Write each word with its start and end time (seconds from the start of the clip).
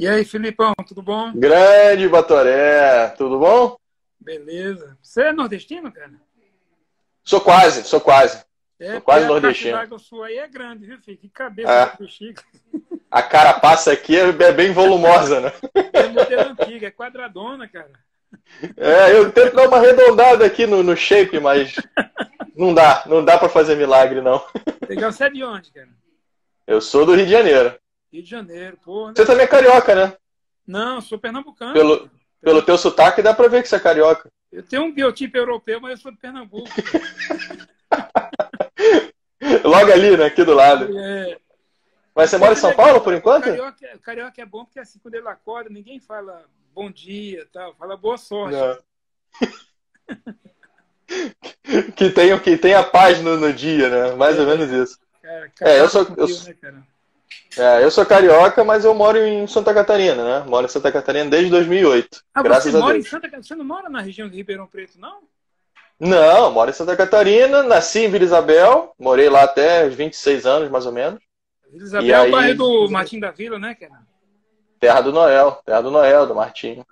E 0.00 0.08
aí, 0.08 0.24
Filipão, 0.24 0.72
tudo 0.88 1.02
bom? 1.02 1.30
Grande 1.34 2.08
Batoré, 2.08 3.08
tudo 3.18 3.38
bom? 3.38 3.76
Beleza. 4.18 4.96
Você 5.02 5.24
é 5.24 5.30
nordestino, 5.30 5.92
cara? 5.92 6.12
Sou 7.22 7.38
quase, 7.38 7.84
sou 7.84 8.00
quase. 8.00 8.42
É, 8.78 8.92
sou 8.92 9.02
quase 9.02 9.26
nordestino. 9.26 9.76
A 9.76 9.98
sua 9.98 10.28
aí 10.28 10.38
é 10.38 10.48
grande, 10.48 10.86
viu, 10.86 10.98
filho? 11.02 11.18
Que 11.18 11.28
cabeça 11.28 11.70
É. 12.00 12.06
Chico. 12.08 12.42
A 13.10 13.22
carapaça 13.22 13.92
aqui 13.92 14.16
é 14.16 14.22
é 14.22 14.52
bem 14.52 14.72
volumosa, 14.72 15.38
né? 15.38 15.52
É 15.92 16.08
modelo 16.08 16.56
antigo, 16.58 16.86
é 16.86 16.90
quadradona, 16.90 17.68
cara. 17.68 17.92
É, 18.78 19.14
eu 19.14 19.30
tento 19.30 19.54
dar 19.54 19.68
uma 19.68 19.76
arredondada 19.76 20.46
aqui 20.46 20.66
no, 20.66 20.82
no 20.82 20.96
shape, 20.96 21.38
mas 21.38 21.74
não 22.56 22.72
dá, 22.72 23.02
não 23.04 23.22
dá 23.22 23.36
pra 23.36 23.50
fazer 23.50 23.76
milagre, 23.76 24.22
não. 24.22 24.42
Legal, 24.88 25.12
você 25.12 25.24
é 25.24 25.28
de 25.28 25.44
onde, 25.44 25.70
cara? 25.70 25.90
Eu 26.66 26.80
sou 26.80 27.04
do 27.04 27.14
Rio 27.14 27.26
de 27.26 27.32
Janeiro. 27.32 27.78
Rio 28.12 28.22
de 28.22 28.30
Janeiro, 28.30 28.76
porra. 28.78 29.12
Você 29.14 29.24
também 29.24 29.44
é 29.44 29.48
carioca, 29.48 29.94
né? 29.94 30.16
Não, 30.66 31.00
sou 31.00 31.18
pernambucano. 31.18 31.72
Pelo, 31.72 32.10
pelo 32.40 32.62
teu 32.62 32.76
sotaque 32.76 33.22
dá 33.22 33.32
pra 33.34 33.48
ver 33.48 33.62
que 33.62 33.68
você 33.68 33.76
é 33.76 33.80
carioca. 33.80 34.28
Eu 34.50 34.62
tenho 34.64 34.82
um 34.82 34.92
biotipo 34.92 35.36
europeu, 35.36 35.80
mas 35.80 35.92
eu 35.92 35.96
sou 35.98 36.10
de 36.10 36.18
Pernambuco. 36.18 36.68
Logo 39.64 39.92
ali, 39.92 40.16
né? 40.16 40.26
Aqui 40.26 40.44
do 40.44 40.54
lado. 40.54 40.98
É, 40.98 41.38
Mas 42.14 42.30
você 42.30 42.38
mora 42.38 42.52
em 42.52 42.56
São 42.56 42.74
Paulo 42.74 43.00
por 43.00 43.14
enquanto? 43.14 43.44
carioca, 43.44 43.98
carioca 44.02 44.42
é 44.42 44.46
bom 44.46 44.64
porque 44.64 44.80
assim, 44.80 44.98
quando 44.98 45.14
ele 45.14 45.28
acorda, 45.28 45.70
ninguém 45.70 46.00
fala 46.00 46.44
bom 46.74 46.90
dia 46.90 47.46
tal, 47.52 47.74
fala 47.76 47.96
boa 47.96 48.18
sorte. 48.18 48.58
Não. 48.58 48.78
que 51.96 52.10
tenha 52.10 52.38
que 52.40 52.56
tenha 52.56 52.82
paz 52.82 53.22
no, 53.22 53.36
no 53.36 53.52
dia, 53.52 53.88
né? 53.88 54.14
Mais 54.16 54.38
ou 54.38 54.46
menos 54.46 54.70
isso. 54.70 54.98
Cara, 55.22 55.52
É, 55.60 55.80
eu 55.80 55.88
sou- 55.88 56.06
eu 56.16 56.26
né? 56.72 56.82
É, 57.58 57.82
eu 57.82 57.90
sou 57.90 58.06
carioca, 58.06 58.62
mas 58.62 58.84
eu 58.84 58.94
moro 58.94 59.18
em 59.18 59.46
Santa 59.46 59.74
Catarina, 59.74 60.24
né? 60.24 60.44
Moro 60.46 60.66
em 60.66 60.68
Santa 60.68 60.92
Catarina 60.92 61.28
desde 61.28 61.50
2008. 61.50 62.22
Ah, 62.34 62.42
graças 62.42 62.70
você 62.70 62.76
a 62.76 62.80
mora 62.80 62.94
Deus. 62.94 63.06
em 63.06 63.08
Santa 63.08 63.22
Catarina? 63.22 63.42
Você 63.42 63.54
não 63.54 63.64
mora 63.64 63.88
na 63.88 64.00
região 64.00 64.28
de 64.28 64.36
Ribeirão 64.36 64.66
Preto, 64.66 64.98
não? 64.98 65.20
Não, 65.98 66.50
moro 66.52 66.70
em 66.70 66.72
Santa 66.74 66.96
Catarina, 66.96 67.62
nasci 67.62 68.00
em 68.00 68.10
Vila 68.10 68.24
Isabel, 68.24 68.94
morei 68.98 69.28
lá 69.28 69.42
até 69.42 69.86
os 69.86 69.94
26 69.94 70.46
anos, 70.46 70.70
mais 70.70 70.86
ou 70.86 70.92
menos. 70.92 71.20
Vila 71.70 71.84
Isabel 71.84 72.06
E 72.06 72.12
é 72.12 72.20
o 72.20 72.30
bairro 72.30 72.56
do 72.56 72.90
Martim 72.90 73.20
da 73.20 73.30
Vila, 73.30 73.58
né, 73.58 73.74
cara? 73.74 74.00
Terra 74.78 75.00
do 75.02 75.12
Noel, 75.12 75.60
terra 75.64 75.82
do 75.82 75.90
Noel, 75.90 76.26
do 76.26 76.34
Martinho. 76.34 76.86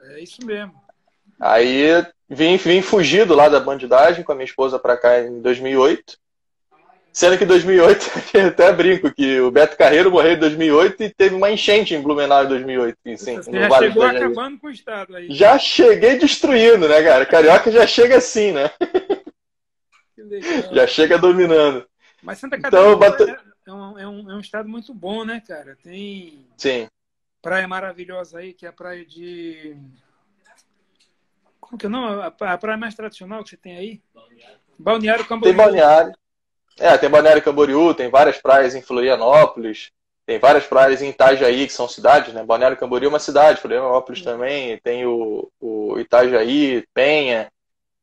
É 0.00 0.20
isso 0.20 0.44
mesmo. 0.44 0.74
Aí 1.38 2.04
vim, 2.30 2.56
vim 2.56 2.80
fugido 2.80 3.34
lá 3.34 3.48
da 3.48 3.60
bandidagem 3.60 4.24
com 4.24 4.32
a 4.32 4.34
minha 4.34 4.46
esposa 4.46 4.78
pra 4.78 4.96
cá 4.96 5.20
em 5.20 5.42
2008. 5.42 6.21
Sendo 7.12 7.36
que 7.36 7.44
em 7.44 7.46
2008, 7.46 8.06
eu 8.34 8.46
até 8.48 8.72
brinco 8.72 9.12
que 9.12 9.38
o 9.40 9.50
Beto 9.50 9.76
Carreiro 9.76 10.10
morreu 10.10 10.32
em 10.32 10.38
2008 10.38 11.02
e 11.02 11.10
teve 11.10 11.34
uma 11.34 11.50
enchente 11.50 11.94
em 11.94 12.00
Blumenau 12.00 12.44
em 12.44 12.48
2008. 12.48 12.98
e 13.04 13.18
Sim, 13.18 13.36
Você 13.36 13.52
já 13.52 13.68
Vale 13.68 13.88
chegou 13.88 14.02
acabando 14.04 14.58
com 14.58 14.66
o 14.68 14.70
Estado 14.70 15.16
aí. 15.16 15.26
Já 15.30 15.58
cheguei 15.58 16.16
destruindo, 16.16 16.88
né, 16.88 17.02
cara? 17.02 17.26
Carioca 17.26 17.70
já 17.70 17.86
chega 17.86 18.16
assim, 18.16 18.52
né? 18.52 18.70
Já 20.72 20.86
chega 20.86 21.18
dominando. 21.18 21.86
Mas 22.22 22.38
Santa 22.38 22.56
Então, 22.56 22.70
Catarina 22.70 22.92
eu 22.92 22.98
bato- 22.98 23.24
é, 23.28 23.36
é 23.66 23.72
um, 23.72 23.98
é, 23.98 24.08
um, 24.08 24.30
é 24.30 24.34
um 24.36 24.40
estado 24.40 24.68
muito 24.68 24.94
bom, 24.94 25.24
né, 25.24 25.42
cara? 25.46 25.76
Tem 25.82 26.46
Sim. 26.56 26.86
praia 27.42 27.66
maravilhosa 27.68 28.38
aí, 28.38 28.54
que 28.54 28.64
é 28.64 28.68
a 28.68 28.72
praia 28.72 29.04
de. 29.04 29.76
Como 31.60 31.76
que 31.76 31.86
é 31.86 31.88
o 31.88 31.92
nome? 31.92 32.22
A, 32.22 32.56
praia 32.56 32.78
mais 32.78 32.94
tradicional 32.94 33.42
que 33.42 33.50
você 33.50 33.56
tem 33.56 33.76
aí? 33.76 34.00
Balneário 34.78 35.24
Tem 35.24 35.28
Camboriú. 35.28 35.56
Balneário. 35.56 36.14
É, 36.78 36.96
tem 36.98 37.08
Balneário 37.10 37.42
Camboriú, 37.42 37.94
tem 37.94 38.10
várias 38.10 38.38
praias 38.38 38.74
em 38.74 38.82
Florianópolis, 38.82 39.90
tem 40.26 40.38
várias 40.38 40.66
praias 40.66 41.02
em 41.02 41.10
Itajaí, 41.10 41.66
que 41.66 41.72
são 41.72 41.88
cidades, 41.88 42.32
né? 42.32 42.44
Balneário 42.44 42.76
Camboriú 42.76 43.06
é 43.06 43.10
uma 43.10 43.18
cidade, 43.18 43.60
Florianópolis 43.60 44.22
também, 44.22 44.78
tem 44.78 45.06
o, 45.06 45.50
o 45.60 45.98
Itajaí, 45.98 46.84
Penha, 46.94 47.50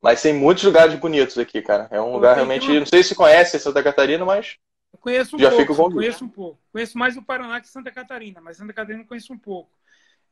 mas 0.01 0.21
tem 0.21 0.33
muitos 0.33 0.63
lugares 0.63 0.95
bonitos 0.95 1.37
aqui, 1.37 1.61
cara. 1.61 1.87
É 1.91 2.01
um 2.01 2.13
lugar 2.13 2.35
tem- 2.35 2.45
realmente, 2.45 2.69
uma- 2.69 2.79
não 2.79 2.85
sei 2.85 3.03
se 3.03 3.15
conhece 3.15 3.59
Santa 3.59 3.83
Catarina, 3.83 4.25
mas 4.25 4.57
Eu 4.93 4.99
conheço 4.99 5.35
um 5.35 5.39
Já 5.39 5.49
pouco, 5.49 5.61
fica 5.61 5.73
o 5.73 5.75
convite. 5.75 5.95
conheço 5.95 6.25
um 6.25 6.29
pouco. 6.29 6.59
Conheço 6.71 6.97
mais 6.97 7.17
o 7.17 7.21
Paraná 7.23 7.61
que 7.61 7.67
Santa 7.67 7.91
Catarina, 7.91 8.41
mas 8.41 8.57
Santa 8.57 8.73
Catarina 8.73 9.03
eu 9.03 9.07
conheço 9.07 9.33
um 9.33 9.37
pouco. 9.37 9.71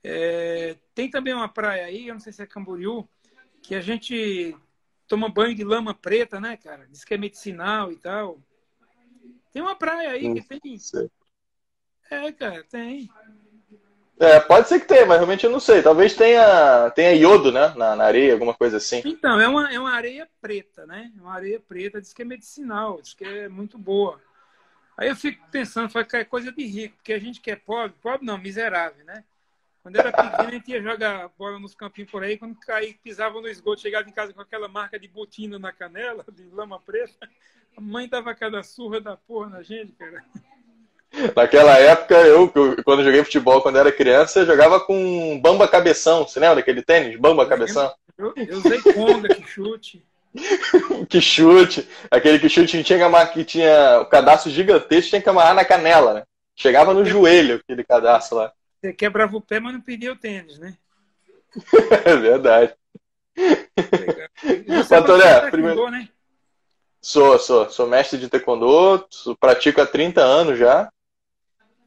É, 0.04 0.76
tem 0.96 1.10
também 1.10 1.34
uma 1.34 1.50
praia 1.50 1.86
aí, 1.86 2.08
eu 2.08 2.14
não 2.16 2.20
sei 2.22 2.34
se 2.34 2.42
é 2.42 2.48
Camboriú, 2.48 3.08
que 3.62 3.76
a 3.76 3.82
gente 3.82 4.56
toma 5.08 5.30
banho 5.30 5.56
de 5.56 5.64
lama 5.64 5.94
preta, 5.94 6.40
né, 6.40 6.58
cara? 6.58 6.88
Diz 6.88 7.04
que 7.04 7.14
é 7.14 7.18
medicinal 7.18 7.92
e 7.92 7.96
tal. 7.96 8.38
Tem 9.52 9.62
uma 9.62 9.76
praia 9.76 10.12
aí 10.12 10.34
que 10.34 10.42
tem. 10.42 10.78
É, 12.12 12.32
cara, 12.32 12.64
tem. 12.64 13.10
É, 14.20 14.40
pode 14.40 14.68
ser 14.68 14.80
que 14.80 14.88
tenha, 14.88 15.06
mas 15.06 15.18
realmente 15.18 15.46
eu 15.46 15.52
não 15.52 15.60
sei. 15.60 15.84
Talvez 15.84 16.16
tenha, 16.16 16.90
tenha 16.92 17.14
iodo, 17.14 17.52
né? 17.52 17.74
Na, 17.76 17.96
na 17.96 18.04
areia, 18.04 18.34
alguma 18.34 18.54
coisa 18.54 18.78
assim. 18.78 19.02
Então, 19.06 19.40
é 19.40 19.48
uma, 19.48 19.72
é 19.72 19.80
uma 19.80 19.92
areia 19.92 20.28
preta, 20.42 20.86
né? 20.88 21.12
É 21.16 21.22
uma 21.22 21.34
areia 21.34 21.60
preta, 21.60 22.02
diz 22.02 22.14
que 22.14 22.24
é 22.24 22.26
medicinal, 22.26 23.00
diz 23.02 23.14
que 23.14 23.24
é 23.24 23.48
muito 23.48 23.78
boa. 23.78 24.20
Aí 24.98 25.10
eu 25.10 25.16
fico 25.16 25.46
pensando, 25.52 25.92
que 26.06 26.18
é 26.18 26.26
coisa 26.26 26.52
de 26.52 26.66
rico, 26.66 26.96
porque 26.96 27.14
a 27.14 27.20
gente 27.20 27.40
que 27.40 27.52
é 27.52 27.56
pobre, 27.56 27.96
pobre 28.02 28.26
não, 28.26 28.40
miserável, 28.40 29.06
né? 29.06 29.24
Quando 29.88 30.00
era 30.00 30.12
pequeno, 30.12 30.50
a 30.50 30.52
gente 30.52 30.70
ia 30.70 30.82
jogar 30.82 31.30
bola 31.40 31.58
nos 31.60 31.74
campinhos 31.74 32.12
por 32.12 32.22
aí, 32.22 32.38
quando 32.38 32.60
caía, 32.60 32.94
pisava 33.02 33.40
no 33.40 33.48
esgoto, 33.48 33.80
chegava 33.80 34.10
em 34.10 34.12
casa 34.12 34.34
com 34.34 34.42
aquela 34.42 34.68
marca 34.68 35.00
de 35.00 35.08
botina 35.08 35.58
na 35.58 35.72
canela, 35.72 36.26
de 36.30 36.44
lama 36.50 36.78
preta, 36.78 37.30
a 37.78 37.80
mãe 37.80 38.06
dava 38.06 38.36
cada 38.36 38.62
surra 38.64 39.00
da 39.00 39.16
porra 39.16 39.50
na 39.50 39.64
gente, 39.64 39.94
cara. 39.94 40.26
Naquela 41.34 41.78
época, 41.80 42.16
eu, 42.16 42.52
eu, 42.54 42.84
quando 42.84 43.02
joguei 43.02 43.24
futebol, 43.24 43.62
quando 43.62 43.78
era 43.78 43.90
criança, 43.90 44.42
eu 44.42 44.46
jogava 44.46 44.78
com 44.82 45.40
bamba 45.42 45.70
cabeção. 45.70 46.28
Você 46.28 46.38
lembra 46.38 46.58
daquele 46.58 46.82
tênis? 46.82 47.18
Bamba 47.18 47.48
cabeção? 47.48 47.90
Eu, 48.18 48.34
eu 48.36 48.58
usei 48.58 48.82
conga, 48.82 49.34
que 49.34 49.48
chute. 49.48 50.06
Que 51.08 51.22
chute. 51.22 51.88
Aquele 52.12 52.40
que 52.40 52.50
chute 52.50 52.78
que 52.78 52.84
tinha 52.84 53.28
que 53.28 53.46
tinha 53.46 54.02
o 54.02 54.06
cadastro 54.06 54.52
gigantesco, 54.52 55.12
tinha 55.12 55.22
que 55.22 55.30
amarrar 55.30 55.56
na 55.56 55.64
canela, 55.64 56.14
né? 56.14 56.24
Chegava 56.58 56.94
no 56.94 57.06
joelho 57.06 57.56
aquele 57.56 57.86
cadastro 57.86 58.38
lá. 58.38 58.52
Você 58.80 58.94
quebrava 58.94 59.36
o 59.36 59.42
pé, 59.42 59.60
mas 59.60 59.74
não 59.74 59.82
perdia 59.82 60.12
o 60.12 60.16
tênis, 60.16 60.60
né? 60.60 60.76
É 62.06 62.16
verdade. 62.16 62.76
Você 64.68 64.96
é 64.96 65.42
de 65.46 65.52
primeiro- 65.52 65.90
né? 65.90 66.10
Sou, 67.02 67.40
sou, 67.40 67.70
sou 67.70 67.88
mestre 67.88 68.20
de 68.20 68.28
taekwondo, 68.28 69.08
pratico 69.40 69.82
há 69.82 69.86
30 69.86 70.22
anos 70.22 70.58
já. 70.58 70.92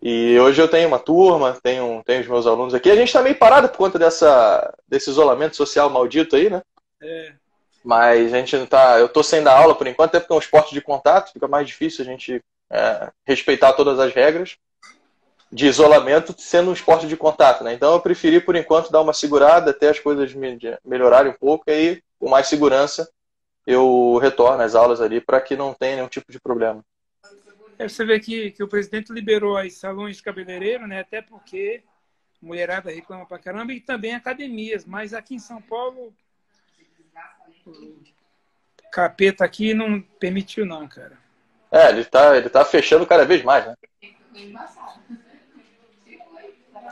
E 0.02 0.38
hoje 0.38 0.60
eu 0.62 0.68
tenho 0.68 0.88
uma 0.88 0.98
turma, 0.98 1.58
tenho, 1.62 2.02
tenho 2.06 2.22
os 2.22 2.26
meus 2.28 2.46
alunos 2.46 2.72
aqui. 2.72 2.90
A 2.90 2.96
gente 2.96 3.12
tá 3.12 3.20
meio 3.20 3.34
parado 3.34 3.68
por 3.68 3.76
conta 3.76 3.98
dessa, 3.98 4.72
desse 4.88 5.10
isolamento 5.10 5.56
social 5.56 5.90
maldito 5.90 6.36
aí, 6.36 6.48
né? 6.48 6.62
É. 7.02 7.34
Mas 7.84 8.32
a 8.32 8.38
gente 8.38 8.56
não 8.56 8.66
tá. 8.66 8.98
Eu 8.98 9.08
tô 9.08 9.22
sem 9.22 9.42
dar 9.42 9.58
aula 9.58 9.74
por 9.74 9.86
enquanto, 9.86 10.10
até 10.10 10.20
porque 10.20 10.32
é 10.32 10.36
um 10.36 10.40
esporte 10.40 10.72
de 10.72 10.80
contato, 10.80 11.32
fica 11.32 11.46
mais 11.46 11.66
difícil 11.66 12.02
a 12.02 12.08
gente 12.08 12.42
é, 12.70 13.10
respeitar 13.26 13.74
todas 13.74 13.98
as 13.98 14.14
regras 14.14 14.56
de 15.52 15.66
isolamento 15.66 16.34
sendo 16.38 16.70
um 16.70 16.72
esporte 16.72 17.06
de 17.06 17.16
contato, 17.16 17.64
né? 17.64 17.74
Então 17.74 17.92
eu 17.92 18.00
preferi 18.00 18.40
por 18.40 18.54
enquanto 18.54 18.90
dar 18.92 19.00
uma 19.00 19.12
segurada 19.12 19.72
até 19.72 19.88
as 19.88 19.98
coisas 19.98 20.32
me- 20.32 20.58
melhorarem 20.84 21.32
um 21.32 21.36
pouco 21.36 21.64
e 21.66 21.72
aí, 21.72 22.02
com 22.18 22.28
mais 22.28 22.46
segurança, 22.46 23.10
eu 23.66 24.16
retorno 24.18 24.62
às 24.62 24.74
aulas 24.74 25.00
ali 25.00 25.20
para 25.20 25.40
que 25.40 25.56
não 25.56 25.74
tenha 25.74 25.96
nenhum 25.96 26.08
tipo 26.08 26.30
de 26.30 26.40
problema. 26.40 26.84
É, 27.78 27.88
você 27.88 28.04
vê 28.04 28.20
que, 28.20 28.50
que 28.52 28.62
o 28.62 28.68
presidente 28.68 29.12
liberou 29.12 29.56
aí 29.56 29.70
salões 29.70 30.16
de 30.16 30.22
cabeleireiro, 30.22 30.86
né? 30.86 31.00
Até 31.00 31.22
porque 31.22 31.82
mulherada 32.40 32.90
reclama 32.90 33.26
pra 33.26 33.38
caramba 33.38 33.72
e 33.72 33.80
também 33.80 34.14
academias. 34.14 34.84
Mas 34.84 35.14
aqui 35.14 35.34
em 35.34 35.38
São 35.38 35.60
Paulo, 35.62 36.12
o 37.66 38.02
capeta 38.92 39.44
aqui 39.44 39.74
não 39.74 40.00
permitiu 40.00 40.64
não, 40.66 40.86
cara. 40.86 41.18
É, 41.72 41.88
ele 41.90 42.04
tá, 42.04 42.36
ele 42.36 42.48
tá 42.50 42.64
fechando 42.64 43.06
cada 43.06 43.24
vez 43.24 43.42
mais, 43.42 43.66
né? 43.66 43.74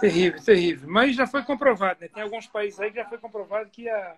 Terrível, 0.01 0.43
terrível. 0.43 0.89
Mas 0.89 1.17
já 1.17 1.27
foi 1.27 1.43
comprovado, 1.45 2.01
né? 2.01 2.09
Tem 2.09 2.23
alguns 2.23 2.47
países 2.47 2.79
aí 2.81 2.91
que 2.91 2.97
já 2.97 3.09
foi 3.09 3.19
comprovado 3.19 3.69
que 3.71 3.89
a, 3.89 4.17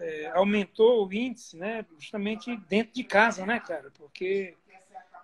é, 0.00 0.28
aumentou 0.34 1.06
o 1.06 1.12
índice, 1.12 1.56
né? 1.56 1.84
Justamente 1.98 2.56
dentro 2.68 2.92
de 2.94 3.04
casa, 3.04 3.46
né, 3.46 3.60
cara? 3.60 3.90
Porque 3.98 4.54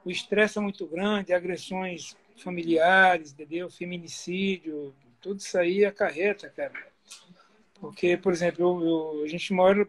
o 0.05 0.11
estresse 0.11 0.59
é 0.59 0.61
muito 0.61 0.87
grande, 0.87 1.33
agressões 1.33 2.17
familiares, 2.37 3.33
entendeu? 3.33 3.71
Feminicídio, 3.71 4.95
tudo 5.21 5.41
isso 5.41 5.59
aí 5.59 5.85
acarreta, 5.85 6.49
cara. 6.51 6.73
Porque, 7.81 8.17
por 8.17 8.33
exemplo, 8.33 8.63
eu, 8.83 9.19
eu- 9.21 9.25
a 9.25 9.29
gente 9.29 9.53
mora 9.53 9.89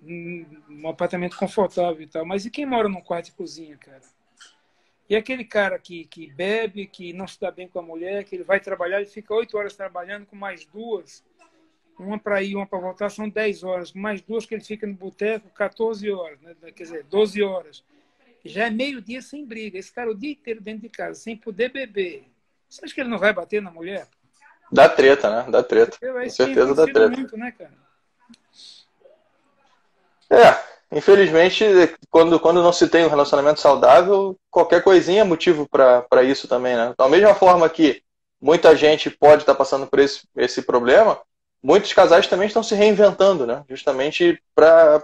num 0.00 0.88
apartamento 0.88 1.36
confortável 1.36 2.02
e 2.02 2.06
tal, 2.06 2.24
mas 2.26 2.44
e 2.44 2.50
quem 2.50 2.66
mora 2.66 2.88
num 2.88 3.00
quarto 3.00 3.28
e 3.28 3.32
cozinha, 3.32 3.76
cara? 3.76 4.00
E 5.12 5.16
aquele 5.16 5.44
cara 5.44 5.78
que, 5.78 6.06
que 6.06 6.26
bebe, 6.32 6.86
que 6.86 7.12
não 7.12 7.28
se 7.28 7.38
dá 7.38 7.50
bem 7.50 7.68
com 7.68 7.78
a 7.78 7.82
mulher, 7.82 8.24
que 8.24 8.34
ele 8.34 8.44
vai 8.44 8.58
trabalhar, 8.58 8.96
ele 8.96 9.10
fica 9.10 9.34
oito 9.34 9.58
horas 9.58 9.76
trabalhando 9.76 10.24
com 10.24 10.34
mais 10.34 10.64
duas, 10.64 11.22
uma 11.98 12.18
para 12.18 12.42
ir, 12.42 12.56
uma 12.56 12.66
para 12.66 12.78
voltar, 12.78 13.10
são 13.10 13.28
10 13.28 13.62
horas, 13.62 13.92
mais 13.92 14.22
duas 14.22 14.46
que 14.46 14.54
ele 14.54 14.64
fica 14.64 14.86
no 14.86 14.94
boteco, 14.94 15.50
14 15.50 16.10
horas, 16.10 16.40
né? 16.40 16.54
quer 16.74 16.84
dizer, 16.84 17.04
12 17.04 17.42
horas. 17.42 17.84
Já 18.42 18.68
é 18.68 18.70
meio-dia 18.70 19.20
sem 19.20 19.44
briga. 19.44 19.78
Esse 19.78 19.92
cara 19.92 20.10
o 20.10 20.14
dia 20.14 20.32
inteiro 20.32 20.62
dentro 20.62 20.80
de 20.80 20.88
casa, 20.88 21.20
sem 21.20 21.36
poder 21.36 21.70
beber, 21.70 22.24
Você 22.66 22.82
acha 22.82 22.94
que 22.94 23.02
ele 23.02 23.10
não 23.10 23.18
vai 23.18 23.34
bater 23.34 23.60
na 23.60 23.70
mulher? 23.70 24.08
Dá 24.72 24.88
treta, 24.88 25.28
né? 25.28 25.50
Dá 25.50 25.62
treta. 25.62 25.98
Com 26.00 26.30
certeza 26.30 26.74
dá 26.74 26.84
treta. 26.84 27.10
Muito, 27.10 27.36
né, 27.36 27.52
é, 30.30 30.71
infelizmente, 30.92 31.64
quando, 32.10 32.38
quando 32.38 32.62
não 32.62 32.72
se 32.72 32.88
tem 32.88 33.04
um 33.04 33.08
relacionamento 33.08 33.60
saudável, 33.60 34.36
qualquer 34.50 34.82
coisinha 34.82 35.22
é 35.22 35.24
motivo 35.24 35.68
para 35.68 36.22
isso 36.22 36.46
também, 36.46 36.76
né? 36.76 36.94
Da 36.96 37.08
mesma 37.08 37.34
forma 37.34 37.68
que 37.68 38.02
muita 38.40 38.76
gente 38.76 39.10
pode 39.10 39.42
estar 39.42 39.52
tá 39.52 39.58
passando 39.58 39.86
por 39.86 39.98
esse, 39.98 40.22
esse 40.36 40.62
problema, 40.62 41.18
muitos 41.62 41.92
casais 41.92 42.26
também 42.26 42.48
estão 42.48 42.62
se 42.62 42.74
reinventando, 42.74 43.46
né? 43.46 43.62
Justamente 43.68 44.42
para 44.54 45.02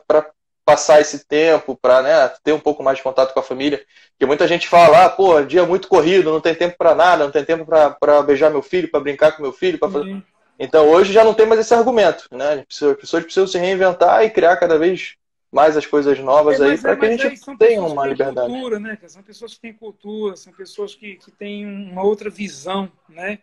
passar 0.65 1.01
esse 1.01 1.27
tempo, 1.27 1.79
para 1.81 2.03
né, 2.03 2.33
ter 2.45 2.53
um 2.53 2.61
pouco 2.61 2.83
mais 2.83 2.99
de 2.99 3.03
contato 3.03 3.33
com 3.33 3.41
a 3.41 3.43
família. 3.43 3.81
Porque 4.11 4.27
muita 4.27 4.47
gente 4.47 4.69
fala, 4.69 5.07
ah, 5.07 5.09
pô, 5.09 5.41
dia 5.41 5.65
muito 5.65 5.89
corrido, 5.89 6.31
não 6.31 6.43
tem 6.43 6.55
tempo 6.55 6.77
para 6.77 6.95
nada, 6.95 7.25
não 7.25 7.31
tem 7.31 7.43
tempo 7.43 7.65
para 7.65 8.23
beijar 8.23 8.51
meu 8.51 8.61
filho, 8.61 8.91
para 8.91 9.01
brincar 9.01 9.33
com 9.33 9.43
meu 9.43 9.53
filho, 9.53 9.79
para 9.79 9.91
fazer... 9.91 10.11
Uhum. 10.11 10.23
Então 10.59 10.89
hoje 10.91 11.13
já 11.13 11.23
não 11.25 11.33
tem 11.33 11.47
mais 11.47 11.61
esse 11.61 11.73
argumento, 11.73 12.25
né? 12.33 12.65
As 12.69 12.97
pessoas 12.97 13.23
precisam 13.23 13.47
se 13.47 13.57
reinventar 13.59 14.25
e 14.25 14.31
criar 14.31 14.57
cada 14.57 14.77
vez 14.77 15.15
mais 15.51 15.77
as 15.77 15.87
coisas 15.87 16.19
novas 16.19 16.61
é, 16.61 16.71
aí 16.71 16.79
para 16.79 16.93
é, 16.93 16.97
que 16.97 17.07
a 17.07 17.17
gente 17.17 17.57
tenha 17.57 17.83
uma 17.83 18.07
liberdade. 18.07 18.49
Cultura, 18.49 18.79
né? 18.79 18.99
São 19.07 19.23
pessoas 19.23 19.55
que 19.55 19.61
têm 19.61 19.73
cultura, 19.73 20.37
são 20.37 20.53
pessoas 20.53 20.95
que, 20.95 21.17
que 21.17 21.31
têm 21.31 21.67
uma 21.67 22.03
outra 22.03 22.29
visão, 22.29 22.91
né? 23.09 23.39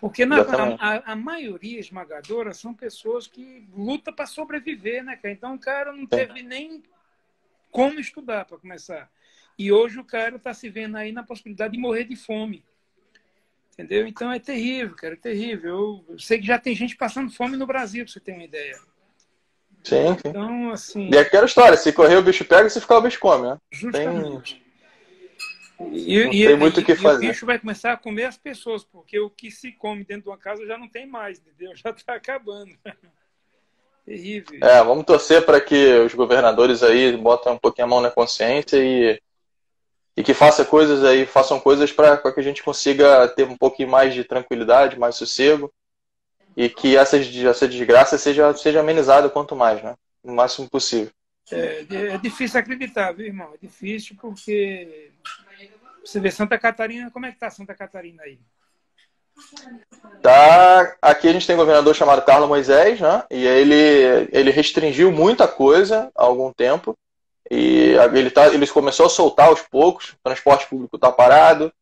Porque 0.00 0.26
na, 0.26 0.42
a, 0.80 1.12
a, 1.12 1.16
maioria 1.16 1.78
esmagadora 1.78 2.52
são 2.52 2.74
pessoas 2.74 3.28
que 3.28 3.68
lutam 3.72 4.12
para 4.12 4.26
sobreviver, 4.26 5.04
né, 5.04 5.14
cara? 5.14 5.32
Então 5.32 5.54
o 5.54 5.58
cara 5.58 5.92
não 5.92 6.06
teve 6.06 6.42
nem 6.42 6.82
como 7.70 8.00
estudar 8.00 8.44
para 8.44 8.58
começar. 8.58 9.08
E 9.56 9.70
hoje 9.70 10.00
o 10.00 10.04
cara 10.04 10.36
está 10.36 10.52
se 10.52 10.68
vendo 10.68 10.96
aí 10.96 11.12
na 11.12 11.22
possibilidade 11.22 11.74
de 11.74 11.78
morrer 11.78 12.04
de 12.04 12.16
fome. 12.16 12.64
Entendeu? 13.72 14.06
Então 14.06 14.32
é 14.32 14.38
terrível, 14.38 14.96
cara, 14.96 15.14
é 15.14 15.16
terrível. 15.16 16.04
Eu 16.08 16.18
sei 16.18 16.38
que 16.40 16.46
já 16.46 16.58
tem 16.58 16.74
gente 16.74 16.96
passando 16.96 17.32
fome 17.32 17.56
no 17.56 17.66
Brasil, 17.66 18.04
para 18.04 18.12
você 18.12 18.20
ter 18.20 18.32
uma 18.32 18.44
ideia. 18.44 18.78
Sim, 19.82 20.14
sim. 20.14 20.28
Então, 20.28 20.70
assim. 20.70 21.10
E 21.12 21.18
aquela 21.18 21.46
história: 21.46 21.76
se 21.76 21.92
correr 21.92 22.16
o 22.16 22.22
bicho 22.22 22.44
pega, 22.44 22.68
se 22.68 22.80
ficar 22.80 22.98
o 22.98 23.02
bicho 23.02 23.18
come, 23.18 23.48
né? 23.48 23.58
Justamente. 23.70 24.54
Tem... 24.54 24.62
E, 25.90 26.24
não 26.24 26.32
e, 26.32 26.46
tem 26.46 26.56
muito 26.56 26.80
o 26.80 26.84
que 26.84 26.94
fazer. 26.94 27.26
o 27.26 27.28
bicho 27.28 27.44
vai 27.44 27.58
começar 27.58 27.92
a 27.92 27.96
comer 27.96 28.24
as 28.24 28.36
pessoas, 28.38 28.84
porque 28.84 29.18
o 29.18 29.28
que 29.28 29.50
se 29.50 29.72
come 29.72 30.04
dentro 30.04 30.24
de 30.24 30.28
uma 30.28 30.38
casa 30.38 30.64
já 30.64 30.78
não 30.78 30.88
tem 30.88 31.06
mais, 31.06 31.40
entendeu? 31.40 31.74
Já 31.76 31.90
está 31.90 32.14
acabando. 32.14 32.72
Terrível. 34.06 34.58
É, 34.62 34.82
vamos 34.82 35.04
torcer 35.04 35.44
para 35.44 35.60
que 35.60 35.92
os 36.00 36.14
governadores 36.14 36.82
aí 36.82 37.16
botem 37.16 37.52
um 37.52 37.58
pouquinho 37.58 37.86
a 37.86 37.90
mão 37.90 38.00
na 38.00 38.10
consciência 38.10 38.76
e, 38.76 39.20
e 40.16 40.22
que 40.22 40.34
façam 40.34 40.64
coisas 40.64 41.04
aí, 41.04 41.24
façam 41.24 41.58
coisas 41.60 41.92
para 41.92 42.16
que 42.16 42.40
a 42.40 42.42
gente 42.42 42.62
consiga 42.62 43.28
ter 43.28 43.44
um 43.44 43.56
pouquinho 43.56 43.88
mais 43.88 44.12
de 44.12 44.24
tranquilidade, 44.24 44.98
mais 44.98 45.14
sossego 45.14 45.72
e 46.56 46.68
que 46.68 46.96
essa, 46.96 47.16
essa 47.18 47.68
desgraça 47.68 48.18
seja, 48.18 48.52
seja 48.54 48.80
amenizada 48.80 49.28
quanto 49.28 49.56
mais, 49.56 49.82
né? 49.82 49.94
O 50.22 50.32
máximo 50.32 50.68
possível. 50.68 51.12
É, 51.50 51.84
é 51.90 52.18
difícil 52.18 52.58
acreditar, 52.58 53.12
viu, 53.12 53.26
irmão? 53.26 53.50
É 53.54 53.58
difícil 53.58 54.16
porque 54.20 55.10
você 56.04 56.20
vê 56.20 56.30
Santa 56.30 56.58
Catarina, 56.58 57.10
como 57.10 57.26
é 57.26 57.32
que 57.32 57.38
tá 57.38 57.50
Santa 57.50 57.74
Catarina 57.74 58.22
aí? 58.22 58.38
Tá, 60.20 60.96
aqui 61.00 61.28
a 61.28 61.32
gente 61.32 61.46
tem 61.46 61.56
um 61.56 61.58
governador 61.58 61.94
chamado 61.94 62.22
Carlos 62.22 62.48
Moisés, 62.48 63.00
né? 63.00 63.24
E 63.30 63.44
ele, 63.44 64.28
ele 64.30 64.50
restringiu 64.50 65.10
muita 65.10 65.48
coisa 65.48 66.10
há 66.14 66.22
algum 66.22 66.52
tempo. 66.52 66.96
E 67.50 67.94
ele, 68.14 68.30
tá, 68.30 68.48
ele 68.48 68.66
começou 68.66 69.06
a 69.06 69.10
soltar 69.10 69.48
aos 69.48 69.62
poucos, 69.62 70.10
o 70.10 70.16
transporte 70.22 70.66
público 70.66 70.96
está 70.96 71.10
parado, 71.10 71.72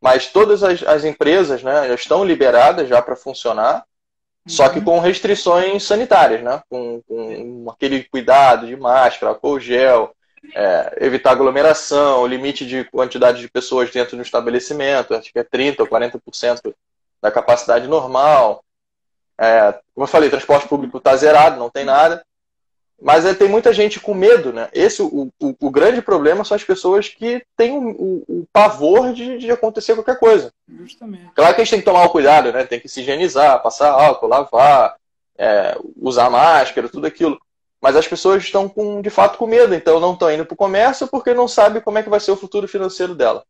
mas 0.00 0.28
todas 0.28 0.62
as, 0.62 0.82
as 0.84 1.04
empresas 1.04 1.62
né, 1.62 1.88
já 1.88 1.94
estão 1.94 2.24
liberadas 2.24 2.88
já 2.88 3.02
para 3.02 3.16
funcionar. 3.16 3.84
Só 4.48 4.68
que 4.68 4.78
uhum. 4.78 4.84
com 4.84 4.98
restrições 4.98 5.84
sanitárias, 5.84 6.42
né? 6.42 6.62
Com, 6.68 7.02
com 7.06 7.66
aquele 7.70 8.04
cuidado 8.04 8.66
de 8.66 8.76
máscara, 8.76 9.32
álcool 9.32 9.60
gel, 9.60 10.14
é, 10.54 10.98
evitar 11.00 11.32
aglomeração, 11.32 12.26
limite 12.26 12.66
de 12.66 12.84
quantidade 12.84 13.40
de 13.40 13.48
pessoas 13.48 13.90
dentro 13.90 14.16
do 14.16 14.22
estabelecimento, 14.22 15.14
acho 15.14 15.32
que 15.32 15.38
é 15.38 15.44
30% 15.44 15.80
ou 15.80 15.86
40% 15.86 16.74
da 17.20 17.30
capacidade 17.30 17.86
normal. 17.86 18.64
É, 19.38 19.72
como 19.94 20.04
eu 20.04 20.08
falei, 20.08 20.30
transporte 20.30 20.66
público 20.66 20.98
está 20.98 21.14
zerado, 21.14 21.58
não 21.58 21.70
tem 21.70 21.84
nada. 21.84 22.24
Mas 23.00 23.24
é, 23.24 23.32
tem 23.32 23.48
muita 23.48 23.72
gente 23.72 24.00
com 24.00 24.12
medo, 24.12 24.52
né? 24.52 24.68
Esse, 24.72 25.00
o, 25.02 25.30
o, 25.40 25.54
o 25.60 25.70
grande 25.70 26.02
problema 26.02 26.44
são 26.44 26.56
as 26.56 26.64
pessoas 26.64 27.08
que 27.08 27.44
têm 27.56 27.78
o, 27.78 28.24
o, 28.28 28.46
pavor 28.52 29.12
de, 29.12 29.38
de, 29.38 29.50
acontecer 29.50 29.94
qualquer 29.94 30.18
coisa. 30.18 30.52
Justamente. 30.68 31.30
Claro 31.32 31.54
que 31.54 31.60
a 31.60 31.64
gente 31.64 31.70
tem 31.70 31.78
que 31.78 31.84
tomar 31.84 32.04
o 32.04 32.10
cuidado, 32.10 32.52
né? 32.52 32.64
Tem 32.64 32.80
que 32.80 32.88
se 32.88 33.00
higienizar, 33.00 33.62
passar 33.62 33.90
álcool, 33.90 34.26
lavar, 34.26 34.96
é, 35.38 35.78
usar 35.96 36.28
máscara, 36.28 36.88
tudo 36.88 37.06
aquilo. 37.06 37.38
Mas 37.80 37.94
as 37.94 38.08
pessoas 38.08 38.42
estão 38.42 38.68
com, 38.68 39.00
de 39.00 39.10
fato 39.10 39.38
com 39.38 39.46
medo, 39.46 39.72
então 39.72 40.00
não 40.00 40.14
estão 40.14 40.32
indo 40.32 40.44
para 40.44 40.54
o 40.54 40.58
comércio 40.58 41.06
porque 41.06 41.32
não 41.32 41.46
sabem 41.46 41.80
como 41.80 41.98
é 41.98 42.02
que 42.02 42.10
vai 42.10 42.18
ser 42.18 42.32
o 42.32 42.36
futuro 42.36 42.66
financeiro 42.66 43.14
dela. 43.14 43.44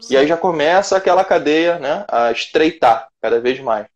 Sim. 0.00 0.14
E 0.14 0.16
aí 0.16 0.26
já 0.26 0.36
começa 0.38 0.96
aquela 0.96 1.22
cadeia 1.22 1.78
né, 1.78 2.06
a 2.08 2.32
estreitar 2.32 3.08
cada 3.20 3.38
vez 3.38 3.60
mais. 3.60 3.86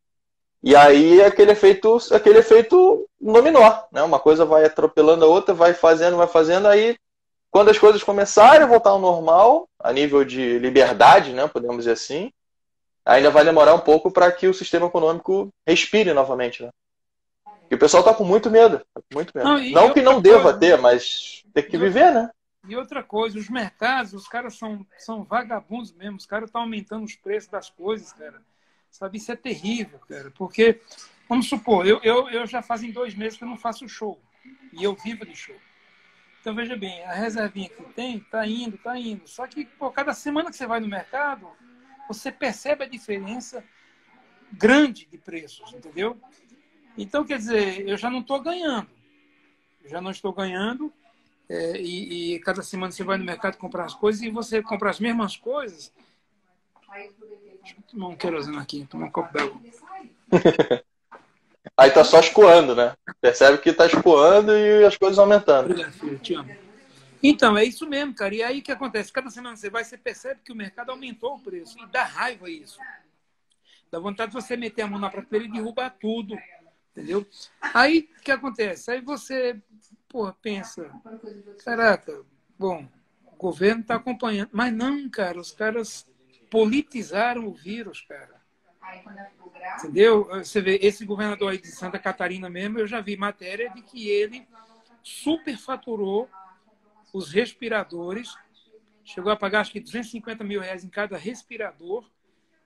E 0.63 0.75
aí 0.75 1.23
aquele 1.23 1.53
efeito, 1.53 1.99
aquele 2.13 2.39
efeito 2.39 3.09
dominó, 3.21 3.83
né? 3.93 4.03
Uma 4.03 4.19
coisa 4.19 4.45
vai 4.45 4.65
atropelando 4.65 5.25
a 5.25 5.29
outra, 5.29 5.55
vai 5.55 5.73
fazendo, 5.73 6.17
vai 6.17 6.27
fazendo, 6.27 6.67
aí 6.67 6.97
quando 7.51 7.71
as 7.71 7.79
coisas 7.79 8.03
começarem 8.03 8.63
a 8.63 8.67
voltar 8.67 8.91
ao 8.91 8.99
normal, 8.99 9.69
a 9.79 9.93
nível 9.93 10.25
de 10.25 10.59
liberdade, 10.59 11.33
né, 11.33 11.47
podemos 11.49 11.79
dizer 11.79 11.93
assim, 11.93 12.31
ainda 13.05 13.31
vai 13.31 13.45
demorar 13.45 13.75
um 13.75 13.81
pouco 13.81 14.11
para 14.11 14.31
que 14.31 14.47
o 14.47 14.55
sistema 14.55 14.87
econômico 14.87 15.49
respire 15.67 16.13
novamente, 16.13 16.63
né? 16.63 16.71
E 17.71 17.75
o 17.75 17.79
pessoal 17.79 18.03
tá 18.03 18.15
com 18.15 18.25
muito 18.25 18.51
medo. 18.51 18.79
Tá 18.79 19.01
com 19.01 19.15
muito 19.15 19.33
medo. 19.35 19.49
Não, 19.49 19.59
não 19.71 19.93
que 19.93 20.01
não 20.01 20.21
deva 20.21 20.43
coisa, 20.43 20.59
ter, 20.59 20.79
mas 20.79 21.45
tem 21.53 21.63
que 21.63 21.77
viver, 21.77 22.13
né? 22.13 22.31
E 22.67 22.77
outra 22.77 23.03
coisa, 23.03 23.39
os 23.39 23.49
mercados, 23.49 24.13
os 24.13 24.27
caras 24.27 24.57
são, 24.57 24.87
são 24.99 25.23
vagabundos 25.23 25.93
mesmo. 25.93 26.17
Os 26.17 26.27
caras 26.27 26.49
estão 26.49 26.63
aumentando 26.63 27.05
os 27.05 27.15
preços 27.15 27.51
das 27.51 27.71
coisas, 27.71 28.13
cara. 28.13 28.41
Sabe, 28.91 29.19
isso 29.19 29.31
é 29.31 29.37
terrível, 29.37 29.99
cara. 30.09 30.31
Porque, 30.31 30.81
vamos 31.29 31.49
supor, 31.49 31.87
eu, 31.87 32.01
eu, 32.03 32.29
eu 32.31 32.47
já 32.47 32.63
fazem 32.63 32.91
dois 32.91 33.15
meses 33.15 33.39
que 33.39 33.45
eu 33.45 33.49
não 33.49 33.57
faço 33.57 33.89
show. 33.89 34.21
E 34.73 34.83
eu 34.83 34.95
vivo 34.95 35.25
de 35.25 35.37
show. 35.37 35.57
Então, 36.41 36.55
veja 36.55 36.77
bem, 36.77 37.05
a 37.05 37.13
reservinha 37.13 37.69
que 37.69 37.83
tem, 37.93 38.21
tá 38.21 38.47
indo, 38.47 38.79
tá 38.79 38.99
indo. 38.99 39.27
Só 39.29 39.47
que, 39.47 39.65
pô, 39.65 39.91
cada 39.91 40.15
semana 40.15 40.51
que 40.51 40.57
você 40.57 40.67
vai 40.67 40.81
no 40.81 40.89
mercado, 40.89 41.49
você 42.09 42.33
percebe 42.33 42.85
a 42.85 42.89
diferença 42.89 43.63
grande 44.53 45.07
de 45.07 45.19
preços, 45.19 45.73
entendeu? 45.73 46.19
Então, 46.97 47.25
quer 47.25 47.39
dizer, 47.39 47.87
eu 47.87 47.97
já 47.97 48.09
não 48.09 48.21
estou 48.21 48.41
ganhando. 48.41 48.89
Eu 49.85 49.91
já 49.91 50.01
não 50.01 50.11
estou 50.11 50.33
ganhando. 50.33 50.93
É, 51.49 51.81
e, 51.81 52.35
e, 52.35 52.41
cada 52.41 52.63
semana 52.63 52.93
você 52.93 53.03
vai 53.03 53.17
no 53.17 53.25
mercado 53.25 53.57
comprar 53.57 53.85
as 53.85 53.95
coisas 53.95 54.21
e 54.23 54.29
você 54.29 54.63
compra 54.63 54.91
as 54.91 55.01
mesmas 55.01 55.37
coisas. 55.37 55.93
Deixa 56.93 57.77
eu 57.77 57.83
tomar 57.91 58.09
um 58.09 58.17
querosene 58.17 58.59
aqui, 58.59 58.87
tomar 58.87 59.07
um 59.07 59.11
copo 59.11 59.33
d'água. 59.33 59.61
Aí 61.77 61.91
tá 61.91 62.03
só 62.03 62.21
escoando, 62.21 62.75
né? 62.75 62.95
Percebe 63.21 63.59
que 63.59 63.73
tá 63.73 63.87
escoando 63.87 64.53
e 64.53 64.85
as 64.85 64.97
coisas 64.97 65.19
aumentando. 65.19 65.71
Obrigado, 65.71 65.93
filho, 65.93 66.19
te 66.19 66.35
amo. 66.35 66.51
Então, 67.23 67.59
é 67.59 67.65
isso 67.65 67.87
mesmo, 67.87 68.15
cara. 68.15 68.35
E 68.35 68.43
aí 68.43 68.61
o 68.61 68.63
que 68.63 68.73
acontece? 68.73 69.13
Cada 69.13 69.29
semana 69.29 69.57
você 69.57 69.69
vai, 69.69 69.85
você 69.85 69.99
percebe 69.99 70.41
que 70.45 70.53
o 70.53 70.57
mercado 70.57 70.91
aumentou 70.91 71.35
o 71.35 71.41
preço. 71.41 71.79
E 71.79 71.87
dá 71.87 72.05
raiva 72.05 72.49
isso. 72.49 72.79
Dá 73.91 73.99
vontade 73.99 74.33
de 74.33 74.41
você 74.41 74.57
meter 74.57 74.83
a 74.83 74.87
mão 74.87 74.99
na 74.99 75.11
prateleira 75.11 75.47
e 75.47 75.53
derrubar 75.53 75.91
tudo. 75.91 76.37
Entendeu? 76.93 77.27
Aí 77.75 78.09
o 78.19 78.23
que 78.23 78.31
acontece? 78.31 78.91
Aí 78.91 79.01
você 79.01 79.61
porra, 80.09 80.35
pensa, 80.41 80.91
caraca, 81.65 82.25
bom, 82.59 82.89
o 83.27 83.37
governo 83.37 83.83
está 83.83 83.97
acompanhando. 83.97 84.51
Mas 84.53 84.73
não, 84.73 85.09
cara, 85.09 85.39
os 85.39 85.53
caras 85.53 86.07
politizaram 86.51 87.47
o 87.47 87.53
vírus, 87.53 88.01
cara. 88.03 88.39
Entendeu? 89.79 90.25
Você 90.25 90.61
vê, 90.61 90.79
esse 90.83 91.05
governador 91.05 91.53
aí 91.53 91.59
de 91.59 91.69
Santa 91.69 91.99
Catarina 91.99 92.49
mesmo, 92.49 92.79
eu 92.79 92.87
já 92.87 93.01
vi 93.01 93.17
matéria 93.17 93.71
de 93.71 93.83
que 93.83 94.09
ele 94.09 94.47
superfaturou 95.03 96.29
os 97.13 97.31
respiradores, 97.31 98.35
chegou 99.05 99.33
a 99.33 99.37
pagar 99.37 99.61
acho 99.61 99.73
que 99.73 99.81
250 99.81 100.45
mil 100.45 100.61
reais 100.61 100.85
em 100.85 100.89
cada 100.89 101.17
respirador, 101.17 102.05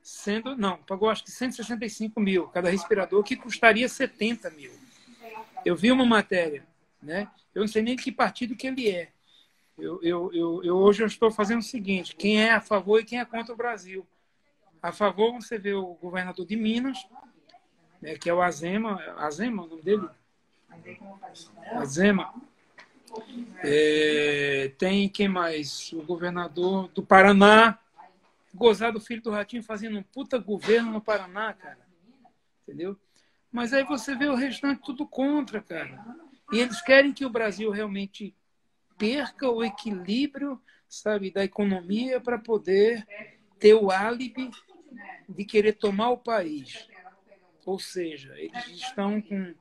sendo, 0.02 0.56
não, 0.56 0.78
pagou 0.78 1.08
acho 1.08 1.24
que 1.24 1.30
165 1.30 2.20
mil 2.20 2.48
cada 2.48 2.68
respirador, 2.68 3.22
que 3.22 3.36
custaria 3.36 3.88
70 3.88 4.50
mil. 4.50 4.72
Eu 5.64 5.76
vi 5.76 5.92
uma 5.92 6.04
matéria, 6.04 6.66
né? 7.00 7.28
Eu 7.54 7.60
não 7.60 7.68
sei 7.68 7.82
nem 7.82 7.94
de 7.94 8.02
que 8.02 8.10
partido 8.10 8.56
que 8.56 8.66
ele 8.66 8.90
é. 8.90 9.12
Eu, 9.78 10.02
eu, 10.02 10.32
eu, 10.32 10.64
eu 10.64 10.76
hoje 10.76 11.02
eu 11.02 11.06
estou 11.06 11.30
fazendo 11.30 11.60
o 11.60 11.64
seguinte: 11.64 12.14
quem 12.14 12.42
é 12.42 12.52
a 12.52 12.60
favor 12.60 13.00
e 13.00 13.04
quem 13.04 13.18
é 13.18 13.24
contra 13.24 13.52
o 13.52 13.56
Brasil. 13.56 14.06
A 14.82 14.92
favor, 14.92 15.32
você 15.34 15.58
vê 15.58 15.74
o 15.74 15.94
governador 15.94 16.44
de 16.44 16.56
Minas, 16.56 17.06
né, 18.00 18.16
que 18.16 18.28
é 18.28 18.34
o 18.34 18.42
Azema, 18.42 19.00
Azema, 19.16 19.62
o 19.62 19.66
nome 19.68 19.82
dele? 19.82 20.08
Azema. 21.72 22.34
É, 23.62 24.72
tem 24.78 25.08
quem 25.08 25.28
mais? 25.28 25.92
O 25.92 26.02
governador 26.02 26.88
do 26.88 27.02
Paraná, 27.02 27.78
gozar 28.54 28.92
do 28.92 29.00
filho 29.00 29.22
do 29.22 29.30
Ratinho 29.30 29.62
fazendo 29.62 29.98
um 29.98 30.02
puta 30.02 30.38
governo 30.38 30.90
no 30.90 31.00
Paraná, 31.00 31.52
cara. 31.52 31.78
Entendeu? 32.62 32.98
Mas 33.52 33.72
aí 33.72 33.84
você 33.84 34.16
vê 34.16 34.26
o 34.26 34.34
restante 34.34 34.82
tudo 34.82 35.06
contra, 35.06 35.60
cara. 35.60 36.02
E 36.52 36.58
eles 36.58 36.80
querem 36.80 37.12
que 37.12 37.24
o 37.24 37.30
Brasil 37.30 37.70
realmente 37.70 38.34
perca 38.98 39.48
o 39.50 39.64
equilíbrio, 39.64 40.60
sabe, 40.88 41.30
da 41.30 41.44
economia 41.44 42.20
para 42.20 42.38
poder 42.38 43.06
ter 43.58 43.74
o 43.74 43.90
álibi 43.90 44.50
de 45.28 45.44
querer 45.44 45.72
tomar 45.74 46.10
o 46.10 46.18
país. 46.18 46.88
Ou 47.64 47.78
seja, 47.78 48.34
eles 48.36 48.66
estão 48.68 49.20
com, 49.20 49.54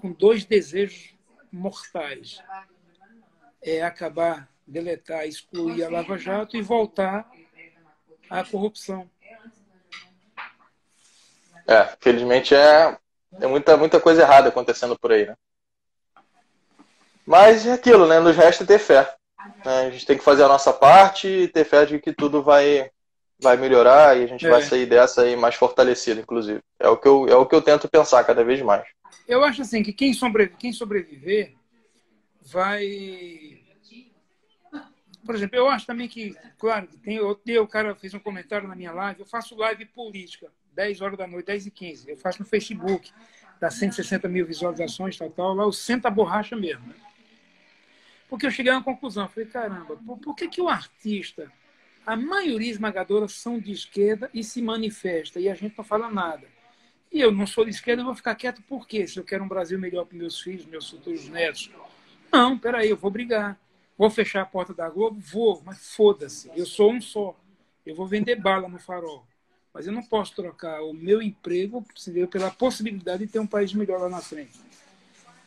com 0.00 0.12
dois 0.12 0.44
desejos 0.44 1.14
mortais. 1.50 2.42
É 3.60 3.82
acabar, 3.82 4.48
deletar, 4.66 5.26
excluir 5.26 5.82
a 5.82 5.90
Lava 5.90 6.16
Jato 6.16 6.56
e 6.56 6.62
voltar 6.62 7.28
à 8.30 8.44
corrupção. 8.44 9.10
É, 11.66 11.96
felizmente 12.00 12.54
é, 12.54 12.96
é 13.40 13.46
muita, 13.46 13.76
muita 13.76 14.00
coisa 14.00 14.22
errada 14.22 14.48
acontecendo 14.48 14.98
por 14.98 15.12
aí, 15.12 15.26
né? 15.26 15.36
Mas 17.28 17.66
é 17.66 17.74
aquilo, 17.74 18.08
né? 18.08 18.18
Nos 18.18 18.34
resta 18.34 18.64
ter 18.64 18.78
fé. 18.78 19.06
Né? 19.62 19.86
A 19.86 19.90
gente 19.90 20.06
tem 20.06 20.16
que 20.16 20.24
fazer 20.24 20.44
a 20.44 20.48
nossa 20.48 20.72
parte 20.72 21.28
e 21.28 21.46
ter 21.46 21.62
fé 21.62 21.84
de 21.84 21.98
que 21.98 22.10
tudo 22.10 22.42
vai, 22.42 22.90
vai 23.38 23.54
melhorar 23.58 24.16
e 24.16 24.24
a 24.24 24.26
gente 24.26 24.46
é. 24.46 24.50
vai 24.50 24.62
sair 24.62 24.86
dessa 24.86 25.20
aí 25.20 25.36
mais 25.36 25.54
fortalecido, 25.54 26.22
inclusive. 26.22 26.60
É 26.80 26.88
o, 26.88 26.96
que 26.96 27.06
eu, 27.06 27.28
é 27.28 27.34
o 27.36 27.44
que 27.44 27.54
eu 27.54 27.60
tento 27.60 27.86
pensar 27.86 28.24
cada 28.24 28.42
vez 28.42 28.62
mais. 28.62 28.88
Eu 29.28 29.44
acho 29.44 29.60
assim 29.60 29.82
que 29.82 29.92
quem, 29.92 30.14
sobreviver, 30.14 30.58
quem 30.58 30.72
sobreviver 30.72 31.52
vai. 32.40 33.60
Por 35.26 35.34
exemplo, 35.34 35.58
eu 35.58 35.68
acho 35.68 35.84
também 35.84 36.08
que, 36.08 36.34
claro, 36.58 36.88
tem, 37.44 37.58
o 37.58 37.66
cara 37.66 37.94
fez 37.94 38.14
um 38.14 38.18
comentário 38.18 38.66
na 38.66 38.74
minha 38.74 38.92
live, 38.92 39.20
eu 39.20 39.26
faço 39.26 39.54
live 39.54 39.84
política, 39.84 40.50
10 40.72 41.02
horas 41.02 41.18
da 41.18 41.26
noite, 41.26 41.44
10 41.44 41.66
e 41.66 41.70
15. 41.70 42.10
Eu 42.10 42.16
faço 42.16 42.40
no 42.40 42.48
Facebook, 42.48 43.12
dá 43.60 43.70
160 43.70 44.26
mil 44.28 44.46
visualizações, 44.46 45.18
tal, 45.18 45.28
tal. 45.28 45.52
Lá 45.52 45.64
eu 45.64 45.72
sento 45.72 46.06
a 46.06 46.10
borracha 46.10 46.56
mesmo. 46.56 46.94
Porque 48.28 48.46
eu 48.46 48.50
cheguei 48.50 48.72
a 48.72 48.76
uma 48.76 48.84
conclusão. 48.84 49.28
Falei, 49.28 49.48
caramba, 49.48 49.96
por, 49.96 50.18
por 50.18 50.34
que, 50.34 50.48
que 50.48 50.60
o 50.60 50.68
artista, 50.68 51.50
a 52.06 52.16
maioria 52.16 52.70
esmagadora 52.70 53.28
são 53.28 53.58
de 53.58 53.72
esquerda 53.72 54.30
e 54.34 54.44
se 54.44 54.60
manifesta 54.60 55.40
e 55.40 55.48
a 55.48 55.54
gente 55.54 55.76
não 55.76 55.84
fala 55.84 56.10
nada? 56.10 56.46
E 57.10 57.20
eu 57.20 57.32
não 57.32 57.46
sou 57.46 57.64
de 57.64 57.70
esquerda, 57.70 58.02
eu 58.02 58.06
vou 58.06 58.14
ficar 58.14 58.34
quieto 58.34 58.62
por 58.62 58.86
quê? 58.86 59.06
Se 59.06 59.18
eu 59.18 59.24
quero 59.24 59.42
um 59.42 59.48
Brasil 59.48 59.78
melhor 59.78 60.04
para 60.04 60.16
meus 60.16 60.40
filhos, 60.40 60.66
meus 60.66 60.90
futuros 60.90 61.28
netos. 61.28 61.70
Não, 62.30 62.58
peraí, 62.58 62.90
eu 62.90 62.96
vou 62.96 63.10
brigar. 63.10 63.58
Vou 63.96 64.10
fechar 64.10 64.42
a 64.42 64.46
porta 64.46 64.74
da 64.74 64.88
Globo? 64.88 65.18
Vou, 65.18 65.62
mas 65.64 65.94
foda-se. 65.94 66.50
Eu 66.54 66.66
sou 66.66 66.92
um 66.92 67.00
só. 67.00 67.34
Eu 67.84 67.94
vou 67.94 68.06
vender 68.06 68.36
bala 68.36 68.68
no 68.68 68.78
farol. 68.78 69.26
Mas 69.72 69.86
eu 69.86 69.92
não 69.92 70.02
posso 70.02 70.34
trocar 70.34 70.82
o 70.82 70.92
meu 70.92 71.22
emprego 71.22 71.84
pela 72.30 72.50
possibilidade 72.50 73.26
de 73.26 73.32
ter 73.32 73.38
um 73.38 73.46
país 73.46 73.72
melhor 73.72 74.00
lá 74.00 74.08
na 74.08 74.20
frente. 74.20 74.58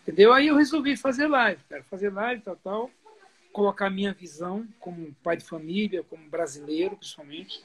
Entendeu? 0.02 0.34
Aí 0.34 0.48
eu 0.48 0.56
resolvi 0.56 0.98
fazer 0.98 1.28
live. 1.28 1.62
Fazer 1.90 2.12
live, 2.12 2.42
tal, 2.42 2.56
tal. 2.56 2.92
Colocar 3.54 3.90
minha 3.90 4.14
visão 4.14 4.68
como 4.80 5.14
pai 5.24 5.38
de 5.38 5.44
família, 5.44 6.04
como 6.04 6.28
brasileiro, 6.30 6.98
principalmente. 6.98 7.64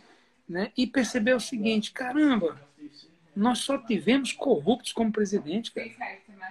Né? 0.49 0.71
E 0.77 0.87
perceber 0.87 1.35
o 1.35 1.41
seguinte, 1.41 1.93
caramba, 1.93 2.61
nós 3.35 3.59
só 3.59 3.77
tivemos 3.79 4.33
corruptos 4.33 4.93
como 4.93 5.13
presidente, 5.13 5.73
cara. 5.73 5.91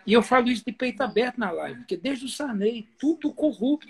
E 0.06 0.14
eu 0.14 0.22
falo 0.22 0.50
isso 0.50 0.64
de 0.66 0.72
peito 0.72 1.02
aberto 1.02 1.40
na 1.40 1.50
live, 1.50 1.80
porque 1.80 1.98
desde 1.98 2.26
o 2.26 2.30
Sarney, 2.30 2.88
tudo 3.00 3.34
corrupto. 3.34 3.88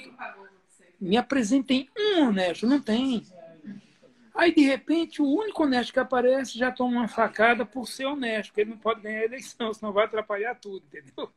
Me 1.00 1.18
apresentem 1.18 1.90
um 1.98 2.28
honesto, 2.28 2.66
não 2.66 2.80
tem. 2.80 3.25
Aí, 4.34 4.54
de 4.54 4.62
repente, 4.62 5.22
o 5.22 5.28
único 5.28 5.64
honesto 5.64 5.94
que 5.94 6.00
aparece 6.00 6.58
já 6.58 6.72
toma 6.72 7.00
uma 7.00 7.08
facada 7.08 7.66
por 7.66 7.88
ser 7.88 8.06
honesto, 8.06 8.50
porque 8.50 8.62
ele 8.62 8.72
não 8.72 8.78
pode 8.78 9.02
ganhar 9.02 9.20
a 9.20 9.25
eleição, 9.25 9.74
senão 9.74 9.92
vai 9.92 10.06
atrapalhar 10.06 10.56
tudo, 10.56 10.84
entendeu? 10.88 11.32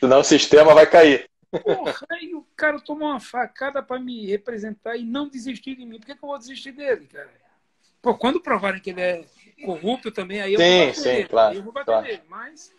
Senão 0.00 0.20
o 0.20 0.24
sistema 0.24 0.74
vai 0.74 0.86
cair. 0.86 1.28
Porra, 1.50 1.94
o 2.34 2.44
cara 2.54 2.78
tomou 2.78 3.08
uma 3.08 3.20
facada 3.20 3.82
para 3.82 3.98
me 3.98 4.26
representar 4.26 4.96
e 4.96 5.04
não 5.04 5.28
desistir 5.28 5.74
de 5.76 5.86
mim. 5.86 5.98
Por 5.98 6.06
que, 6.06 6.14
que 6.14 6.24
eu 6.24 6.28
vou 6.28 6.38
desistir 6.38 6.72
dele, 6.72 7.06
cara? 7.06 7.30
Pô, 8.02 8.14
quando 8.14 8.40
provarem 8.40 8.80
que 8.80 8.90
ele 8.90 9.00
é 9.00 9.24
corrupto 9.64 10.10
também, 10.12 10.40
aí 10.40 10.54
eu 10.54 10.60
sim, 10.60 10.66
vou 10.68 10.86
bater 10.86 10.94
sim, 10.94 11.08
nele. 11.08 11.28
Claro, 11.28 11.54
eu 11.54 11.62
vou 11.62 11.72
bater 11.72 11.86
claro. 11.86 12.06
nele. 12.06 12.22
Mas, 12.28 12.72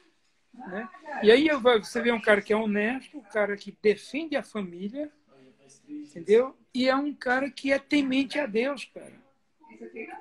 né? 0.54 0.90
E 1.24 1.32
aí 1.32 1.50
você 1.82 2.02
vê 2.02 2.12
um 2.12 2.22
cara 2.22 2.42
que 2.42 2.54
é 2.54 2.56
honesto, 2.56 3.18
um 3.18 3.24
cara 3.24 3.58
que 3.58 3.76
defende 3.82 4.36
a 4.36 4.44
família, 4.44 5.12
entendeu? 5.90 6.56
E 6.74 6.88
é 6.88 6.96
um 6.96 7.14
cara 7.14 7.50
que 7.50 7.72
é 7.72 7.80
temente 7.80 8.40
a 8.40 8.46
Deus, 8.46 8.86
cara. 8.94 9.14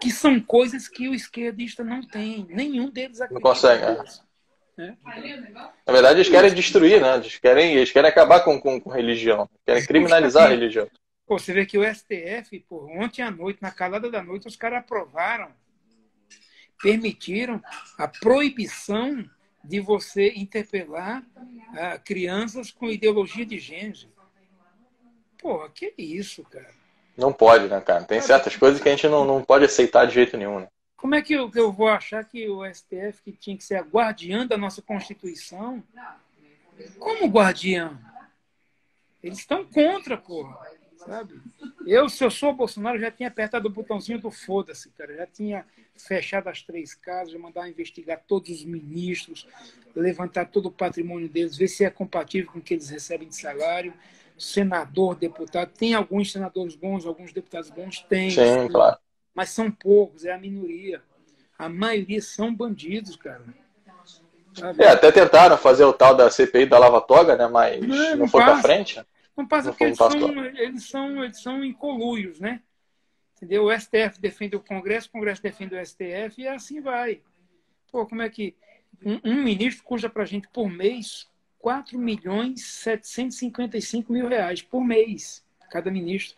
Que 0.01 0.11
são 0.11 0.41
coisas 0.41 0.89
que 0.89 1.09
o 1.09 1.15
esquerdista 1.15 1.85
não 1.85 2.01
tem. 2.01 2.47
Nenhum 2.49 2.89
deles 2.91 3.21
acredita. 3.21 3.35
Não 3.35 3.55
consegue. 3.55 4.28
Né? 4.79 4.97
Na 5.85 5.93
verdade, 5.93 6.19
eles 6.19 6.29
querem 6.29 6.55
destruir, 6.55 7.03
né? 7.03 7.17
Eles 7.17 7.37
querem, 7.37 7.75
eles 7.75 7.91
querem 7.91 8.09
acabar 8.09 8.45
com, 8.45 8.61
com, 8.61 8.81
com 8.81 8.91
religião. 8.91 9.51
Querem 9.67 9.85
criminalizar 9.85 10.47
a 10.47 10.51
religião. 10.51 10.89
Pô, 11.27 11.37
você 11.37 11.53
vê 11.53 11.67
que 11.67 11.77
o 11.77 11.83
STF, 11.85 12.61
pô, 12.69 12.87
ontem 12.89 13.21
à 13.21 13.31
noite, 13.31 13.61
na 13.61 13.73
calada 13.73 14.09
da 14.09 14.23
noite, 14.23 14.47
os 14.47 14.55
caras 14.55 14.79
aprovaram, 14.79 15.51
permitiram 16.81 17.61
a 17.99 18.07
proibição 18.07 19.29
de 19.65 19.81
você 19.81 20.29
interpelar 20.37 21.25
ah, 21.77 21.99
crianças 21.99 22.71
com 22.71 22.89
ideologia 22.89 23.45
de 23.45 23.59
gênero. 23.59 24.09
Pô, 25.39 25.69
que 25.71 25.93
isso, 25.99 26.45
cara? 26.45 26.71
Não 27.17 27.33
pode, 27.33 27.67
né, 27.67 27.81
cara? 27.81 28.05
Tem 28.05 28.21
certas 28.21 28.55
coisas 28.55 28.81
que 28.81 28.89
a 28.89 28.93
gente 28.93 29.09
não, 29.09 29.25
não 29.25 29.43
pode 29.43 29.65
aceitar 29.65 30.07
de 30.07 30.15
jeito 30.15 30.37
nenhum, 30.37 30.61
né? 30.61 30.69
Como 30.99 31.15
é 31.15 31.23
que 31.23 31.33
eu, 31.33 31.49
eu 31.55 31.73
vou 31.73 31.89
achar 31.89 32.25
que 32.25 32.49
o 32.49 32.67
STF, 32.67 33.23
que 33.23 33.33
tinha 33.33 33.57
que 33.57 33.63
ser 33.63 33.77
a 33.77 33.83
guardiã 33.83 34.45
da 34.45 34.59
nossa 34.59 34.83
Constituição, 34.83 35.83
como 36.99 37.29
guardiã? 37.29 37.97
Eles 39.23 39.39
estão 39.39 39.65
contra, 39.65 40.19
porra. 40.19 40.59
Sabe? 40.97 41.41
Eu, 41.87 42.09
se 42.09 42.25
eu 42.25 42.31
sou 42.31 42.53
Bolsonaro, 42.53 42.99
já 42.99 43.13
tinha 43.13 43.29
apertado 43.29 43.69
o 43.69 43.71
botãozinho 43.71 44.21
do 44.21 44.31
foda-se, 44.33 44.91
cara. 44.91 45.15
Já 45.15 45.27
tinha 45.27 45.65
fechado 45.97 46.49
as 46.49 46.63
três 46.63 46.95
casas, 46.95 47.33
já 47.33 47.39
mandar 47.39 47.69
investigar 47.69 48.21
todos 48.27 48.51
os 48.51 48.65
ministros, 48.65 49.47
levantar 49.95 50.47
todo 50.47 50.67
o 50.67 50.73
patrimônio 50.73 51.29
deles, 51.29 51.57
ver 51.57 51.69
se 51.69 51.85
é 51.85 51.91
compatível 51.91 52.51
com 52.51 52.59
o 52.59 52.63
que 52.63 52.75
eles 52.75 52.91
recebem 52.91 53.29
de 53.29 53.37
salário. 53.37 53.95
Senador, 54.37 55.15
deputado. 55.15 55.73
Tem 55.73 55.95
alguns 55.95 56.33
senadores 56.33 56.75
bons, 56.75 57.07
alguns 57.07 57.33
deputados 57.33 57.71
bons? 57.71 58.01
Tem. 58.01 58.31
Sim, 58.31 58.69
claro 58.69 58.99
mas 59.39 59.51
são 59.51 59.71
poucos, 59.71 60.25
é 60.25 60.33
a 60.33 60.37
minoria. 60.37 61.01
A 61.57 61.69
maioria 61.69 62.21
são 62.21 62.53
bandidos, 62.53 63.15
cara. 63.15 63.45
Sabe? 64.53 64.83
É, 64.83 64.89
até 64.89 65.13
tentaram 65.13 65.57
fazer 65.57 65.85
o 65.85 65.93
tal 65.93 66.17
da 66.17 66.29
CPI 66.29 66.67
da 66.67 66.77
Lava 66.77 67.01
Toga, 67.01 67.37
né? 67.37 67.47
Mas 67.47 67.81
não, 67.81 67.97
não, 67.97 68.17
não 68.17 68.29
foi 68.29 68.43
para 68.43 68.61
frente. 68.61 69.01
Não 69.37 69.47
passa 69.47 69.69
não 69.69 69.75
porque 69.75 69.85
eles 69.85 69.97
são, 69.97 70.45
eles, 70.45 70.89
são, 70.89 71.25
eles 71.25 71.41
são 71.41 71.61
né? 72.41 72.61
Entendeu? 73.37 73.67
O 73.67 73.81
STF 73.81 74.21
defende 74.21 74.57
o 74.57 74.61
Congresso, 74.61 75.07
o 75.07 75.13
Congresso 75.13 75.41
defende 75.41 75.77
o 75.77 75.87
STF 75.87 76.43
e 76.43 76.49
assim 76.49 76.81
vai. 76.81 77.21
Pô, 77.93 78.05
como 78.07 78.23
é 78.23 78.29
que 78.29 78.57
um, 79.07 79.21
um 79.25 79.45
ministro 79.45 79.85
custa 79.85 80.11
para 80.11 80.25
a 80.25 80.27
gente 80.27 80.49
por 80.49 80.69
mês 80.69 81.29
4 81.61 81.97
milhões 81.97 82.65
755 82.65 84.13
mil 84.13 84.27
reais 84.27 84.63
por 84.63 84.83
mês, 84.83 85.45
cada 85.71 85.93
ministro. 85.93 86.37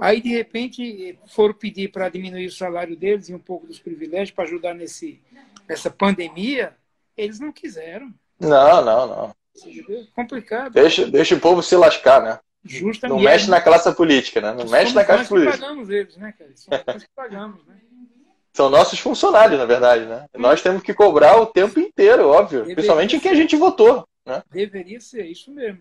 Aí, 0.00 0.20
de 0.20 0.28
repente, 0.28 1.18
foram 1.28 1.54
pedir 1.54 1.90
para 1.90 2.08
diminuir 2.08 2.46
o 2.46 2.52
salário 2.52 2.96
deles 2.96 3.28
e 3.28 3.34
um 3.34 3.38
pouco 3.38 3.66
dos 3.66 3.78
privilégios 3.78 4.30
para 4.30 4.44
ajudar 4.44 4.74
nesse, 4.74 5.20
nessa 5.68 5.90
pandemia. 5.90 6.74
Eles 7.16 7.38
não 7.38 7.52
quiseram. 7.52 8.12
Não, 8.40 8.84
não, 8.84 9.06
não. 9.06 9.36
Complicado. 10.14 10.72
Deixa, 10.72 11.06
deixa 11.06 11.34
o 11.34 11.40
povo 11.40 11.62
se 11.62 11.76
lascar, 11.76 12.22
né? 12.22 12.38
Justamente. 12.64 13.16
Não 13.16 13.22
mexe 13.22 13.48
na 13.48 13.60
classe 13.60 13.94
política, 13.94 14.40
né? 14.40 14.52
Não 14.52 14.68
mexe 14.68 14.94
na 14.94 15.04
classe 15.04 15.28
política. 15.28 15.58
Nós 15.58 15.60
pagamos 15.60 15.90
eles, 15.90 16.16
né, 16.16 16.34
cara? 16.36 16.50
São 16.54 16.82
nós 16.86 17.02
que 17.02 17.10
pagamos, 17.14 17.66
né? 17.66 17.76
São 18.52 18.70
nossos 18.70 18.98
funcionários, 18.98 19.58
na 19.58 19.64
verdade, 19.64 20.06
né? 20.06 20.26
Nós 20.36 20.62
temos 20.62 20.82
que 20.82 20.94
cobrar 20.94 21.40
o 21.40 21.46
tempo 21.46 21.78
inteiro, 21.78 22.28
óbvio. 22.28 22.60
Deveria 22.60 22.76
principalmente 22.76 23.16
em 23.16 23.20
quem 23.20 23.32
a 23.32 23.34
gente 23.34 23.56
votou, 23.56 24.06
né? 24.24 24.42
Deveria 24.50 25.00
ser 25.00 25.26
isso 25.26 25.50
mesmo. 25.50 25.80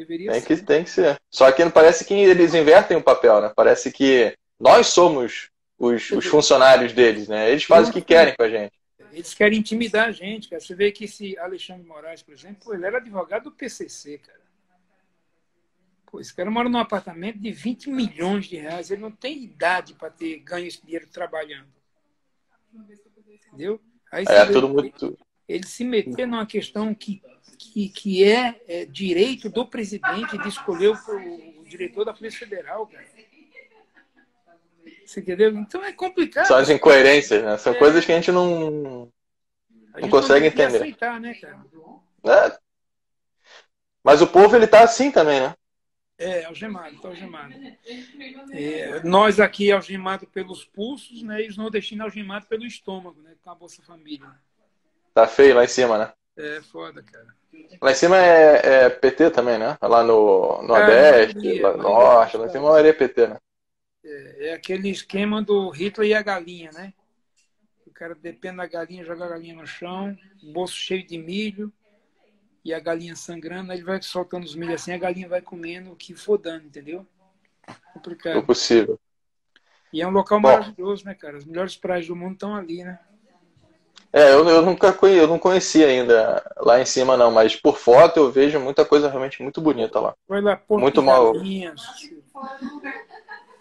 Deveria 0.00 0.32
tem 0.32 0.40
ser. 0.40 0.46
Que, 0.46 0.62
tem 0.62 0.84
que 0.84 0.90
ser. 0.90 1.20
Só 1.30 1.52
que 1.52 1.68
parece 1.68 2.06
que 2.06 2.14
eles 2.14 2.54
invertem 2.54 2.96
o 2.96 3.02
papel, 3.02 3.42
né? 3.42 3.52
Parece 3.54 3.92
que 3.92 4.34
nós 4.58 4.86
somos 4.86 5.50
os, 5.78 6.10
os 6.10 6.24
funcionários 6.26 6.94
deles, 6.94 7.28
né? 7.28 7.50
Eles 7.50 7.64
fazem 7.64 7.90
o 7.90 7.92
que 7.92 8.00
querem 8.00 8.34
com 8.34 8.42
a 8.42 8.48
gente. 8.48 8.72
Eles 9.12 9.34
querem 9.34 9.58
intimidar 9.58 10.08
a 10.08 10.10
gente, 10.10 10.48
cara. 10.48 10.58
Você 10.58 10.74
vê 10.74 10.90
que 10.90 11.04
esse 11.04 11.36
Alexandre 11.38 11.86
Moraes, 11.86 12.22
por 12.22 12.32
exemplo, 12.32 12.72
ele 12.72 12.86
era 12.86 12.96
advogado 12.96 13.44
do 13.44 13.52
PCC, 13.52 14.16
cara. 14.16 14.40
Pô, 16.10 16.18
esse 16.18 16.34
cara 16.34 16.50
mora 16.50 16.70
num 16.70 16.78
apartamento 16.78 17.38
de 17.38 17.52
20 17.52 17.90
milhões 17.90 18.46
de 18.46 18.56
reais. 18.56 18.90
Ele 18.90 19.02
não 19.02 19.10
tem 19.10 19.44
idade 19.44 19.92
para 19.92 20.08
ter 20.08 20.38
ganho 20.38 20.66
esse 20.66 20.82
dinheiro 20.82 21.06
trabalhando. 21.08 21.68
Entendeu? 23.48 23.78
Aí 24.10 24.24
é, 24.26 24.46
tudo 24.46 24.68
muito... 24.70 25.18
Ele 25.50 25.66
se 25.66 25.84
meter 25.84 26.26
numa 26.26 26.46
questão 26.46 26.94
que 26.94 27.22
que, 27.60 27.88
que 27.90 28.24
é, 28.24 28.58
é, 28.66 28.84
direito 28.86 29.50
do 29.50 29.66
presidente 29.66 30.38
de 30.38 30.48
escolher 30.48 30.88
o, 30.88 31.60
o, 31.60 31.64
diretor 31.64 32.06
da 32.06 32.14
Polícia 32.14 32.38
Federal, 32.40 32.86
cara. 32.86 33.04
Você 35.04 35.20
entendeu? 35.20 35.50
Então 35.50 35.84
é 35.84 35.92
complicado. 35.92 36.46
São 36.46 36.56
as 36.56 36.70
incoerências, 36.70 37.42
né? 37.42 37.58
São 37.58 37.74
é. 37.74 37.78
coisas 37.78 38.04
que 38.04 38.12
a 38.12 38.14
gente 38.14 38.32
não, 38.32 39.12
a 39.92 40.00
gente 40.00 40.10
não 40.10 40.20
consegue 40.20 40.40
não 40.40 40.46
entender. 40.46 40.78
aceitar, 40.78 41.20
né, 41.20 41.34
cara? 41.34 41.64
É. 42.24 42.58
Mas 44.02 44.22
o 44.22 44.26
povo, 44.26 44.56
ele 44.56 44.66
tá 44.66 44.82
assim 44.82 45.10
também, 45.10 45.40
né? 45.40 45.54
É, 46.16 46.44
algemado, 46.44 47.00
tá 47.00 47.08
algemado. 47.08 47.54
É, 48.52 49.02
nós 49.02 49.40
aqui 49.40 49.70
algemado 49.72 50.26
pelos 50.26 50.64
pulsos, 50.64 51.22
né? 51.22 51.42
E 51.42 51.48
os 51.48 51.56
nordestinos 51.56 52.04
algemados 52.04 52.48
pelo 52.48 52.64
estômago, 52.64 53.20
né? 53.22 53.34
Com 53.42 53.50
a 53.50 53.54
Bolsa 53.54 53.82
Família. 53.82 54.30
Tá 55.20 55.26
feio 55.26 55.54
lá 55.54 55.64
em 55.64 55.68
cima, 55.68 55.98
né? 55.98 56.12
É, 56.34 56.62
foda, 56.62 57.02
cara. 57.02 57.26
Lá 57.82 57.90
em 57.90 57.94
cima 57.94 58.16
é, 58.16 58.84
é 58.84 58.88
PT 58.88 59.30
também, 59.30 59.58
né? 59.58 59.76
Lá 59.82 60.02
no 60.02 60.62
Nordeste, 60.62 61.58
é, 61.58 61.62
lá 61.62 61.76
no 61.76 61.82
Norte, 61.82 62.38
lá 62.38 62.46
em 62.46 62.50
cima 62.50 62.80
é 62.80 62.92
PT, 62.92 63.26
né? 63.26 63.36
É, 64.02 64.48
é, 64.48 64.52
aquele 64.54 64.88
esquema 64.88 65.42
do 65.42 65.68
Hitler 65.68 66.08
e 66.08 66.14
a 66.14 66.22
galinha, 66.22 66.70
né? 66.72 66.94
O 67.86 67.90
cara 67.90 68.14
depende 68.14 68.56
da 68.56 68.66
galinha, 68.66 69.04
joga 69.04 69.26
a 69.26 69.28
galinha 69.28 69.56
no 69.56 69.66
chão, 69.66 70.16
bolso 70.54 70.74
cheio 70.74 71.06
de 71.06 71.18
milho, 71.18 71.70
e 72.64 72.72
a 72.72 72.80
galinha 72.80 73.14
sangrando, 73.14 73.72
aí 73.72 73.78
ele 73.78 73.84
vai 73.84 74.00
soltando 74.00 74.44
os 74.44 74.54
milho 74.54 74.72
assim, 74.72 74.92
a 74.92 74.98
galinha 74.98 75.28
vai 75.28 75.42
comendo 75.42 75.92
o 75.92 75.96
que 75.96 76.14
for 76.14 76.38
dando, 76.38 76.64
entendeu? 76.64 77.06
Complicado. 77.92 78.38
É 78.38 78.42
possível. 78.42 78.98
E 79.92 80.00
é 80.00 80.06
um 80.06 80.10
local 80.10 80.40
Bom, 80.40 80.48
maravilhoso, 80.48 81.04
né, 81.04 81.14
cara? 81.14 81.36
As 81.36 81.44
melhores 81.44 81.76
praias 81.76 82.06
do 82.06 82.16
mundo 82.16 82.34
estão 82.34 82.56
ali, 82.56 82.82
né? 82.82 82.98
É, 84.12 84.32
eu, 84.32 84.48
eu 84.48 84.62
nunca 84.62 84.92
conheci, 84.92 85.20
eu 85.20 85.28
não 85.28 85.38
conhecia 85.38 85.86
ainda 85.86 86.54
lá 86.58 86.80
em 86.80 86.84
cima, 86.84 87.16
não, 87.16 87.30
mas 87.30 87.54
por 87.54 87.78
foto 87.78 88.18
eu 88.18 88.30
vejo 88.30 88.58
muita 88.58 88.84
coisa 88.84 89.08
realmente 89.08 89.40
muito 89.40 89.60
bonita 89.60 90.00
lá. 90.00 90.14
Foi 90.26 90.40
lá, 90.40 90.56
Porto 90.56 90.82
muito 90.82 91.00
mal. 91.00 91.32
Galinhas, 91.32 91.80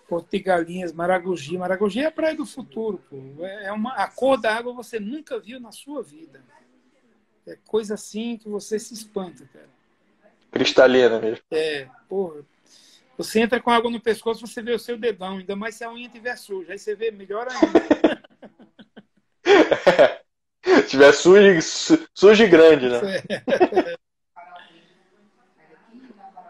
Porto 0.07 0.31
de 0.31 0.39
Galinhas, 0.39 0.91
Maragogi. 0.91 1.55
Maragogi 1.55 2.01
é 2.01 2.07
a 2.07 2.11
praia 2.11 2.35
do 2.35 2.47
futuro, 2.47 2.99
pô. 3.09 3.45
É, 3.45 3.65
é 3.65 3.71
uma, 3.71 3.93
a 3.93 4.07
cor 4.07 4.41
da 4.41 4.55
água 4.55 4.73
você 4.73 4.99
nunca 4.99 5.39
viu 5.39 5.59
na 5.59 5.71
sua 5.71 6.01
vida. 6.01 6.43
É 7.45 7.55
coisa 7.67 7.93
assim 7.93 8.35
que 8.35 8.49
você 8.49 8.79
se 8.79 8.95
espanta, 8.95 9.47
cara. 9.53 9.69
Cristalina 10.51 11.19
mesmo. 11.19 11.43
É, 11.51 11.87
porra. 12.07 12.41
Você 13.17 13.39
entra 13.41 13.59
com 13.59 13.69
água 13.69 13.91
no 13.91 13.99
pescoço, 13.99 14.47
você 14.47 14.63
vê 14.63 14.71
o 14.71 14.79
seu 14.79 14.97
dedão, 14.97 15.37
ainda 15.37 15.55
mais 15.55 15.75
se 15.75 15.83
a 15.83 15.91
unha 15.91 16.07
estiver 16.07 16.35
suja. 16.37 16.71
Aí 16.71 16.79
você 16.79 16.95
vê 16.95 17.11
melhor 17.11 17.47
ainda. 17.51 18.23
Se 20.63 20.83
tiver 20.83 21.13
sujo, 21.13 21.59
sujo 22.13 22.43
e 22.43 22.47
grande, 22.47 22.89
né? 22.89 22.99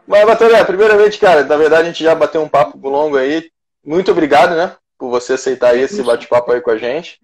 Mas, 0.07 0.25
Batalha, 0.25 0.65
primeiramente, 0.65 1.19
cara, 1.19 1.43
na 1.43 1.55
verdade 1.55 1.83
a 1.83 1.85
gente 1.85 2.03
já 2.03 2.15
bateu 2.15 2.41
um 2.41 2.49
papo 2.49 2.89
longo 2.89 3.15
aí. 3.15 3.51
Muito 3.85 4.11
obrigado, 4.11 4.55
né? 4.55 4.75
Por 4.97 5.09
você 5.09 5.33
aceitar 5.33 5.77
esse 5.77 6.01
bate-papo 6.01 6.51
aí 6.51 6.59
com 6.61 6.71
a 6.71 6.77
gente. 6.77 7.19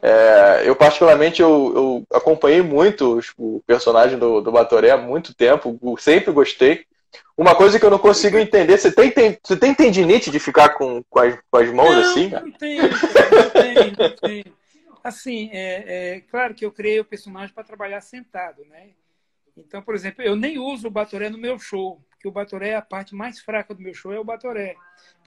É, 0.00 0.62
eu, 0.64 0.76
particularmente, 0.76 1.42
eu, 1.42 1.72
eu, 1.74 2.16
acompanhei 2.16 2.62
muito 2.62 3.20
o 3.36 3.60
personagem 3.66 4.18
do, 4.18 4.40
do 4.40 4.52
Batoré 4.52 4.90
há 4.90 4.96
muito 4.96 5.34
tempo, 5.34 5.76
sempre 5.98 6.32
gostei. 6.32 6.84
Uma 7.36 7.56
coisa 7.56 7.78
que 7.78 7.84
eu 7.84 7.90
não 7.90 7.98
consigo 7.98 8.38
entender, 8.38 8.78
você 8.78 8.90
tem, 8.90 9.10
tem, 9.10 9.36
você 9.42 9.56
tem 9.56 9.74
tendinite 9.74 10.30
de 10.30 10.38
ficar 10.38 10.70
com, 10.70 11.02
com, 11.10 11.18
as, 11.18 11.36
com 11.50 11.58
as 11.58 11.70
mãos 11.70 11.90
não, 11.90 12.00
assim? 12.00 12.28
Não 12.28 12.52
tenho, 12.52 12.82
não 12.82 13.50
tenho, 13.50 13.92
não 13.98 14.16
tenho. 14.16 14.44
Assim, 15.06 15.50
é, 15.52 16.16
é 16.16 16.20
claro 16.22 16.52
que 16.52 16.64
eu 16.64 16.72
criei 16.72 16.98
o 16.98 17.04
personagem 17.04 17.54
para 17.54 17.62
trabalhar 17.62 18.00
sentado, 18.00 18.64
né? 18.64 18.90
Então, 19.56 19.80
por 19.80 19.94
exemplo, 19.94 20.20
eu 20.20 20.34
nem 20.34 20.58
uso 20.58 20.88
o 20.88 20.90
Batoré 20.90 21.30
no 21.30 21.38
meu 21.38 21.60
show, 21.60 22.04
porque 22.10 22.26
o 22.26 22.32
Batoré 22.32 22.70
é 22.70 22.74
a 22.74 22.82
parte 22.82 23.14
mais 23.14 23.38
fraca 23.38 23.72
do 23.72 23.80
meu 23.80 23.94
show, 23.94 24.12
é 24.12 24.18
o 24.18 24.24
Batoré. 24.24 24.74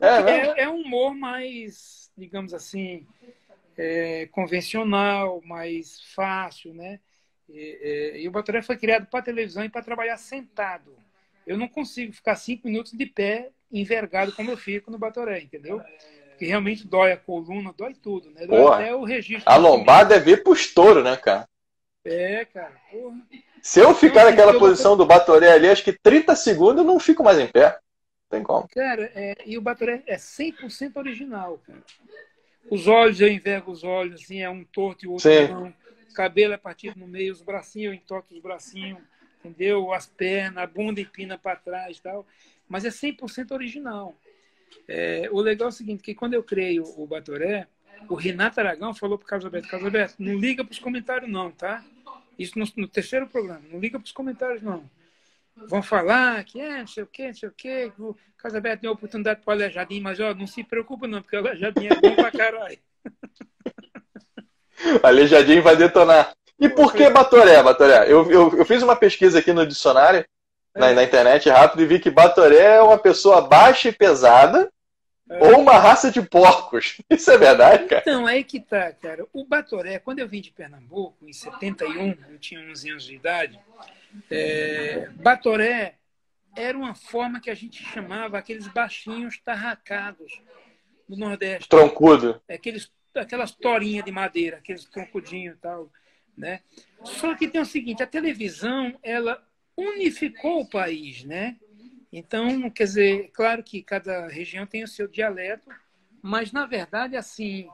É, 0.01 0.07
é, 0.07 0.63
é 0.63 0.69
um 0.69 0.81
humor 0.81 1.15
mais, 1.15 2.12
digamos 2.17 2.53
assim, 2.53 3.07
é, 3.77 4.27
convencional, 4.33 5.41
mais 5.45 6.01
fácil, 6.13 6.74
né? 6.74 7.00
E, 7.48 7.55
e, 8.17 8.24
e 8.24 8.27
o 8.27 8.31
Batoré 8.31 8.62
foi 8.62 8.75
criado 8.75 9.08
para 9.08 9.23
televisão 9.23 9.63
e 9.63 9.69
para 9.69 9.82
trabalhar 9.82 10.17
sentado. 10.17 10.93
Eu 11.47 11.58
não 11.58 11.69
consigo 11.69 12.12
ficar 12.12 12.36
cinco 12.36 12.67
minutos 12.67 12.91
de 12.91 13.06
pé 13.06 13.49
envergado 13.71 14.34
como 14.34 14.51
eu 14.51 14.58
fico 14.58 14.91
no 14.91 14.99
Batoré, 14.99 15.39
entendeu? 15.39 15.82
Que 16.39 16.45
realmente 16.45 16.88
dói 16.88 17.12
a 17.12 17.17
coluna, 17.17 17.73
dói 17.78 17.93
tudo, 17.93 18.32
né? 18.32 18.47
Dói 18.47 18.62
porra, 18.62 18.75
até 18.78 18.95
o 18.95 19.04
registro. 19.04 19.43
A 19.45 19.58
lombada 19.58 20.15
é 20.15 20.19
ver 20.19 20.41
pro 20.41 20.54
estouro, 20.54 21.04
né, 21.04 21.17
cara? 21.17 21.47
É, 22.06 22.45
cara. 22.45 22.73
Porra. 22.89 23.17
Se 23.62 23.82
eu 23.82 23.93
ficar 23.93 24.21
então, 24.21 24.30
naquela 24.32 24.58
posição 24.58 24.95
do 24.95 25.06
Batoré 25.06 25.52
ali, 25.52 25.67
acho 25.67 25.84
que 25.84 25.91
30 25.91 26.34
segundos 26.38 26.78
eu 26.78 26.84
não 26.86 26.97
fico 26.97 27.21
mais 27.21 27.38
em 27.38 27.47
pé. 27.47 27.71
Não 27.71 28.30
tem 28.30 28.43
como. 28.43 28.67
Cara, 28.69 29.12
é, 29.13 29.36
e 29.45 29.58
o 29.58 29.62
Batoré 29.62 30.02
é 30.08 30.15
100% 30.15 30.95
original, 30.95 31.60
cara. 31.67 31.84
Os 32.71 32.88
olhos, 32.88 33.19
eu 33.19 33.28
envergo 33.28 33.71
os 33.71 33.84
olhos, 33.84 34.21
assim, 34.21 34.41
é 34.41 34.49
um 34.49 34.63
torto 34.63 35.04
e 35.04 35.08
o 35.08 35.12
outro 35.12 35.30
Sim. 35.30 35.47
não. 35.49 35.73
O 36.10 36.13
cabelo 36.13 36.54
é 36.54 36.58
partido 36.58 36.97
no 36.97 37.08
meio, 37.08 37.34
os 37.34 37.41
bracinhos, 37.41 37.93
eu 37.93 37.93
entorto 37.93 38.34
os 38.34 38.39
bracinhos, 38.39 39.02
entendeu? 39.39 39.91
As 39.91 40.06
pernas, 40.06 40.63
a 40.63 40.67
bunda 40.67 41.02
empina 41.02 41.38
para 41.38 41.56
trás 41.58 41.97
e 41.97 42.02
tal. 42.02 42.25
Mas 42.67 42.86
é 42.86 42.89
100% 42.89 43.52
original. 43.52 44.15
É, 44.88 45.29
o 45.32 45.39
legal 45.39 45.67
é 45.67 45.69
o 45.69 45.73
seguinte, 45.73 46.03
que 46.03 46.15
quando 46.15 46.34
eu 46.34 46.43
criei 46.43 46.79
o, 46.79 46.86
o 46.97 47.05
Batoré, 47.05 47.67
o 48.08 48.15
Renato 48.15 48.60
Aragão 48.60 48.93
falou 48.93 49.17
para 49.17 49.25
o 49.25 49.27
Carlos 49.27 49.45
Alberto, 49.45 49.67
Carlos 49.67 49.86
Alberto, 49.86 50.15
não 50.19 50.36
liga 50.36 50.63
para 50.63 50.71
os 50.71 50.79
comentários 50.79 51.29
não, 51.29 51.51
tá? 51.51 51.84
Isso 52.38 52.58
no, 52.58 52.65
no 52.77 52.88
terceiro 52.88 53.27
programa, 53.27 53.62
não 53.71 53.79
liga 53.79 53.99
para 53.99 54.05
os 54.05 54.12
comentários 54.12 54.62
não. 54.62 54.89
Vão 55.67 55.84
falar 55.84 56.43
que 56.45 56.60
é, 56.60 56.79
não 56.79 56.88
sei 56.88 57.03
o 57.03 57.08
quê, 57.08 57.27
não 57.27 57.34
sei 57.34 57.49
o 57.49 57.53
quê. 57.55 57.91
O 57.99 58.15
Carlos 58.38 58.55
Alberto 58.55 58.82
tem 58.82 58.89
oportunidade 58.89 59.41
para 59.41 59.51
o 59.51 59.53
Alejadinho, 59.53 60.01
mas 60.01 60.19
ó, 60.19 60.34
não 60.34 60.47
se 60.47 60.63
preocupa 60.63 61.08
não, 61.08 61.21
porque 61.21 61.36
o 61.36 61.39
Alejadinho 61.39 61.91
é 61.91 61.99
bom 61.99 62.15
para 62.15 62.32
caralho. 62.32 62.77
Alejadinho 65.03 65.62
vai 65.62 65.75
detonar. 65.75 66.34
E 66.58 66.69
por 66.69 66.93
que 66.93 67.10
Batoré, 67.10 67.62
Batoré? 67.62 68.12
Eu, 68.12 68.32
eu, 68.32 68.58
eu 68.58 68.65
fiz 68.65 68.82
uma 68.82 68.95
pesquisa 68.95 69.39
aqui 69.39 69.51
no 69.51 69.67
dicionário 69.67 70.25
na, 70.75 70.93
na, 70.93 71.03
internet 71.03 71.49
rápido 71.49 71.82
e 71.82 71.86
vi 71.86 71.99
que 71.99 72.10
Batoré 72.10 72.75
é 72.75 72.82
uma 72.82 72.97
pessoa 72.97 73.41
baixa 73.41 73.89
e 73.89 73.91
pesada 73.91 74.71
é. 75.29 75.43
ou 75.43 75.60
uma 75.60 75.77
raça 75.77 76.12
de 76.12 76.21
porcos. 76.21 76.97
Isso 77.10 77.29
é 77.32 77.38
verdade, 77.38 77.86
cara? 77.86 78.01
Então, 78.01 78.25
aí 78.25 78.43
que 78.43 78.60
tá, 78.60 78.91
cara. 78.91 79.25
O 79.34 79.45
Batoré, 79.45 79.99
quando 79.99 80.19
eu 80.19 80.27
vim 80.27 80.41
de 80.41 80.51
Pernambuco, 80.51 81.27
em 81.27 81.34
71, 81.34 82.17
eu 82.29 82.39
tinha 82.39 82.62
11 82.62 82.89
anos 82.89 83.03
de 83.03 83.15
idade, 83.15 83.60
é, 84.29 85.10
Batoré 85.15 85.95
era 86.55 86.77
uma 86.77 86.95
forma 86.95 87.39
que 87.39 87.49
a 87.49 87.55
gente 87.55 87.84
chamava 87.84 88.38
aqueles 88.38 88.67
baixinhos 88.67 89.39
tarracados 89.39 90.41
do 91.08 91.15
Nordeste. 91.15 91.69
Troncudo. 91.69 92.41
Aqueles, 92.49 92.91
aquelas 93.15 93.51
torinhas 93.51 94.05
de 94.05 94.12
madeira, 94.12 94.58
aqueles 94.58 94.86
troncudinhos 94.86 95.55
e 95.55 95.60
tal. 95.60 95.91
Né? 96.38 96.62
Só 97.03 97.36
que 97.36 97.47
tem 97.47 97.62
o 97.62 97.65
seguinte, 97.65 98.01
a 98.03 98.08
televisão, 98.08 98.97
ela 99.03 99.43
unificou 99.79 100.61
o 100.61 100.69
país, 100.69 101.23
né? 101.23 101.57
Então, 102.11 102.69
quer 102.69 102.85
dizer, 102.85 103.29
claro 103.31 103.63
que 103.63 103.83
cada 103.83 104.27
região 104.27 104.65
tem 104.65 104.83
o 104.83 104.87
seu 104.87 105.07
dialeto, 105.07 105.69
mas 106.21 106.51
na 106.51 106.65
verdade, 106.65 107.15
assim, 107.15 107.67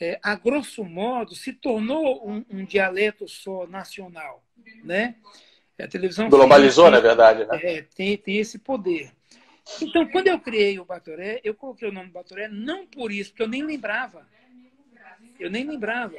é, 0.00 0.18
a 0.22 0.34
grosso 0.34 0.84
modo, 0.84 1.34
se 1.34 1.52
tornou 1.52 2.28
um, 2.28 2.44
um 2.50 2.64
dialeto 2.64 3.28
só 3.28 3.66
nacional, 3.66 4.44
né? 4.84 5.16
A 5.80 5.88
televisão 5.88 6.28
globalizou, 6.28 6.84
tem, 6.84 6.92
na 6.92 7.00
verdade, 7.00 7.44
né? 7.44 7.60
É, 7.60 7.82
tem, 7.82 8.16
tem 8.16 8.38
esse 8.38 8.58
poder. 8.58 9.10
Então, 9.80 10.06
quando 10.08 10.28
eu 10.28 10.38
criei 10.38 10.78
o 10.78 10.84
Batoré, 10.84 11.40
eu 11.42 11.54
coloquei 11.54 11.88
o 11.88 11.92
nome 11.92 12.10
Batoré 12.10 12.48
não 12.48 12.86
por 12.86 13.10
isso, 13.10 13.30
porque 13.30 13.42
eu 13.42 13.48
nem 13.48 13.64
lembrava. 13.64 14.26
Eu 15.38 15.50
nem 15.50 15.66
lembrava. 15.66 16.16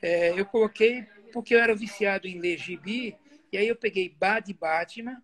É, 0.00 0.38
eu 0.38 0.46
coloquei 0.46 1.06
porque 1.32 1.54
eu 1.54 1.58
era 1.58 1.74
viciado 1.74 2.28
em 2.28 2.38
ler 2.38 2.58
gibi 2.58 3.16
e 3.54 3.56
aí 3.56 3.68
eu 3.68 3.76
peguei 3.76 4.08
Bá 4.08 4.40
de 4.40 4.52
Batman, 4.52 5.22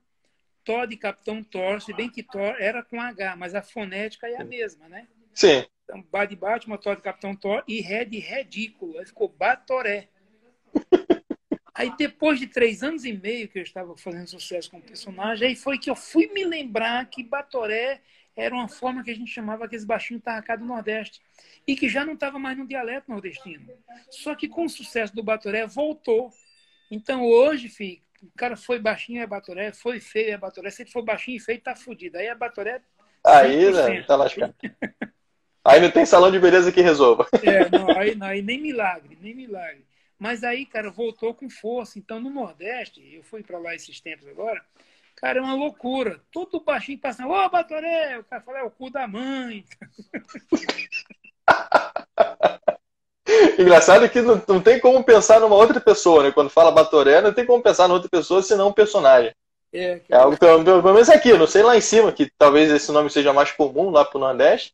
Thor 0.64 0.86
de 0.86 0.96
Capitão 0.96 1.42
Thor, 1.42 1.82
se 1.82 1.92
bem 1.92 2.08
que 2.08 2.22
Thor 2.22 2.54
era 2.60 2.80
com 2.80 3.00
H, 3.00 3.34
mas 3.34 3.56
a 3.56 3.60
fonética 3.60 4.28
é 4.28 4.40
a 4.40 4.44
mesma, 4.44 4.88
né? 4.88 5.08
Sim. 5.34 5.66
Então, 5.82 6.00
Bá 6.12 6.24
de 6.24 6.36
Batman, 6.36 6.78
Thor 6.78 6.94
de 6.94 7.02
Capitão 7.02 7.34
Thor 7.34 7.64
e 7.66 7.80
Ré 7.80 8.04
de 8.04 8.20
Ridículo. 8.20 9.00
Aí 9.00 9.04
ficou 9.04 9.28
Batoré. 9.28 10.10
Aí 11.74 11.92
depois 11.96 12.38
de 12.38 12.46
três 12.46 12.84
anos 12.84 13.04
e 13.04 13.12
meio 13.12 13.48
que 13.48 13.58
eu 13.58 13.64
estava 13.64 13.96
fazendo 13.96 14.28
sucesso 14.28 14.70
com 14.70 14.78
o 14.78 14.82
personagem, 14.82 15.48
aí 15.48 15.56
foi 15.56 15.78
que 15.78 15.88
eu 15.88 15.96
fui 15.96 16.26
me 16.26 16.44
lembrar 16.44 17.08
que 17.08 17.24
Batoré 17.24 18.00
era 18.36 18.54
uma 18.54 18.68
forma 18.68 19.02
que 19.02 19.10
a 19.10 19.14
gente 19.14 19.30
chamava 19.32 19.64
aqueles 19.64 19.84
baixinhos 19.84 20.22
tarracados 20.22 20.64
do 20.64 20.72
Nordeste. 20.72 21.20
E 21.66 21.74
que 21.74 21.88
já 21.88 22.04
não 22.04 22.14
estava 22.14 22.38
mais 22.38 22.56
no 22.56 22.66
dialeto 22.66 23.10
nordestino. 23.10 23.66
Só 24.10 24.36
que 24.36 24.48
com 24.48 24.66
o 24.66 24.68
sucesso 24.68 25.14
do 25.14 25.22
Batoré 25.22 25.66
voltou. 25.66 26.30
Então 26.90 27.24
hoje, 27.24 27.68
filho, 27.68 28.02
o 28.22 28.30
cara 28.36 28.56
foi 28.56 28.78
baixinho 28.78 29.22
é 29.22 29.26
Batoré, 29.26 29.72
foi 29.72 30.00
feio 30.00 30.32
é 30.32 30.36
Batoré. 30.36 30.70
Se 30.70 30.82
ele 30.82 30.90
for 30.90 31.02
baixinho 31.02 31.36
e 31.36 31.40
feio, 31.40 31.60
tá 31.60 31.74
fudido. 31.74 32.18
Aí 32.18 32.26
é 32.26 32.34
Batoré. 32.34 32.82
Aí, 33.24 33.70
né? 33.72 34.02
Tá 34.02 34.16
lascado. 34.16 34.54
aí 35.64 35.80
não 35.80 35.90
tem 35.90 36.06
salão 36.06 36.30
de 36.30 36.38
beleza 36.38 36.72
que 36.72 36.80
resolva. 36.80 37.26
É, 37.42 37.68
não, 37.70 37.90
aí, 37.98 38.14
não, 38.14 38.26
aí 38.26 38.42
nem 38.42 38.60
milagre, 38.60 39.18
nem 39.20 39.34
milagre. 39.34 39.86
Mas 40.18 40.44
aí, 40.44 40.66
cara, 40.66 40.90
voltou 40.90 41.34
com 41.34 41.48
força. 41.48 41.98
Então, 41.98 42.20
no 42.20 42.28
Nordeste, 42.28 43.02
eu 43.14 43.22
fui 43.22 43.42
para 43.42 43.58
lá 43.58 43.74
esses 43.74 44.00
tempos 44.00 44.28
agora, 44.28 44.62
cara, 45.16 45.38
é 45.38 45.42
uma 45.42 45.54
loucura. 45.54 46.20
Todo 46.30 46.60
baixinho 46.60 46.98
passando, 46.98 47.30
ô, 47.30 47.48
Batoré! 47.48 48.18
O 48.18 48.24
cara 48.24 48.42
fala, 48.42 48.58
é 48.58 48.62
o 48.62 48.70
cu 48.70 48.90
da 48.90 49.08
mãe. 49.08 49.64
Engraçado 53.58 54.08
que 54.08 54.20
não, 54.20 54.40
não, 54.46 54.60
tem 54.60 54.80
como 54.80 55.02
pensar 55.04 55.40
numa 55.40 55.56
outra 55.56 55.80
pessoa, 55.80 56.22
né? 56.22 56.32
Quando 56.32 56.50
fala 56.50 56.70
Batoré, 56.70 57.20
não 57.20 57.32
tem 57.32 57.46
como 57.46 57.62
pensar 57.62 57.84
numa 57.84 57.94
outra 57.94 58.10
pessoa 58.10 58.42
senão 58.42 58.68
um 58.68 58.72
personagem. 58.72 59.32
É, 59.72 60.00
é 60.08 60.16
algo, 60.16 60.36
pelo, 60.36 60.64
pelo 60.64 60.94
menos 60.94 61.08
aqui, 61.08 61.32
não 61.32 61.46
sei 61.46 61.62
lá 61.62 61.76
em 61.76 61.80
cima, 61.80 62.10
que 62.10 62.30
talvez 62.36 62.70
esse 62.70 62.90
nome 62.90 63.08
seja 63.08 63.32
mais 63.32 63.52
comum 63.52 63.90
lá 63.90 64.04
pro 64.04 64.18
Nordeste, 64.18 64.72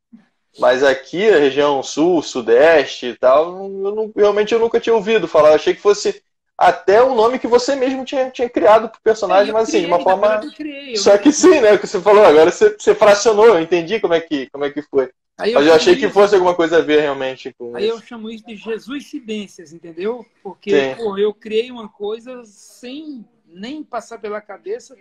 mas 0.59 0.83
aqui, 0.83 1.29
a 1.29 1.39
região 1.39 1.83
sul, 1.83 2.23
sudeste 2.23 3.07
e 3.07 3.15
tal, 3.15 3.69
eu 3.69 3.95
não, 3.95 4.13
realmente 4.17 4.55
eu 4.55 4.59
nunca 4.59 4.81
tinha 4.81 4.95
ouvido 4.95 5.29
falar. 5.29 5.51
Eu 5.51 5.57
achei 5.57 5.75
que 5.75 5.83
fosse 5.83 6.23
até 6.57 7.03
o 7.03 7.15
nome 7.15 7.39
que 7.39 7.47
você 7.47 7.77
mesmo 7.77 8.05
tinha, 8.05 8.31
tinha 8.31 8.49
criado 8.49 8.89
pro 8.89 9.01
personagem, 9.03 9.53
mas 9.53 9.69
assim, 9.69 9.81
de 9.81 9.87
uma 9.87 10.01
forma. 10.01 10.41
Criei, 10.57 10.97
Só 10.97 11.19
que 11.19 11.31
sim, 11.31 11.61
né? 11.61 11.75
O 11.75 11.79
que 11.79 11.87
você 11.87 12.01
falou, 12.01 12.25
agora 12.25 12.51
você, 12.51 12.75
você 12.79 12.95
fracionou, 12.95 13.47
eu 13.47 13.61
entendi 13.61 14.01
como 14.01 14.15
é 14.15 14.21
que, 14.21 14.49
como 14.51 14.65
é 14.65 14.71
que 14.71 14.81
foi. 14.81 15.11
Aí 15.39 15.53
mas 15.53 15.67
eu, 15.67 15.75
achei 15.75 15.97
que 15.97 16.09
fosse 16.09 16.35
alguma 16.35 16.55
coisa 16.55 16.79
a 16.79 16.81
ver 16.81 17.01
realmente 17.01 17.53
com. 17.53 17.77
Aí 17.77 17.87
isso. 17.87 17.97
eu 17.97 18.03
chamo 18.03 18.31
isso 18.31 18.47
de 18.47 18.57
Jesus 18.57 19.11
Cibências, 19.11 19.73
entendeu? 19.73 20.25
Porque 20.43 20.95
pô, 20.97 21.19
eu 21.19 21.35
criei 21.35 21.71
uma 21.71 21.89
coisa 21.89 22.43
sem 22.45 23.25
nem 23.47 23.85
passar 23.85 24.19
pela 24.19 24.41
cabeça 24.41 24.97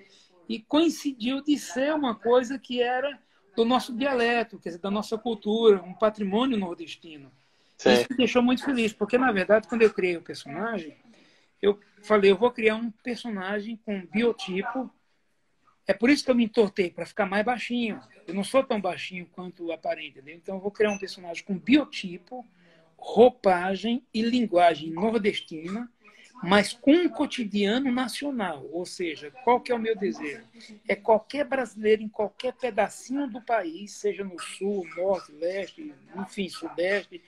e 0.48 0.60
coincidiu 0.60 1.42
de 1.42 1.58
ser 1.58 1.94
uma 1.94 2.16
coisa 2.16 2.60
que 2.60 2.82
era 2.82 3.18
do 3.56 3.64
nosso 3.64 3.96
dialeto, 3.96 4.60
quer 4.60 4.70
dizer, 4.70 4.82
da 4.82 4.92
nossa 4.92 5.18
cultura, 5.18 5.82
um 5.82 5.94
patrimônio 5.94 6.58
nordestino. 6.58 7.32
Sim. 7.78 7.94
Isso 7.94 8.08
me 8.10 8.18
deixou 8.18 8.42
muito 8.42 8.64
feliz, 8.64 8.92
porque 8.92 9.18
na 9.18 9.32
verdade, 9.32 9.68
quando 9.68 9.82
eu 9.82 9.94
criei 9.94 10.18
o 10.18 10.22
personagem, 10.22 10.98
eu 11.62 11.80
falei, 12.04 12.32
eu 12.32 12.38
vou 12.38 12.52
criar 12.52 12.76
um 12.76 12.92
personagem 12.92 13.80
com 13.86 14.06
biotipo. 14.06 14.92
É 15.88 15.94
por 15.94 16.10
isso 16.10 16.26
que 16.26 16.32
eu 16.32 16.36
me 16.36 16.46
entortei, 16.46 16.90
para 16.90 17.06
ficar 17.06 17.26
mais 17.26 17.46
baixinho. 17.46 18.00
Eu 18.28 18.34
não 18.34 18.44
sou 18.44 18.64
tão 18.64 18.82
baixinho 18.82 19.28
quanto 19.32 19.72
aparente, 19.72 20.18
entendeu? 20.18 20.36
Então 20.36 20.56
eu 20.56 20.62
vou 20.62 20.72
criar 20.72 20.92
um 20.92 20.98
personagem 20.98 21.44
com 21.44 21.58
biotipo, 21.58 22.46
roupagem 22.98 24.04
e 24.14 24.22
linguagem 24.24 24.90
nordestina, 24.92 25.92
mas 26.42 26.74
com 26.74 26.92
um 26.92 27.08
cotidiano 27.08 27.92
nacional. 27.92 28.66
Ou 28.72 28.86
seja, 28.86 29.32
qual 29.44 29.60
que 29.60 29.72
é 29.72 29.76
o 29.76 29.80
meu 29.80 29.96
desejo? 29.96 30.44
É 30.88 30.96
qualquer 30.96 31.46
brasileiro 31.46 32.02
em 32.02 32.10
qualquer 32.10 32.54
pedacinho 32.54 33.28
do 33.28 33.42
país, 33.42 33.92
seja 33.92 34.24
no 34.24 34.40
sul, 34.40 34.88
norte, 34.98 35.32
leste, 35.34 35.94
enfim, 36.16 36.50
sudeste, 36.50 37.22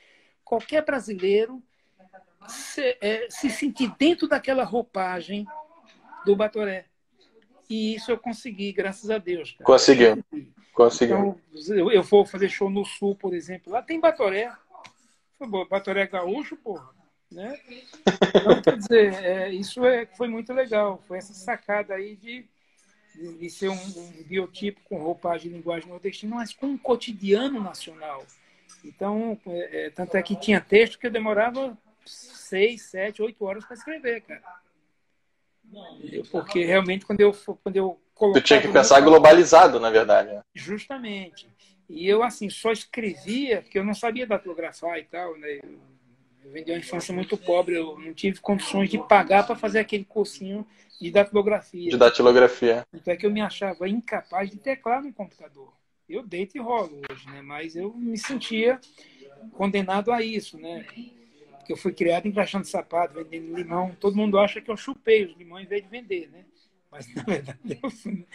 qualquer 0.44 0.84
brasileiro 0.84 1.62
se, 2.48 2.98
é, 3.02 3.28
se 3.30 3.50
sentir 3.50 3.94
dentro 3.98 4.28
daquela 4.28 4.64
roupagem 4.64 5.46
do 6.26 6.36
Batoré. 6.36 6.87
E 7.70 7.96
isso 7.96 8.12
eu 8.12 8.18
consegui, 8.18 8.72
graças 8.72 9.10
a 9.10 9.18
Deus. 9.18 9.52
Cara. 9.52 9.66
Conseguiu. 9.66 10.24
Conseguiu. 10.74 11.18
Então, 11.54 11.76
eu, 11.76 11.92
eu 11.92 12.04
vou 12.04 12.26
fazer 12.26 12.50
show 12.50 12.70
no 12.70 12.86
sul, 12.86 13.16
por 13.16 13.34
exemplo. 13.34 13.74
Lá 13.74 13.82
tem 13.82 14.00
Batoré. 14.00 14.52
Batoré 15.70 16.08
gaúcho, 16.08 16.56
porra. 16.56 16.90
Né? 17.32 17.60
Então, 18.06 18.62
quer 18.62 18.78
dizer, 18.78 19.14
é, 19.24 19.50
isso 19.50 19.86
é, 19.86 20.06
foi 20.06 20.28
muito 20.28 20.54
legal. 20.54 21.04
Foi 21.08 21.18
essa 21.18 21.34
sacada 21.34 21.96
aí 21.96 22.16
de, 22.16 22.46
de, 23.14 23.38
de 23.38 23.50
ser 23.50 23.70
um, 23.70 23.74
um, 23.74 24.24
biotipo 24.24 24.80
com 24.86 24.98
roupagem 24.98 25.50
de 25.50 25.58
linguagem 25.58 25.90
nordestina, 25.90 26.36
mas 26.36 26.54
com 26.54 26.68
um 26.68 26.78
cotidiano 26.78 27.62
nacional. 27.62 28.26
Então, 28.84 29.38
é, 29.48 29.88
é, 29.88 29.90
tanto 29.90 30.16
é 30.16 30.24
que 30.24 30.40
tinha 30.40 30.62
texto 30.62 30.98
que 30.98 31.08
eu 31.08 31.12
demorava 31.12 31.78
seis, 32.06 32.84
sete, 32.84 33.22
oito 33.22 33.44
horas 33.44 33.66
para 33.66 33.76
escrever, 33.76 34.22
cara. 34.22 34.42
Porque 36.32 36.64
realmente 36.64 37.06
quando 37.06 37.22
eu 37.22 37.34
quando 37.64 37.76
eu 37.76 38.00
Tu 38.34 38.42
tinha 38.42 38.62
que 38.62 38.68
pensar 38.68 39.00
globalizado, 39.02 39.80
na 39.80 39.92
verdade. 39.92 40.30
Né? 40.30 40.42
Justamente. 40.54 41.48
E 41.88 42.08
eu 42.08 42.24
assim 42.24 42.50
só 42.50 42.72
escrevia 42.72 43.62
porque 43.62 43.78
eu 43.78 43.84
não 43.84 43.94
sabia 43.94 44.26
datilografar 44.26 44.98
e 44.98 45.04
tal, 45.04 45.38
né? 45.38 45.60
Eu 46.44 46.52
vendi 46.52 46.72
uma 46.72 46.80
infância 46.80 47.14
muito 47.14 47.38
pobre, 47.38 47.76
eu 47.76 47.98
não 48.00 48.14
tive 48.14 48.40
condições 48.40 48.90
de 48.90 48.98
pagar 48.98 49.46
para 49.46 49.56
fazer 49.56 49.80
aquele 49.80 50.04
cursinho 50.04 50.66
de 51.00 51.12
datilografia. 51.12 51.92
De 51.92 51.98
datilografia. 51.98 52.86
Então 52.94 53.14
é 53.14 53.18
que 53.18 53.26
eu 53.26 53.32
me 53.32 53.42
achava 53.42 53.88
incapaz 53.88 54.50
de 54.50 54.58
teclar 54.58 55.04
no 55.04 55.14
computador. 55.14 55.72
Eu 56.10 56.26
deito 56.26 56.58
e 56.58 56.62
rolo 56.62 57.02
hoje, 57.10 57.28
né? 57.28 57.42
Mas 57.42 57.76
eu 57.76 57.94
me 57.94 58.18
sentia 58.18 58.80
condenado 59.54 60.12
a 60.12 60.22
isso, 60.22 60.58
né? 60.58 60.86
Porque 61.68 61.74
eu 61.74 61.78
fui 61.78 61.92
criado 61.92 62.26
encaixando 62.26 62.66
sapato, 62.66 63.14
vendendo 63.14 63.58
limão. 63.58 63.94
Todo 64.00 64.16
mundo 64.16 64.40
acha 64.40 64.62
que 64.62 64.72
eu 64.72 64.78
chupei 64.78 65.26
os 65.26 65.38
limões 65.38 65.66
em 65.66 65.68
vez 65.68 65.84
de 65.84 65.90
vender, 65.90 66.30
né? 66.32 66.46
Mas 66.90 67.14
na 67.14 67.24
verdade 67.24 67.60
eu 67.84 67.90
fui. 67.92 68.26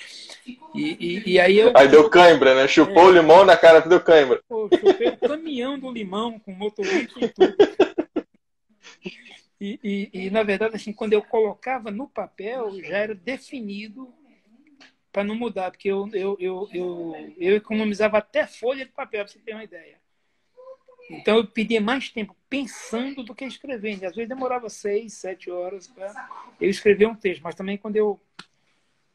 E, 0.74 0.96
e, 1.00 1.30
e 1.30 1.40
aí 1.40 1.56
eu. 1.56 1.72
Aí 1.74 1.88
deu 1.88 2.10
cãibra, 2.10 2.54
né? 2.54 2.68
Chupou 2.68 3.04
é, 3.04 3.06
o 3.06 3.10
limão 3.10 3.42
na 3.46 3.56
cara, 3.56 3.80
deu 3.80 4.02
cãibra. 4.02 4.42
Pô, 4.46 4.68
chupei 4.68 5.08
o 5.08 5.16
caminhão 5.16 5.78
do 5.78 5.90
limão 5.90 6.38
com 6.40 6.52
motorista 6.52 7.24
e 7.24 7.28
tudo. 7.30 7.56
E, 9.58 9.80
e, 9.82 10.10
e, 10.12 10.30
na 10.30 10.42
verdade, 10.42 10.76
assim, 10.76 10.92
quando 10.92 11.14
eu 11.14 11.22
colocava 11.22 11.90
no 11.90 12.06
papel, 12.06 12.78
já 12.82 12.98
era 12.98 13.14
definido 13.14 14.12
para 15.10 15.24
não 15.24 15.36
mudar, 15.36 15.70
porque 15.70 15.88
eu, 15.88 16.06
eu, 16.12 16.36
eu, 16.38 16.68
eu, 16.70 17.34
eu 17.38 17.56
economizava 17.56 18.18
até 18.18 18.46
folha 18.46 18.84
de 18.84 18.92
papel, 18.92 19.24
para 19.24 19.32
você 19.32 19.38
ter 19.38 19.54
uma 19.54 19.64
ideia. 19.64 19.98
Então 21.08 21.38
eu 21.38 21.46
pedia 21.46 21.80
mais 21.80 22.10
tempo 22.10 22.36
pensando 22.52 23.22
do 23.22 23.34
que 23.34 23.46
escrevendo. 23.46 24.04
Às 24.04 24.14
vezes 24.14 24.28
demorava 24.28 24.68
seis, 24.68 25.14
sete 25.14 25.50
horas 25.50 25.88
para 25.88 26.12
eu 26.60 26.68
escrever 26.68 27.06
um 27.06 27.14
texto, 27.14 27.40
mas 27.40 27.54
também 27.54 27.78
quando 27.78 27.96
eu 27.96 28.20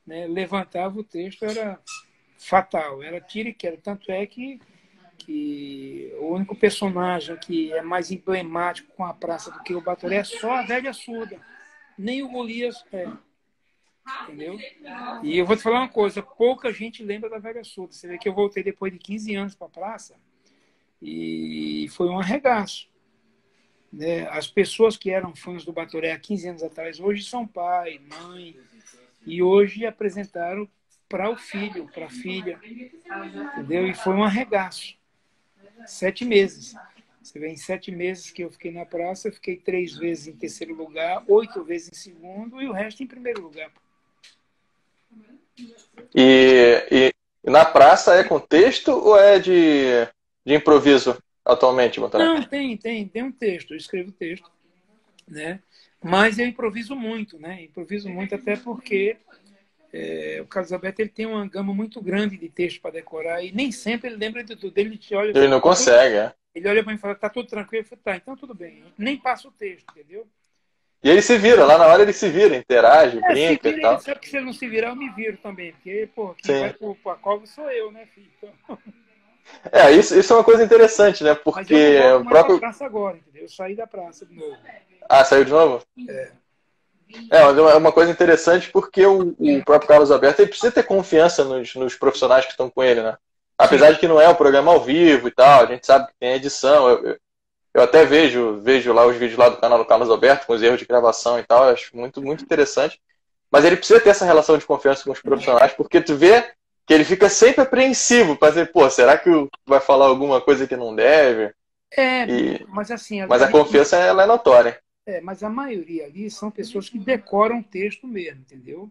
né, 0.04 0.26
levantava 0.26 1.00
o 1.00 1.04
texto 1.04 1.46
era 1.46 1.80
fatal, 2.40 3.04
era 3.04 3.22
tiro 3.22 3.50
e 3.50 3.54
queda. 3.54 3.78
Tanto 3.78 4.12
é 4.12 4.26
que 4.26 4.60
que 5.20 6.14
o 6.20 6.28
único 6.28 6.56
personagem 6.56 7.36
que 7.38 7.74
é 7.74 7.82
mais 7.82 8.12
emblemático 8.12 8.94
com 8.96 9.04
a 9.04 9.14
praça 9.14 9.52
do 9.52 9.62
que 9.64 9.74
o 9.74 9.82
Batoré 9.82 10.18
é 10.18 10.24
só 10.24 10.52
a 10.52 10.62
velha 10.62 10.94
surda. 10.94 11.40
Nem 11.98 12.24
o 12.24 12.30
Golias 12.30 12.84
é. 12.94 13.08
Entendeu? 14.24 14.58
E 15.24 15.38
eu 15.38 15.46
vou 15.46 15.56
te 15.58 15.64
falar 15.64 15.80
uma 15.80 15.90
coisa: 15.90 16.22
pouca 16.24 16.72
gente 16.72 17.04
lembra 17.04 17.30
da 17.30 17.40
velha 17.40 17.64
surda. 17.64 17.94
Você 17.94 18.08
vê 18.08 18.18
que 18.18 18.30
eu 18.30 18.34
voltei 18.34 18.64
depois 18.64 18.94
de 18.94 19.00
15 19.00 19.36
anos 19.36 19.56
para 19.56 19.68
a 19.68 19.72
praça 19.72 20.16
e 21.02 21.88
foi 21.90 22.08
um 22.08 22.20
arregaço. 22.20 22.88
Né? 23.92 24.28
As 24.30 24.48
pessoas 24.48 24.98
que 24.98 25.10
eram 25.10 25.36
fãs 25.36 25.64
do 25.64 25.74
Batoré 25.74 26.12
há 26.12 26.20
15 26.20 26.50
anos 26.50 26.64
atrás 26.64 27.00
hoje 27.00 27.24
são 27.24 27.48
pai, 27.48 28.00
mãe, 28.00 28.56
e 29.26 29.42
hoje 29.42 29.86
apresentaram 29.86 30.68
para 31.10 31.30
o 31.30 31.38
filho, 31.38 31.90
para 31.94 32.06
a 32.06 32.10
filha. 32.10 32.60
Entendeu? 33.56 33.88
E 33.88 33.94
foi 33.94 34.14
um 34.14 34.24
arregaço 34.24 34.98
sete 35.86 36.26
meses. 36.26 36.76
Você 37.22 37.40
vê, 37.40 37.50
em 37.50 37.58
sete 37.58 37.92
meses 37.92 38.32
que 38.32 38.44
eu 38.44 38.50
fiquei 38.50 38.72
na 38.72 38.86
praça, 38.86 39.28
eu 39.28 39.34
fiquei 39.34 39.58
três 39.58 39.98
vezes 39.98 40.28
em 40.28 40.34
terceiro 40.34 40.74
lugar, 40.74 41.24
oito 41.28 41.64
vezes 41.64 41.90
em 41.92 41.96
segundo 41.96 42.62
e 42.62 42.68
o 42.68 42.72
resto 42.72 43.04
em 43.04 43.08
primeiro 43.08 43.42
lugar. 43.42 43.70
E, 46.16 47.14
e 47.46 47.50
na 47.50 47.66
praça 47.66 48.16
é 48.16 48.24
com 48.24 48.40
texto 48.40 48.92
ou 48.92 49.18
é 49.18 49.40
de, 49.40 50.08
de 50.46 50.56
improviso 50.56 51.22
atualmente, 51.48 52.00
Não, 52.00 52.44
tem, 52.44 52.78
tem, 52.78 53.08
tem 53.08 53.24
um 53.24 53.32
texto, 53.32 53.74
eu 53.74 53.78
escrevo 53.78 54.12
texto, 54.12 54.50
né? 55.28 55.60
Mas 56.04 56.38
eu 56.38 56.46
improviso 56.46 56.96
muito, 56.96 57.40
né? 57.40 57.64
Improviso 57.64 58.10
muito 58.10 58.36
até 58.36 58.56
porque 58.56 59.18
é, 59.92 60.40
o 60.42 60.46
Carlos 60.46 60.72
Alberto 60.72 61.02
ele 61.02 61.10
tem 61.10 61.26
uma 61.26 61.48
gama 61.48 61.74
muito 61.74 62.02
grande 62.02 62.38
de 62.38 62.50
texto 62.50 62.82
para 62.82 62.92
decorar 62.92 63.44
e 63.44 63.52
nem 63.52 63.72
sempre 63.72 64.10
ele 64.10 64.18
lembra 64.18 64.44
de 64.44 64.56
tudo. 64.56 64.78
Ele 64.78 64.98
te 64.98 65.16
olha. 65.16 65.30
Ele 65.30 65.48
não 65.48 65.58
tá 65.58 65.64
consegue, 65.64 66.16
tudo, 66.16 66.26
é. 66.26 66.34
Ele 66.54 66.70
olha 66.70 66.84
para 66.84 66.92
mim 66.92 66.98
e 66.98 67.02
fala: 67.02 67.16
tá 67.16 67.30
tudo 67.30 67.48
tranquilo. 67.48 67.84
Eu 67.84 67.88
falo, 67.88 68.02
tá, 68.04 68.16
então 68.16 68.36
tudo 68.36 68.54
bem. 68.54 68.84
Nem 68.98 69.18
passa 69.18 69.48
o 69.48 69.52
texto, 69.52 69.86
entendeu? 69.92 70.28
E 71.04 71.10
ele 71.10 71.22
se 71.22 71.38
vira, 71.38 71.64
lá 71.64 71.78
na 71.78 71.86
hora 71.86 72.02
ele 72.02 72.14
se 72.14 72.28
vira, 72.28 72.56
interage, 72.56 73.20
é, 73.20 73.28
brinca 73.30 73.70
vira, 73.70 73.78
e 73.78 73.82
tal. 73.82 73.94
Ele 73.94 74.02
sabe 74.02 74.20
que 74.20 74.30
se 74.30 74.38
ele 74.38 74.46
não 74.46 74.54
se 74.54 74.68
virar, 74.68 74.90
eu 74.90 74.96
me 74.96 75.10
viro 75.12 75.38
também. 75.38 75.72
Porque, 75.74 76.10
pô, 76.16 76.34
quem 76.34 76.56
Sim. 76.56 76.62
vai 76.62 76.74
pro, 76.74 76.96
pro 76.96 77.16
cova 77.18 77.46
sou 77.46 77.70
eu, 77.70 77.92
né, 77.92 78.08
filho? 78.14 78.30
Então... 78.38 78.78
É, 79.72 79.92
isso, 79.92 80.18
isso 80.18 80.34
é 80.34 80.36
uma 80.36 80.44
coisa 80.44 80.64
interessante, 80.64 81.24
né? 81.24 81.34
Porque 81.36 81.74
eu 81.74 82.20
o 82.20 82.26
próprio. 82.26 82.60
praça 82.60 82.86
agora, 82.86 83.18
entendeu? 83.18 83.44
Eu 83.44 83.50
saí 83.50 83.76
da 83.76 83.88
praça 83.88 84.26
de 84.26 84.36
novo. 84.36 84.58
Ah, 85.10 85.24
saiu 85.24 85.46
de 85.46 85.52
novo? 85.52 85.84
É. 86.08 86.32
É, 87.32 87.40
é 87.40 87.76
uma 87.76 87.92
coisa 87.92 88.12
interessante 88.12 88.70
porque 88.70 89.06
o, 89.06 89.36
o 89.40 89.64
próprio 89.64 89.88
Carlos 89.88 90.12
Alberto 90.12 90.42
ele 90.42 90.50
precisa 90.50 90.72
ter 90.72 90.84
confiança 90.84 91.44
nos, 91.44 91.74
nos 91.76 91.96
profissionais 91.96 92.46
que 92.46 92.52
estão 92.52 92.70
com 92.70 92.84
ele, 92.84 93.02
né? 93.02 93.18
Apesar 93.58 93.92
de 93.92 94.00
que 94.00 94.08
não 94.08 94.22
é 94.22 94.28
um 94.28 94.36
programa 94.36 94.72
ao 94.72 94.82
vivo 94.82 95.28
e 95.28 95.32
tal, 95.32 95.64
a 95.64 95.66
gente 95.66 95.86
sabe 95.86 96.08
que 96.08 96.14
tem 96.20 96.34
edição. 96.34 96.90
Eu, 96.90 97.06
eu, 97.06 97.18
eu, 97.74 97.82
até 97.82 98.06
vejo, 98.06 98.60
vejo 98.62 98.94
lá 98.94 99.06
os 99.06 99.16
vídeos 99.16 99.40
lá 99.40 99.50
do 99.50 99.58
canal 99.58 99.80
do 99.80 99.86
Carlos 99.86 100.10
Alberto 100.10 100.46
com 100.46 100.54
os 100.54 100.62
erros 100.62 100.80
de 100.80 100.86
gravação 100.86 101.40
e 101.40 101.44
tal, 101.44 101.66
eu 101.66 101.74
acho 101.74 101.96
muito, 101.96 102.22
muito 102.22 102.44
interessante. 102.44 103.02
Mas 103.50 103.64
ele 103.64 103.78
precisa 103.78 104.00
ter 104.00 104.10
essa 104.10 104.26
relação 104.26 104.58
de 104.58 104.66
confiança 104.66 105.04
com 105.04 105.12
os 105.12 105.22
profissionais, 105.22 105.72
porque 105.74 106.02
tu 106.02 106.16
vê 106.16 106.52
que 106.88 106.94
ele 106.94 107.04
fica 107.04 107.30
sempre 107.30 107.62
apreensivo 107.62 108.38
para 108.38 108.50
dizer, 108.50 108.72
pô, 108.72 108.90
será 108.90 109.18
que 109.18 109.30
vai 109.66 109.82
falar 109.82 110.06
alguma 110.06 110.40
coisa 110.40 110.66
que 110.66 110.78
não 110.78 110.96
deve? 110.96 111.54
É, 111.92 112.26
e... 112.26 112.66
mas 112.70 112.90
assim. 112.90 113.20
A 113.20 113.28
mas 113.28 113.42
a 113.42 113.52
confiança 113.52 113.98
ela 113.98 114.24
é 114.24 114.26
notória. 114.26 114.80
É, 115.06 115.20
mas 115.20 115.44
a 115.44 115.50
maioria 115.50 116.06
ali 116.06 116.32
são 116.32 116.50
pessoas 116.50 116.90
que 116.90 116.98
decoram 116.98 117.62
texto 117.62 118.08
mesmo, 118.08 118.40
entendeu? 118.42 118.90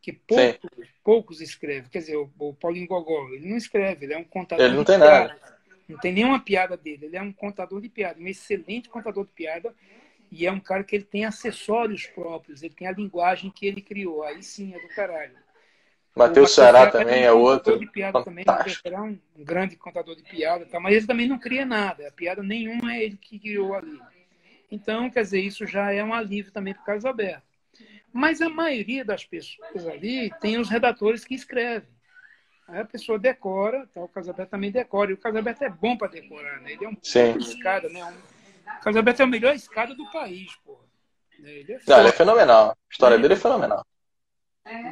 Que 0.00 0.12
poucos, 0.12 0.88
poucos 1.02 1.40
escrevem. 1.42 1.88
Quer 1.90 1.98
dizer, 1.98 2.16
o, 2.16 2.30
o 2.38 2.54
Paulinho 2.54 2.86
Gogol, 2.86 3.32
ele 3.34 3.48
não 3.48 3.56
escreve, 3.56 4.06
ele 4.06 4.14
é 4.14 4.18
um 4.18 4.24
contador. 4.24 4.64
Ele 4.64 4.76
não 4.76 4.84
tem 4.84 4.98
nada. 4.98 5.38
Não 5.86 5.98
tem 5.98 6.12
nenhuma 6.12 6.40
piada 6.40 6.78
dele. 6.78 7.06
Ele 7.06 7.16
é 7.16 7.22
um 7.22 7.32
contador 7.32 7.80
de 7.80 7.90
piada, 7.90 8.18
um 8.18 8.26
excelente 8.26 8.88
contador 8.88 9.24
de 9.26 9.32
piada. 9.32 9.74
E 10.30 10.46
é 10.46 10.52
um 10.52 10.60
cara 10.60 10.82
que 10.82 10.96
ele 10.96 11.04
tem 11.04 11.26
acessórios 11.26 12.06
próprios, 12.06 12.62
ele 12.62 12.74
tem 12.74 12.88
a 12.88 12.92
linguagem 12.92 13.50
que 13.50 13.66
ele 13.66 13.82
criou. 13.82 14.22
Aí 14.22 14.42
sim 14.42 14.74
é 14.74 14.80
do 14.80 14.88
caralho. 14.88 15.43
Matheus 16.16 16.54
Ceará 16.54 16.90
também 16.90 17.24
é, 17.24 17.32
um 17.32 17.36
é 17.36 17.40
outro. 17.40 17.78
De 17.78 17.86
piada 17.86 18.22
também, 18.22 18.44
é 18.84 19.00
um, 19.00 19.18
grande 19.36 19.76
contador 19.76 20.14
de 20.14 20.22
piada, 20.22 20.64
tá? 20.64 20.78
mas 20.78 20.94
ele 20.94 21.06
também 21.06 21.26
não 21.26 21.38
cria 21.38 21.66
nada. 21.66 22.06
A 22.06 22.12
piada 22.12 22.42
nenhuma 22.42 22.94
é 22.94 23.02
ele 23.02 23.16
que 23.16 23.38
criou 23.38 23.74
ali. 23.74 24.00
Então, 24.70 25.10
quer 25.10 25.22
dizer, 25.22 25.40
isso 25.40 25.66
já 25.66 25.92
é 25.92 26.02
um 26.04 26.14
alívio 26.14 26.52
também 26.52 26.72
para 26.72 26.82
o 26.82 26.86
Carlos 26.86 27.04
Alberto. 27.04 27.42
Mas 28.12 28.40
a 28.40 28.48
maioria 28.48 29.04
das 29.04 29.24
pessoas 29.24 29.86
ali 29.88 30.32
tem 30.40 30.56
os 30.56 30.68
redatores 30.68 31.24
que 31.24 31.34
escrevem. 31.34 31.88
Aí 32.68 32.80
a 32.80 32.84
pessoa 32.84 33.18
decora, 33.18 33.86
tá? 33.92 34.00
o 34.00 34.08
Casabeto 34.08 34.50
também 34.50 34.70
decora. 34.70 35.10
E 35.10 35.14
o 35.14 35.18
Casabeto 35.18 35.64
é 35.64 35.68
bom 35.68 35.96
para 35.96 36.08
decorar, 36.08 36.60
né? 36.60 36.72
Ele 36.72 36.84
é 36.84 36.88
um 36.88 36.96
escada, 37.02 37.88
né? 37.88 38.04
Um... 38.04 38.78
O 38.78 38.80
Casabeto 38.80 39.20
é 39.20 39.24
a 39.24 39.28
melhor 39.28 39.54
escada 39.54 39.94
do 39.94 40.10
país, 40.12 40.54
pô. 40.64 40.78
Ele 41.42 41.72
é, 41.72 41.78
Não, 41.86 41.98
ele 41.98 42.08
é 42.08 42.12
fenomenal. 42.12 42.70
A 42.70 42.76
história 42.90 43.18
dele 43.18 43.34
é 43.34 43.36
fenomenal. 43.36 43.84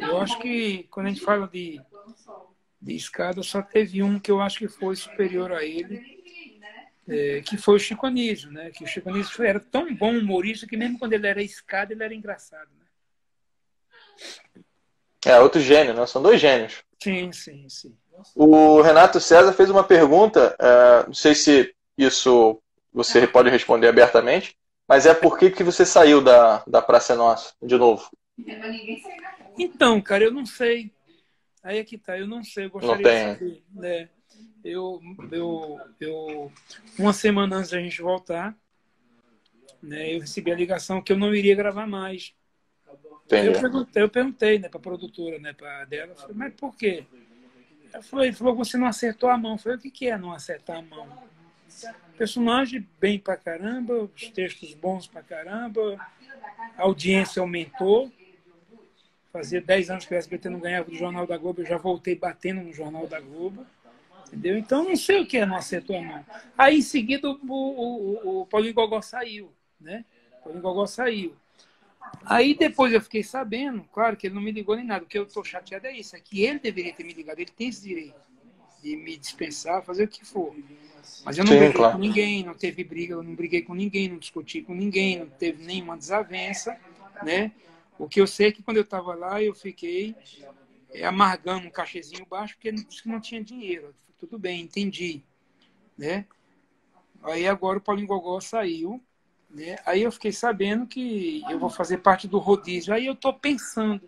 Eu 0.01 0.21
acho 0.21 0.39
que 0.39 0.85
quando 0.91 1.07
a 1.07 1.09
gente 1.09 1.23
fala 1.23 1.49
de, 1.49 1.81
de 2.81 2.95
escada, 2.95 3.43
só 3.43 3.63
teve 3.63 4.03
um 4.03 4.19
que 4.19 4.31
eu 4.31 4.41
acho 4.41 4.59
que 4.59 4.69
foi 4.69 4.95
superior 4.97 5.53
a 5.53 5.65
ele, 5.65 6.23
é, 7.09 7.41
que 7.41 7.57
foi 7.57 7.77
o 7.77 7.79
Chico 7.79 8.07
Anísio, 8.07 8.51
né? 8.51 8.71
Que 8.71 8.85
o 8.85 8.87
Chico 8.87 9.09
Anísio 9.09 9.43
era 9.45 9.59
tão 9.59 9.95
bom 9.95 10.13
humorista 10.13 10.67
que 10.67 10.77
mesmo 10.77 10.99
quando 10.99 11.15
ele 11.15 11.27
era 11.27 11.43
escada, 11.43 11.93
ele 11.93 12.05
era 12.05 12.15
engraçado, 12.15 12.69
né? 12.79 12.87
É, 15.25 15.39
outro 15.41 15.61
gênio, 15.61 15.95
né? 15.95 16.07
São 16.07 16.23
dois 16.23 16.41
gênios. 16.41 16.83
Sim, 17.03 17.33
sim, 17.33 17.69
sim. 17.69 17.97
O 18.35 18.81
Renato 18.83 19.19
César 19.21 19.53
fez 19.53 19.71
uma 19.71 19.83
pergunta, 19.83 20.57
uh, 20.61 21.07
não 21.07 21.15
sei 21.15 21.35
se 21.35 21.75
isso 21.97 22.61
você 22.93 23.27
pode 23.27 23.49
responder 23.51 23.89
abertamente, 23.89 24.57
mas 24.87 25.07
é 25.07 25.15
por 25.15 25.39
que, 25.39 25.51
que 25.51 25.65
você 25.65 25.87
saiu 25.87 26.21
da, 26.21 26.63
da 26.67 26.83
Praça 26.83 27.15
Nossa, 27.17 27.55
de 27.63 27.77
novo? 27.77 28.09
Então, 29.59 30.01
cara, 30.01 30.25
eu 30.25 30.33
não 30.33 30.47
sei. 30.47 30.93
Aí 31.62 31.79
é 31.79 31.85
que 31.85 31.97
tá, 31.97 32.19
eu 32.19 32.27
não 32.27 32.43
sei, 32.43 32.67
eu 32.67 32.71
gostaria 32.71 33.07
não 33.07 33.33
de 33.33 33.38
saber. 33.38 33.62
Né? 33.73 34.09
Eu, 34.65 35.01
eu, 35.31 35.81
eu, 36.01 36.53
uma 36.99 37.12
semana 37.12 37.57
antes 37.57 37.71
da 37.71 37.81
gente 37.81 38.01
voltar, 38.01 38.57
né, 39.83 40.15
eu 40.15 40.21
recebi 40.21 40.53
a 40.53 40.57
ligação 40.57 41.03
que 41.03 41.12
eu 41.12 41.19
não 41.19 41.35
iria 41.35 41.55
gravar 41.55 41.87
mais. 41.87 42.35
Eu 43.31 43.53
perguntei, 43.53 44.03
eu 44.03 44.09
perguntei 44.09 44.59
né, 44.59 44.69
para 44.69 44.79
a 44.79 44.83
produtora 44.83 45.38
né, 45.38 45.53
pra 45.53 45.85
dela, 45.85 46.15
falei, 46.15 46.37
mas 46.37 46.55
por 46.55 46.77
quê? 46.77 47.05
Ela 47.93 48.03
falou, 48.03 48.25
ele 48.25 48.35
falou, 48.35 48.55
você 48.55 48.77
não 48.77 48.87
acertou 48.87 49.29
a 49.29 49.37
mão. 49.37 49.53
Eu 49.53 49.59
falei, 49.59 49.79
o 49.79 49.81
que, 49.81 49.91
que 49.91 50.09
é 50.09 50.17
não 50.17 50.33
acertar 50.33 50.79
a 50.79 50.83
mão? 50.83 51.09
Personagem 52.17 52.87
bem 53.01 53.19
pra 53.19 53.37
caramba, 53.37 54.09
os 54.15 54.29
textos 54.29 54.75
bons 54.75 55.07
pra 55.07 55.23
caramba, 55.23 55.99
a 56.77 56.83
audiência 56.83 57.41
aumentou. 57.41 58.12
Fazia 59.33 59.61
10 59.62 59.90
anos 59.90 60.05
que 60.05 60.14
o 60.14 60.16
SBT 60.16 60.51
não 60.51 60.61
ganhava 60.61 60.90
do 60.90 60.95
Jornal 60.95 61.27
da 61.27 61.38
Globo, 61.38 61.62
eu 61.62 61.66
já 61.66 61.79
voltei 61.79 62.14
batendo 62.14 62.61
no 62.61 62.73
Jornal 62.73 63.07
da 63.07 63.18
Globo. 63.18 63.66
Entendeu? 64.27 64.57
Então 64.59 64.85
não 64.85 64.97
sei 64.97 65.21
o 65.21 65.27
que 65.27 65.38
é 65.38 65.47
não 65.47 65.57
acertou 65.57 65.97
a 65.97 66.03
mão. 66.03 66.25
Aí 66.57 66.79
em 66.79 66.83
seguida 66.83 67.29
o, 67.29 67.38
o, 67.47 68.40
o 68.42 68.47
Paulinho 68.47 68.75
Gogó 68.75 69.01
saiu, 69.03 69.53
né? 69.81 70.05
O 70.40 70.45
Paulinho 70.45 70.62
Gogó 70.62 70.87
saiu. 70.87 71.35
Aí 72.25 72.55
depois 72.55 72.92
eu 72.92 73.01
fiquei 73.01 73.23
sabendo, 73.23 73.85
claro 73.92 74.16
que 74.16 74.27
ele 74.27 74.35
não 74.35 74.42
me 74.42 74.53
ligou 74.53 74.77
nem 74.77 74.85
nada. 74.85 75.05
O 75.05 75.09
que 75.09 75.18
eu 75.18 75.25
estou 75.25 75.45
chateado 75.45 75.87
é 75.87 75.97
isso, 75.97 76.16
é 76.16 76.21
que 76.21 76.42
ele 76.42 76.59
deveria 76.59 76.92
ter 76.92 77.05
me 77.05 77.12
ligado, 77.12 77.38
ele 77.38 77.51
tem 77.51 77.68
esse 77.68 77.83
direito 77.83 78.21
de 78.83 78.97
me 78.97 79.16
dispensar, 79.16 79.83
fazer 79.83 80.05
o 80.05 80.09
que 80.09 80.25
for. 80.25 80.55
Mas 81.25 81.38
eu 81.38 81.45
não 81.45 81.53
Sim, 81.53 81.59
briguei 81.59 81.77
claro. 81.77 81.95
com 81.95 81.99
ninguém, 81.99 82.45
não 82.45 82.55
teve 82.55 82.85
briga, 82.85 83.14
eu 83.14 83.23
não 83.23 83.35
briguei 83.35 83.62
com 83.62 83.75
ninguém, 83.75 84.09
não 84.09 84.18
discuti 84.18 84.62
com 84.62 84.75
ninguém, 84.75 85.21
não 85.21 85.27
teve 85.27 85.64
nenhuma 85.64 85.97
desavença, 85.97 86.77
né? 87.23 87.53
O 88.03 88.09
que 88.09 88.21
eu 88.21 88.27
sei 88.27 88.49
é 88.49 88.53
que 88.53 88.65
quando 88.65 88.79
eu 88.79 88.83
estava 88.83 89.15
lá, 89.15 89.41
eu 89.41 89.55
fiquei 89.55 90.17
é, 90.93 91.07
amargando 91.07 91.69
um 91.69 91.71
cachezinho 91.71 92.27
baixo, 92.27 92.55
porque 92.57 92.75
não 93.07 93.21
tinha 93.21 93.45
dinheiro. 93.45 93.95
Tudo 94.19 94.41
bem, 94.41 94.62
entendi. 94.62 95.23
Né? 95.97 96.27
Aí 97.23 97.47
agora 97.47 97.79
o 97.79 97.81
Paulinho 97.81 98.09
Gogó 98.09 98.41
saiu. 98.41 99.01
Né? 99.49 99.77
Aí 99.87 100.03
eu 100.03 100.11
fiquei 100.11 100.33
sabendo 100.33 100.85
que 100.85 101.45
eu 101.49 101.61
vou 101.61 101.71
fazer 101.71 101.99
parte 101.99 102.27
do 102.27 102.38
rodízio. 102.38 102.93
Aí 102.93 103.07
eu 103.07 103.12
estou 103.12 103.35
pensando. 103.35 104.03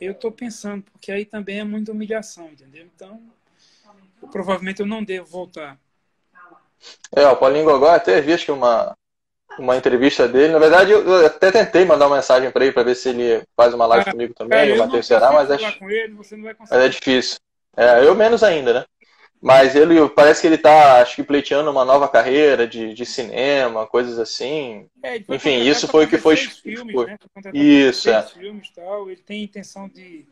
Eu 0.00 0.10
estou 0.10 0.32
pensando, 0.32 0.82
porque 0.82 1.12
aí 1.12 1.24
também 1.24 1.60
é 1.60 1.64
muita 1.64 1.92
humilhação, 1.92 2.50
entendeu? 2.50 2.84
Então, 2.92 3.22
provavelmente 4.32 4.80
eu 4.80 4.86
não 4.86 5.04
devo 5.04 5.30
voltar. 5.30 5.78
É, 7.14 7.28
o 7.28 7.36
Paulinho 7.36 7.64
Gogó 7.64 7.90
até 7.90 8.20
vi 8.20 8.32
acho 8.32 8.46
que 8.46 8.50
uma, 8.50 8.96
uma 9.58 9.76
entrevista 9.76 10.26
dele. 10.28 10.52
Na 10.52 10.58
verdade, 10.58 10.92
eu 10.92 11.26
até 11.26 11.50
tentei 11.50 11.84
mandar 11.84 12.06
uma 12.06 12.16
mensagem 12.16 12.50
para 12.50 12.64
ele 12.64 12.72
para 12.72 12.82
ver 12.82 12.94
se 12.94 13.08
ele 13.08 13.42
faz 13.56 13.74
uma 13.74 13.86
live 13.86 14.08
ah, 14.08 14.12
comigo 14.12 14.34
também, 14.34 14.72
o 14.72 14.78
Matheus 14.78 15.06
Será, 15.06 15.32
mas 15.32 15.50
acho. 15.50 15.84
Ele, 15.84 16.14
mas 16.58 16.72
é 16.72 16.88
difícil. 16.88 17.38
É, 17.76 18.06
eu 18.06 18.14
menos 18.14 18.42
ainda, 18.42 18.72
né? 18.72 18.84
Mas 19.40 19.74
ele 19.74 20.08
parece 20.10 20.40
que 20.40 20.46
ele 20.46 20.54
está, 20.54 21.02
acho 21.02 21.16
que 21.16 21.24
pleiteando 21.24 21.68
uma 21.68 21.84
nova 21.84 22.08
carreira 22.08 22.64
de, 22.64 22.94
de 22.94 23.04
cinema, 23.04 23.88
coisas 23.88 24.16
assim. 24.16 24.86
É, 25.02 25.20
Enfim, 25.28 25.62
isso 25.62 25.88
foi 25.88 26.04
o 26.04 26.08
que 26.08 26.16
foi. 26.16 26.36
Filmes, 26.36 26.94
foi. 26.94 27.06
Né? 27.06 27.18
Isso, 27.52 28.08
é. 28.08 28.22
Filmes, 28.22 28.70
tal. 28.70 29.10
Ele 29.10 29.20
tem 29.20 29.42
intenção 29.42 29.88
de 29.88 30.24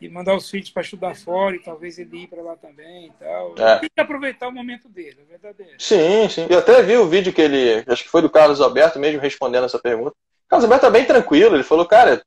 e 0.00 0.08
mandar 0.08 0.34
os 0.36 0.50
filhos 0.50 0.70
para 0.70 0.82
estudar 0.82 1.14
fora 1.16 1.56
e 1.56 1.58
talvez 1.58 1.98
ele 1.98 2.24
ir 2.24 2.26
para 2.26 2.42
lá 2.42 2.56
também 2.56 3.06
e 3.06 3.12
tal. 3.18 3.54
É. 3.58 3.78
Tem 3.78 3.90
que 3.94 4.00
aproveitar 4.00 4.48
o 4.48 4.52
momento 4.52 4.88
dele, 4.88 5.18
é 5.22 5.24
verdadeiro. 5.24 5.74
Sim, 5.78 6.28
sim. 6.28 6.46
Eu 6.50 6.58
até 6.58 6.82
vi 6.82 6.96
o 6.96 7.08
vídeo 7.08 7.32
que 7.32 7.40
ele, 7.40 7.84
acho 7.86 8.04
que 8.04 8.10
foi 8.10 8.22
do 8.22 8.30
Carlos 8.30 8.60
Alberto 8.60 8.98
mesmo 8.98 9.20
respondendo 9.20 9.64
essa 9.64 9.78
pergunta. 9.78 10.10
O 10.10 10.48
Carlos 10.48 10.64
Alberto 10.64 10.86
tá 10.86 10.90
bem 10.90 11.04
tranquilo, 11.04 11.56
ele 11.56 11.62
falou, 11.62 11.86
cara, 11.86 12.22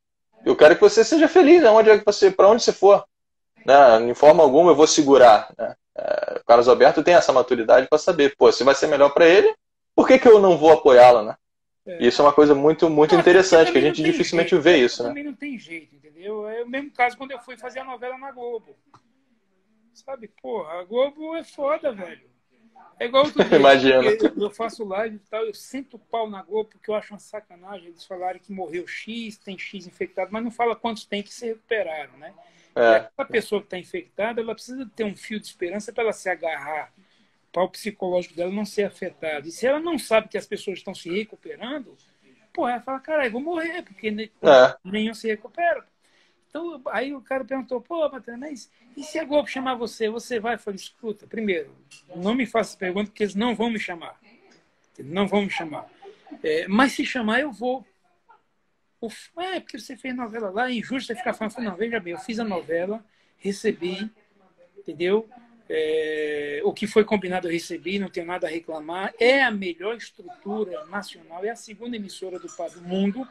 eu 0.46 0.56
quero 0.56 0.76
que 0.76 0.82
você 0.82 1.04
seja 1.04 1.28
feliz, 1.28 1.64
onde 1.64 1.90
é 1.90 1.98
você, 2.04 2.32
para 2.32 2.48
onde 2.48 2.64
você 2.64 2.74
for. 2.74 3.04
Né? 3.66 4.02
Em 4.10 4.14
forma 4.14 4.42
alguma 4.42 4.72
eu 4.72 4.76
vou 4.76 4.88
segurar. 4.88 5.52
Né? 5.58 5.76
É, 5.96 6.40
o 6.42 6.46
Carlos 6.46 6.68
Alberto 6.68 7.04
tem 7.04 7.14
essa 7.14 7.34
maturidade 7.34 7.88
para 7.88 7.98
saber, 7.98 8.36
pô, 8.38 8.52
se 8.52 8.64
vai 8.64 8.74
ser 8.74 8.88
melhor 8.88 9.10
para 9.10 9.28
ele, 9.28 9.54
por 9.96 10.08
que, 10.08 10.18
que 10.18 10.28
eu 10.28 10.40
não 10.40 10.58
vou 10.58 10.72
apoiá-lo, 10.72 11.24
né? 11.24 11.36
É. 11.90 12.06
Isso 12.06 12.22
é 12.22 12.26
uma 12.26 12.34
coisa 12.34 12.54
muito, 12.54 12.88
muito 12.88 13.16
interessante, 13.16 13.72
que 13.72 13.78
a 13.78 13.82
gente 13.82 14.04
dificilmente 14.04 14.52
jeito, 14.52 14.62
vê 14.62 14.78
isso, 14.78 15.02
né? 15.02 15.10
Também 15.10 15.24
não 15.24 15.34
tem 15.34 15.58
jeito, 15.58 15.96
entendeu? 15.96 16.48
É 16.48 16.64
o 16.64 16.70
mesmo 16.70 16.92
caso 16.92 17.18
quando 17.18 17.32
eu 17.32 17.40
fui 17.40 17.58
fazer 17.58 17.80
a 17.80 17.84
novela 17.84 18.18
na 18.18 18.32
Globo. 18.32 18.76
Sabe, 19.94 20.30
porra, 20.42 20.82
a 20.82 20.84
Globo 20.84 21.36
é 21.36 21.44
foda, 21.44 21.92
velho. 21.92 22.30
É 23.00 23.06
igual 23.06 23.26
outro 23.26 23.44
dia, 23.44 23.58
Imagina. 23.58 24.04
Eu, 24.04 24.34
eu, 24.38 24.52
faço 24.52 24.86
live 24.86 25.16
e 25.16 25.30
tal, 25.30 25.44
eu 25.46 25.54
sento 25.54 25.96
o 25.96 26.00
pau 26.00 26.30
na 26.30 26.44
Globo 26.44 26.70
porque 26.70 26.92
eu 26.92 26.96
acho 26.96 27.14
uma 27.14 27.20
sacanagem 27.20 27.88
eles 27.88 28.06
falarem 28.06 28.40
que 28.40 28.52
morreu 28.52 28.86
X, 28.86 29.38
tem 29.38 29.58
X 29.58 29.88
infectado, 29.88 30.30
mas 30.32 30.44
não 30.44 30.52
fala 30.52 30.76
quantos 30.76 31.06
tem 31.06 31.24
que 31.24 31.34
se 31.34 31.48
recuperaram, 31.48 32.16
né? 32.18 32.34
É. 32.76 33.10
A 33.18 33.26
pessoa 33.26 33.62
que 33.62 33.68
está 33.68 33.80
infectada, 33.80 34.42
ela 34.42 34.54
precisa 34.54 34.90
ter 34.96 35.04
um 35.04 35.16
fio 35.16 35.40
de 35.40 35.48
esperança 35.48 35.92
para 35.92 36.04
ela 36.04 36.14
se 36.14 36.30
agarrar, 36.30 36.94
para 37.60 37.66
o 37.66 37.72
psicológico 37.72 38.36
dela 38.36 38.52
não 38.52 38.66
ser 38.66 38.84
afetado. 38.84 39.48
E 39.48 39.52
se 39.52 39.68
ela 39.68 39.80
não 39.80 39.98
sabe 39.98 40.30
que 40.30 40.38
as 40.38 40.46
pessoas 40.46 40.78
estão 40.78 40.96
se 40.96 41.10
recuperando, 41.10 41.98
pô, 42.54 42.68
ela 42.68 42.80
fala, 42.80 43.00
caralho, 43.00 43.32
vou 43.32 43.42
morrer, 43.42 43.84
porque 43.84 44.08
é. 44.08 44.76
nenhum 44.84 45.14
se 45.14 45.28
recupera. 45.28 45.86
Então, 46.48 46.82
aí 46.88 47.14
o 47.14 47.22
cara 47.22 47.44
perguntou, 47.44 47.82
pô, 47.82 48.10
Matheus, 48.10 48.40
mas 48.40 48.72
e 48.96 49.04
se 49.04 49.20
a 49.20 49.26
Globo 49.26 49.48
chamar 49.48 49.76
você? 49.76 50.10
Você 50.10 50.40
vai? 50.40 50.56
Eu 50.56 50.60
falei, 50.60 50.78
escuta, 50.78 51.28
primeiro, 51.28 51.76
não 52.16 52.34
me 52.34 52.46
faça 52.46 52.78
pergunta, 52.78 53.10
porque 53.10 53.24
eles 53.24 53.36
não 53.36 53.54
vão 53.54 53.70
me 53.70 53.80
chamar. 53.80 54.20
Eles 54.98 55.12
não 55.12 55.28
vão 55.28 55.44
me 55.44 55.50
chamar. 55.50 55.88
É, 56.44 56.68
mas 56.68 56.94
se 56.94 57.06
chamar, 57.06 57.42
eu 57.42 57.52
vou. 57.52 57.86
É, 59.38 59.60
porque 59.60 59.80
você 59.80 59.96
fez 59.96 60.16
novela 60.16 60.50
lá, 60.50 60.70
é 60.70 60.74
injusto 60.74 61.08
você 61.08 61.16
ficar 61.16 61.34
falando. 61.34 61.58
Não, 61.60 61.76
veja 61.76 62.00
bem, 62.00 62.14
eu 62.14 62.20
fiz 62.20 62.40
a 62.40 62.44
novela, 62.44 63.04
recebi, 63.38 64.10
entendeu? 64.78 65.30
É, 65.70 66.62
o 66.64 66.74
que 66.74 66.88
foi 66.88 67.06
combinado 67.06 67.48
eu 67.48 67.52
recebi, 67.52 68.00
não 68.00 68.10
tenho 68.10 68.26
nada 68.26 68.48
a 68.48 68.50
reclamar. 68.50 69.14
É 69.20 69.44
a 69.44 69.52
melhor 69.52 69.96
estrutura 69.96 70.86
nacional, 70.86 71.46
é 71.46 71.50
a 71.50 71.56
segunda 71.56 71.96
emissora 71.96 72.40
do, 72.40 72.48
do 72.48 72.82
mundo 72.82 73.28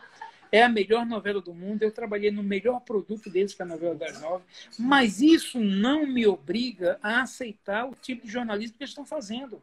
é 0.51 0.63
a 0.63 0.69
melhor 0.69 1.07
novela 1.07 1.41
do 1.41 1.55
mundo. 1.55 1.83
Eu 1.83 1.93
trabalhei 1.93 2.31
no 2.31 2.43
melhor 2.43 2.81
produto 2.81 3.31
deles, 3.31 3.55
que 3.55 3.63
é 3.63 3.65
a 3.65 3.69
novela 3.69 3.95
das 3.95 4.21
nove. 4.21 4.45
Mas 4.79 5.21
isso 5.21 5.61
não 5.61 6.07
me 6.07 6.27
obriga 6.27 6.99
a 7.03 7.23
aceitar 7.23 7.87
o 7.87 7.95
tipo 7.95 8.27
de 8.27 8.33
jornalismo 8.33 8.77
que 8.77 8.85
eles 8.85 8.91
estão 8.91 9.05
fazendo. 9.05 9.63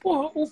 Porra, 0.00 0.30
o... 0.34 0.50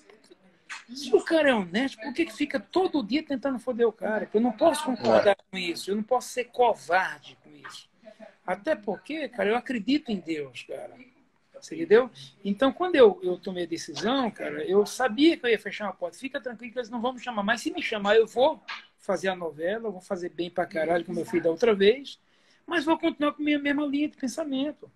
se 0.95 1.15
o 1.15 1.23
cara 1.23 1.51
é 1.51 1.55
honesto, 1.55 2.01
por 2.01 2.13
que, 2.13 2.27
que 2.27 2.33
fica 2.33 2.59
todo 2.59 3.03
dia 3.03 3.23
tentando 3.23 3.59
foder 3.59 3.87
o 3.87 3.93
cara? 3.93 4.29
Eu 4.33 4.41
não 4.41 4.53
posso 4.53 4.85
concordar 4.85 5.37
com 5.51 5.59
isso. 5.59 5.91
Eu 5.91 5.97
não 5.97 6.03
posso 6.03 6.29
ser 6.29 6.45
covarde 6.45 7.37
com 7.43 7.51
isso. 7.51 7.89
Até 8.47 8.77
porque, 8.77 9.29
cara, 9.29 9.49
eu 9.49 9.57
acredito 9.57 10.11
em 10.11 10.21
Deus, 10.21 10.63
cara. 10.63 10.95
Você 11.65 11.75
entendeu? 11.77 12.11
Então, 12.45 12.73
quando 12.73 12.97
eu, 12.97 13.19
eu 13.23 13.39
tomei 13.39 13.65
a 13.65 13.67
decisão, 13.67 14.31
cara, 14.31 14.63
eu 14.65 14.85
sabia 14.85 15.37
que 15.37 15.47
eu 15.47 15.51
ia 15.51 15.59
fechar 15.59 15.87
uma 15.87 15.95
porta. 15.95 16.19
Fica 16.19 16.39
tranquilo 16.39 16.73
que 16.73 16.79
eles 16.79 16.91
não 16.91 17.01
vão 17.01 17.15
me 17.15 17.21
chamar. 17.21 17.43
Mas 17.43 17.63
se 17.63 17.71
me 17.71 17.83
chamar, 17.83 18.17
eu 18.17 18.27
vou 18.27 18.63
fazer 18.99 19.29
a 19.29 19.37
novela, 19.37 19.91
vou 19.91 20.01
fazer 20.01 20.29
bem 20.29 20.51
pra 20.51 20.67
caralho, 20.67 21.05
como 21.05 21.21
eu 21.21 21.25
fiz 21.25 21.43
da 21.43 21.51
outra 21.51 21.75
vez, 21.75 22.19
mas 22.67 22.85
vou 22.85 22.99
continuar 22.99 23.33
com 23.33 23.43
a 23.43 23.45
minha 23.45 23.59
mesma 23.59 23.87
linha 23.87 24.09
de 24.09 24.17
pensamento. 24.17 24.91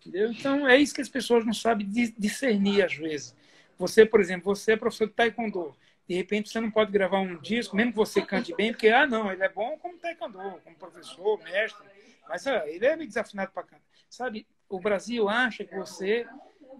Entendeu? 0.00 0.32
Então, 0.32 0.68
é 0.68 0.76
isso 0.76 0.94
que 0.94 1.00
as 1.00 1.08
pessoas 1.08 1.44
não 1.44 1.54
sabem 1.54 1.88
discernir 2.18 2.84
às 2.84 2.94
vezes. 2.94 3.34
Você, 3.78 4.04
por 4.04 4.20
exemplo, 4.20 4.54
você 4.54 4.72
é 4.72 4.76
professor 4.76 5.06
de 5.06 5.12
taekwondo. 5.12 5.76
De 6.08 6.14
repente, 6.14 6.48
você 6.48 6.60
não 6.60 6.70
pode 6.70 6.90
gravar 6.90 7.18
um 7.18 7.36
disco, 7.40 7.76
mesmo 7.76 7.92
que 7.92 7.98
você 7.98 8.22
cante 8.22 8.54
bem, 8.54 8.72
porque, 8.72 8.88
ah, 8.88 9.06
não, 9.06 9.32
ele 9.32 9.42
é 9.42 9.48
bom 9.48 9.76
como 9.78 9.98
taekwondo, 9.98 10.38
como 10.64 10.76
professor, 10.76 11.42
mestre. 11.42 11.84
Mas 12.28 12.46
ah, 12.46 12.64
ele 12.66 12.86
é 12.86 12.96
meio 12.96 13.08
desafinado 13.08 13.52
para 13.52 13.64
cá. 13.64 13.76
Sabe, 14.08 14.46
o 14.68 14.80
Brasil 14.80 15.28
acha 15.28 15.64
que 15.64 15.76
você 15.76 16.26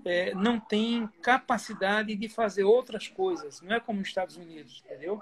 é, 0.04 0.34
não 0.34 0.58
tem 0.58 1.08
capacidade 1.22 2.14
de 2.14 2.28
fazer 2.28 2.64
outras 2.64 3.08
coisas. 3.08 3.60
Não 3.60 3.74
é 3.74 3.80
como 3.80 3.98
nos 3.98 4.08
Estados 4.08 4.36
Unidos, 4.36 4.82
entendeu? 4.84 5.20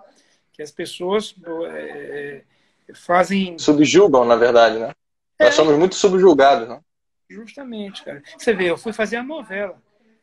Que 0.52 0.62
as 0.62 0.70
pessoas 0.70 1.34
é, 1.70 2.44
é 2.88 2.94
fazem. 2.94 3.58
Subjugam, 3.58 4.24
na 4.24 4.36
verdade, 4.36 4.78
né? 4.78 4.92
Nós 5.38 5.48
é. 5.48 5.52
somos 5.52 5.76
muito 5.76 5.94
subjugados, 5.94 6.68
né? 6.68 6.80
Justamente, 7.28 8.04
cara. 8.04 8.22
Você 8.36 8.52
vê, 8.52 8.70
eu 8.70 8.76
fui 8.76 8.92
fazer 8.92 9.16
a 9.16 9.22
novela. 9.22 9.82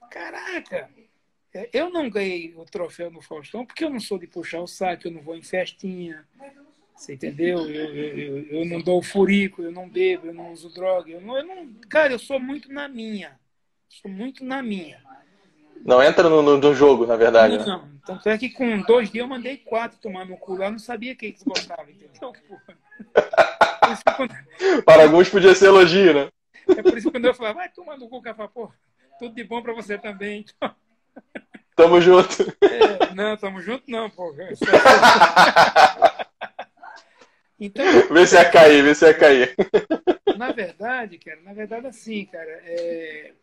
Caraca! 0.09 0.89
É, 1.53 1.69
eu 1.73 1.89
não 1.89 2.09
ganhei 2.09 2.53
o 2.55 2.63
troféu 2.63 3.11
no 3.11 3.21
Faustão 3.21 3.65
porque 3.65 3.83
eu 3.83 3.89
não 3.89 3.99
sou 3.99 4.17
de 4.17 4.27
puxar 4.27 4.61
o 4.61 4.67
saco, 4.67 5.07
eu 5.07 5.11
não 5.11 5.21
vou 5.21 5.35
em 5.35 5.41
festinha. 5.41 6.25
Você 7.01 7.15
entendeu? 7.15 7.67
Eu, 7.67 7.95
eu, 7.95 8.37
eu 8.59 8.65
não 8.65 8.79
dou 8.79 9.01
furico, 9.01 9.63
eu 9.63 9.71
não 9.71 9.89
bebo, 9.89 10.27
eu 10.27 10.33
não 10.35 10.51
uso 10.51 10.71
droga. 10.71 11.09
Eu 11.09 11.19
não, 11.19 11.35
eu 11.35 11.43
não, 11.43 11.73
cara, 11.89 12.13
eu 12.13 12.19
sou 12.19 12.39
muito 12.39 12.71
na 12.71 12.87
minha. 12.87 13.39
Sou 13.89 14.11
muito 14.11 14.45
na 14.45 14.61
minha. 14.61 15.01
Não 15.83 16.03
entra 16.03 16.29
no, 16.29 16.43
no, 16.43 16.59
no 16.59 16.75
jogo, 16.75 17.07
na 17.07 17.15
verdade. 17.15 17.57
Né? 17.57 17.65
Não, 17.65 17.81
né? 17.81 17.89
Tanto 18.05 18.29
é 18.29 18.37
que 18.37 18.51
com 18.51 18.83
dois 18.83 19.09
dias 19.09 19.23
eu 19.23 19.27
mandei 19.27 19.57
quatro 19.57 19.97
tomar 19.99 20.27
no 20.27 20.37
cu 20.37 20.55
lá, 20.55 20.69
não 20.69 20.77
sabia 20.77 21.15
que 21.15 21.25
eles 21.25 21.41
gostavam, 21.41 21.89
entendeu? 21.89 22.33
Para 24.85 25.01
alguns 25.01 25.27
podia 25.27 25.55
ser 25.55 25.69
elogio, 25.69 26.13
né? 26.13 26.29
É 26.67 26.83
por 26.83 26.95
isso 26.95 27.07
que 27.07 27.13
quando 27.13 27.25
eu 27.25 27.33
falava, 27.33 27.55
vai 27.55 27.69
tomar 27.69 27.97
no 27.97 28.07
cu, 28.07 28.21
café, 28.21 28.47
pô, 28.47 28.71
tudo 29.17 29.33
de 29.33 29.43
bom 29.43 29.63
pra 29.63 29.73
você 29.73 29.97
também. 29.97 30.45
Então... 30.55 30.75
Tamo 31.75 31.99
junto. 31.99 32.55
É, 32.61 33.11
não, 33.15 33.35
tamo 33.37 33.59
junto 33.59 33.89
não, 33.89 34.07
pô. 34.07 34.35
Então, 37.61 37.85
vê 38.11 38.25
se 38.25 38.35
ia 38.35 38.49
cair, 38.49 38.83
vê 38.83 38.95
se 38.95 39.05
ia 39.05 39.13
cair. 39.13 39.55
Na 40.35 40.51
verdade, 40.51 41.19
cara, 41.19 41.39
na 41.41 41.53
verdade, 41.53 41.85
assim, 41.85 42.25
cara, 42.25 42.59
é... 42.63 43.33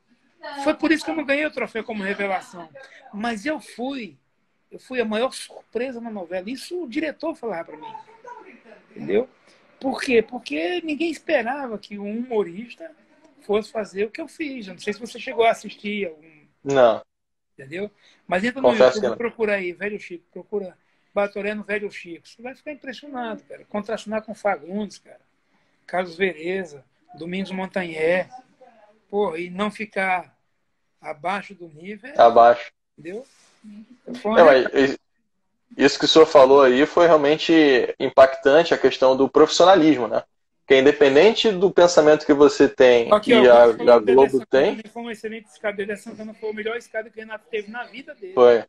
foi 0.64 0.74
por 0.74 0.90
isso 0.90 1.04
que 1.04 1.12
eu 1.12 1.14
não 1.14 1.24
ganhei 1.24 1.46
o 1.46 1.52
troféu 1.52 1.84
como 1.84 2.02
revelação. 2.02 2.68
Mas 3.14 3.46
eu 3.46 3.60
fui, 3.60 4.18
eu 4.72 4.80
fui 4.80 5.00
a 5.00 5.04
maior 5.04 5.32
surpresa 5.32 6.00
na 6.00 6.10
novela. 6.10 6.50
Isso 6.50 6.82
o 6.82 6.88
diretor 6.88 7.36
falava 7.36 7.66
para 7.66 7.76
mim. 7.76 7.94
Entendeu? 8.90 9.28
Por 9.78 10.00
quê? 10.00 10.20
Porque 10.20 10.80
ninguém 10.82 11.12
esperava 11.12 11.78
que 11.78 11.96
um 11.96 12.18
humorista 12.18 12.90
fosse 13.42 13.70
fazer 13.70 14.06
o 14.06 14.10
que 14.10 14.20
eu 14.20 14.26
fiz. 14.26 14.66
Eu 14.66 14.74
não 14.74 14.80
sei 14.80 14.92
se 14.92 14.98
você 14.98 15.20
chegou 15.20 15.44
a 15.44 15.52
assistir 15.52 16.08
algum. 16.08 16.46
Não. 16.64 17.00
Entendeu? 17.56 17.88
Mas 18.26 18.42
entra 18.42 18.60
no 18.60 18.70
Confesso 18.70 18.98
YouTube, 18.98 19.16
procura 19.16 19.54
aí, 19.54 19.72
velho 19.72 19.98
Chico, 20.00 20.24
procura 20.32 20.76
Batoré 21.18 21.52
no 21.52 21.64
velho 21.64 21.90
Chico. 21.90 22.28
Você 22.28 22.40
vai 22.40 22.54
ficar 22.54 22.70
impressionado, 22.70 23.42
cara. 23.42 23.64
Contracionar 23.68 24.22
com 24.22 24.36
Fagundes, 24.36 24.98
cara. 24.98 25.20
Carlos 25.84 26.16
Vereza, 26.16 26.84
Domingos 27.18 27.50
Montanhé. 27.50 28.30
Porra, 29.10 29.38
e 29.38 29.50
não 29.50 29.68
ficar 29.68 30.32
abaixo 31.00 31.56
do 31.56 31.66
nível. 31.66 32.08
É... 32.10 32.20
Abaixo. 32.20 32.70
Entendeu? 32.96 33.26
Não, 33.64 34.46
isso 35.76 35.98
que 35.98 36.04
o 36.04 36.08
senhor 36.08 36.26
falou 36.26 36.62
aí 36.62 36.86
foi 36.86 37.06
realmente 37.06 37.52
impactante 37.98 38.72
a 38.72 38.78
questão 38.78 39.16
do 39.16 39.28
profissionalismo, 39.28 40.06
né? 40.06 40.22
Porque 40.60 40.78
independente 40.78 41.50
do 41.50 41.70
pensamento 41.70 42.26
que 42.26 42.32
você 42.32 42.68
tem 42.68 43.12
Aqui, 43.12 43.32
e 43.32 43.48
a, 43.48 43.64
a 43.64 43.98
Globo 43.98 44.46
tem. 44.46 44.80
Foi 44.92 45.02
um 45.02 45.10
excelente 45.10 45.46
escada. 45.46 45.78
Dedé 45.78 45.96
Santana 45.96 46.32
foi 46.34 46.50
o 46.50 46.54
melhor 46.54 46.76
escada 46.76 47.10
que 47.10 47.18
o 47.18 47.20
Renato 47.20 47.46
teve 47.50 47.70
na 47.70 47.84
vida 47.84 48.14
dele. 48.14 48.34
Foi. 48.34 48.64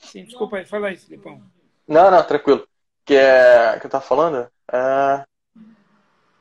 Sim, 0.00 0.24
desculpa 0.24 0.56
aí, 0.56 0.64
fala 0.64 0.88
aí, 0.88 0.96
Filipão. 0.96 1.42
Não, 1.86 2.10
não, 2.10 2.22
tranquilo. 2.22 2.66
Que 3.04 3.14
é. 3.14 3.78
que 3.80 3.86
eu 3.86 3.90
tava 3.90 4.04
falando? 4.04 4.48
É... 4.72 5.24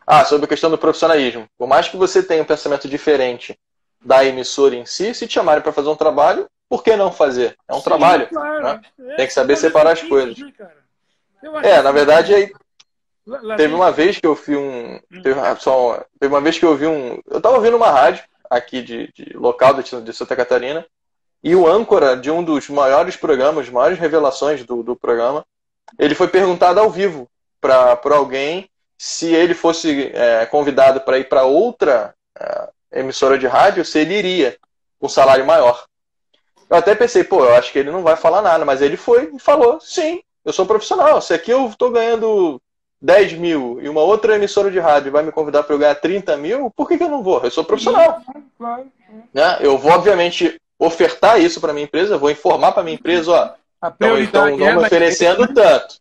Ah, 0.05 0.25
sobre 0.25 0.45
a 0.45 0.47
questão 0.47 0.71
do 0.71 0.77
profissionalismo. 0.77 1.47
Por 1.57 1.67
mais 1.67 1.87
que 1.87 1.97
você 1.97 2.23
tenha 2.23 2.41
um 2.41 2.45
pensamento 2.45 2.87
diferente 2.87 3.57
da 4.03 4.25
emissora 4.25 4.75
em 4.75 4.85
si, 4.85 5.13
se 5.13 5.27
te 5.27 5.33
chamarem 5.33 5.61
para 5.61 5.73
fazer 5.73 5.89
um 5.89 5.95
trabalho, 5.95 6.49
por 6.67 6.83
que 6.83 6.95
não 6.95 7.11
fazer? 7.11 7.55
É 7.67 7.73
um 7.73 7.77
Sim, 7.77 7.83
trabalho. 7.83 8.27
Claro. 8.27 8.63
Né? 8.63 8.81
É, 8.99 9.15
Tem 9.15 9.27
que 9.27 9.33
saber 9.33 9.55
separar 9.57 9.91
as 9.91 10.01
coisas. 10.01 10.37
Né, 10.37 10.51
é, 11.63 11.81
na 11.81 11.91
verdade, 11.91 12.33
aí, 12.33 12.51
teve 13.57 13.73
uma 13.73 13.91
vez 13.91 14.19
que 14.19 14.25
eu 14.27 14.35
vi 14.35 14.55
um. 14.55 14.95
Hum. 15.11 15.21
Teve, 15.21 15.39
só, 15.59 16.03
teve 16.19 16.33
uma 16.33 16.41
vez 16.41 16.57
que 16.57 16.65
eu 16.65 16.75
vi 16.75 16.87
um. 16.87 17.19
Eu 17.27 17.37
estava 17.37 17.55
ouvindo 17.55 17.77
uma 17.77 17.89
rádio 17.89 18.23
aqui 18.49 18.81
de, 18.81 19.11
de 19.13 19.37
local 19.37 19.73
de, 19.75 20.01
de 20.01 20.13
Santa 20.13 20.35
Catarina, 20.35 20.85
e 21.43 21.55
o 21.55 21.67
âncora 21.67 22.17
de 22.17 22.29
um 22.29 22.43
dos 22.43 22.69
maiores 22.69 23.15
programas, 23.15 23.69
maiores 23.69 23.99
revelações 23.99 24.63
do, 24.63 24.83
do 24.83 24.95
programa, 24.95 25.45
ele 25.97 26.15
foi 26.15 26.27
perguntado 26.27 26.79
ao 26.79 26.89
vivo 26.89 27.27
para 27.61 27.97
alguém 28.11 28.69
se 28.97 29.33
ele 29.33 29.53
fosse 29.53 30.11
é, 30.13 30.45
convidado 30.45 31.01
para 31.01 31.17
ir 31.17 31.29
para 31.29 31.43
outra 31.43 32.13
é, 32.37 32.99
emissora 32.99 33.37
de 33.37 33.47
rádio, 33.47 33.85
se 33.85 33.99
ele 33.99 34.15
iria 34.15 34.57
com 34.99 35.07
um 35.07 35.09
salário 35.09 35.45
maior. 35.45 35.85
Eu 36.69 36.77
até 36.77 36.93
pensei, 36.93 37.23
pô, 37.23 37.45
eu 37.45 37.55
acho 37.55 37.71
que 37.71 37.79
ele 37.79 37.91
não 37.91 38.03
vai 38.03 38.15
falar 38.15 38.41
nada, 38.41 38.65
mas 38.65 38.81
ele 38.81 38.97
foi 38.97 39.31
e 39.33 39.39
falou, 39.39 39.79
sim, 39.79 40.21
eu 40.43 40.51
sou 40.51 40.65
profissional. 40.65 41.21
Se 41.21 41.33
aqui 41.33 41.49
eu 41.49 41.67
estou 41.67 41.89
ganhando 41.89 42.61
10 43.01 43.33
mil 43.33 43.79
e 43.81 43.87
uma 43.87 44.01
outra 44.01 44.35
emissora 44.35 44.69
de 44.69 44.79
rádio 44.79 45.11
vai 45.11 45.23
me 45.23 45.31
convidar 45.31 45.63
para 45.63 45.73
eu 45.73 45.79
ganhar 45.79 45.95
30 45.95 46.35
mil, 46.37 46.69
por 46.71 46.87
que, 46.87 46.97
que 46.97 47.03
eu 47.03 47.09
não 47.09 47.23
vou? 47.23 47.41
Eu 47.41 47.49
sou 47.49 47.63
profissional. 47.63 48.21
Né? 49.33 49.57
Eu 49.61 49.77
vou, 49.77 49.91
obviamente, 49.91 50.59
ofertar 50.79 51.39
isso 51.39 51.59
para 51.59 51.73
minha 51.73 51.83
empresa, 51.83 52.17
vou 52.17 52.31
informar 52.31 52.71
para 52.71 52.83
minha 52.83 52.95
empresa, 52.95 53.31
ó, 53.31 53.87
então, 53.87 54.17
estão 54.17 54.57
me 54.57 54.75
oferecendo 54.77 55.53
tanto. 55.53 55.95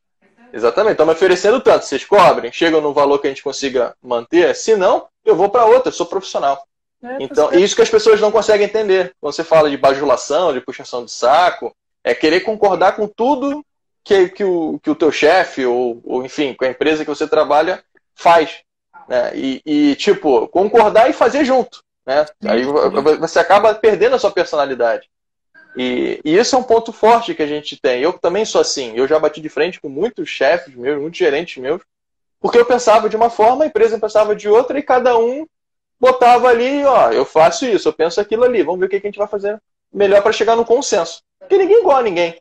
Exatamente, 0.53 0.93
estão 0.93 1.07
me 1.07 1.13
oferecendo 1.13 1.61
tanto. 1.61 1.85
Vocês 1.85 2.05
cobrem, 2.05 2.51
chegam 2.53 2.81
no 2.81 2.95
valor 2.95 3.19
que 3.19 3.27
a 3.27 3.31
gente 3.31 3.43
consiga 3.43 3.95
manter. 4.03 4.55
Se 4.55 4.77
não, 4.77 5.07
eu 5.25 5.37
vou 5.37 5.51
para 5.51 5.67
outra, 5.67 5.89
eu 5.89 5.93
sou 5.93 6.07
profissional. 6.07 6.67
É, 7.03 7.19
então, 7.21 7.53
isso 7.53 7.77
que 7.77 7.83
as 7.83 7.91
pessoas 7.91 8.21
não 8.21 8.33
conseguem 8.33 8.67
entender. 8.67 9.15
Quando 9.21 9.35
você 9.35 9.45
fala 9.45 9.69
de 9.69 9.77
bajulação, 9.77 10.53
de 10.53 10.61
puxação 10.61 11.05
de 11.05 11.11
saco, 11.11 11.75
é 12.03 12.15
querer 12.15 12.41
concordar 12.41 12.97
com 12.97 13.07
tudo 13.07 13.65
que, 14.03 14.29
que, 14.31 14.43
o, 14.43 14.81
que 14.83 14.91
o 14.91 14.95
teu 14.95 15.13
chefe, 15.13 15.67
ou, 15.67 16.01
ou 16.05 16.25
enfim, 16.25 16.55
com 16.55 16.65
a 16.65 16.69
empresa 16.69 17.05
que 17.05 17.11
você 17.11 17.29
trabalha, 17.29 17.85
faz. 18.15 18.63
Né? 19.07 19.33
E, 19.35 19.63
e, 19.65 19.95
tipo, 19.97 20.49
concordar 20.49 21.09
e 21.11 21.13
fazer 21.13 21.45
junto. 21.45 21.83
Né? 22.09 22.25
Aí 22.47 22.65
você 23.19 23.39
acaba 23.39 23.75
perdendo 23.75 24.17
a 24.17 24.19
sua 24.19 24.31
personalidade. 24.31 25.11
E, 25.77 26.19
e 26.25 26.39
isso 26.39 26.57
é 26.57 26.59
um 26.59 26.63
ponto 26.63 26.91
forte 26.91 27.35
que 27.35 27.43
a 27.43 27.47
gente 27.47 27.79
tem. 27.79 28.01
Eu 28.01 28.15
também 28.15 28.47
sou 28.47 28.63
assim. 28.63 28.97
Eu 28.97 29.07
já 29.07 29.19
bati 29.19 29.43
de 29.43 29.51
frente 29.51 29.79
com 29.79 29.91
muitos 29.91 30.27
chefes 30.27 30.75
meus, 30.75 30.99
muitos 30.99 31.19
gerentes 31.19 31.63
meus, 31.63 31.83
porque 32.41 32.57
eu 32.57 32.65
pensava 32.65 33.11
de 33.11 33.17
uma 33.17 33.29
forma, 33.29 33.65
a 33.65 33.67
empresa 33.67 33.99
pensava 33.99 34.35
de 34.35 34.49
outra, 34.49 34.79
e 34.79 34.83
cada 34.83 35.19
um 35.19 35.47
botava 36.01 36.49
ali, 36.49 36.83
ó, 36.85 37.11
eu 37.11 37.27
faço 37.27 37.67
isso, 37.67 37.89
eu 37.89 37.93
penso 37.93 38.21
aquilo 38.21 38.45
ali, 38.45 38.63
vamos 38.63 38.81
ver 38.81 38.87
o 38.87 38.89
que 38.89 38.97
a 38.97 39.01
gente 39.01 39.19
vai 39.19 39.29
fazer 39.29 39.61
melhor 39.93 40.23
para 40.23 40.33
chegar 40.33 40.57
no 40.57 40.65
consenso. 40.65 41.21
Porque 41.39 41.59
ninguém 41.59 41.81
igual 41.81 41.99
a 41.99 42.03
ninguém. 42.03 42.41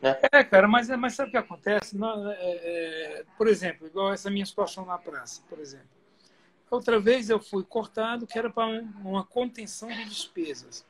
Né? 0.00 0.16
É, 0.30 0.44
cara, 0.44 0.68
mas, 0.68 0.88
mas 0.90 1.14
sabe 1.14 1.30
o 1.30 1.32
que 1.32 1.38
acontece? 1.38 1.96
Não, 1.96 2.30
é, 2.30 2.36
é, 2.38 3.24
por 3.36 3.48
exemplo, 3.48 3.88
igual 3.88 4.12
essa 4.12 4.30
minha 4.30 4.46
situação 4.46 4.84
na 4.86 4.98
praça, 4.98 5.42
por 5.48 5.58
exemplo. 5.58 5.93
Outra 6.74 6.98
vez 6.98 7.30
eu 7.30 7.38
fui 7.38 7.62
cortado, 7.62 8.26
que 8.26 8.36
era 8.36 8.50
para 8.50 8.66
um, 8.66 8.92
uma 9.04 9.24
contenção 9.24 9.88
de 9.88 10.04
despesas. 10.06 10.84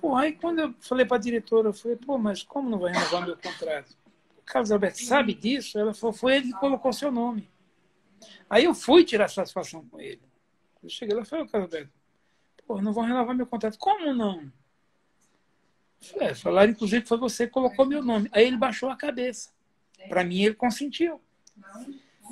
Pô, 0.00 0.14
aí 0.14 0.32
quando 0.34 0.60
eu 0.60 0.74
falei 0.80 1.04
para 1.04 1.16
a 1.16 1.20
diretora, 1.20 1.70
eu 1.70 1.72
falei, 1.72 1.96
pô, 1.96 2.16
mas 2.16 2.44
como 2.44 2.70
não 2.70 2.78
vai 2.78 2.92
renovar 2.92 3.26
meu 3.26 3.36
contrato? 3.36 3.96
O 4.38 4.42
Carlos 4.42 4.70
Alberto 4.70 5.02
sabe 5.02 5.34
disso? 5.34 5.78
Ela 5.78 5.92
falou, 5.92 6.12
foi 6.12 6.36
ele 6.36 6.52
que 6.52 6.60
colocou 6.60 6.92
seu 6.92 7.10
nome. 7.10 7.50
Aí 8.48 8.62
eu 8.62 8.72
fui 8.72 9.04
tirar 9.04 9.26
satisfação 9.26 9.84
com 9.86 10.00
ele. 10.00 10.22
Eu 10.80 10.88
cheguei 10.88 11.16
lá 11.16 11.22
e 11.22 11.24
falei, 11.24 11.46
Carlos 11.48 11.72
Alberto, 11.74 11.92
pô, 12.64 12.80
não 12.80 12.92
vão 12.92 13.02
renovar 13.02 13.34
meu 13.34 13.46
contrato. 13.46 13.76
Como 13.78 14.14
não? 14.14 14.52
É, 16.20 16.34
falaram, 16.34 16.70
inclusive, 16.70 17.04
foi 17.04 17.18
você 17.18 17.48
que 17.48 17.52
colocou 17.52 17.84
meu 17.84 18.02
nome. 18.02 18.28
Aí 18.30 18.46
ele 18.46 18.56
baixou 18.56 18.90
a 18.90 18.96
cabeça. 18.96 19.50
Para 20.08 20.22
mim, 20.22 20.44
ele 20.44 20.54
consentiu. 20.54 21.20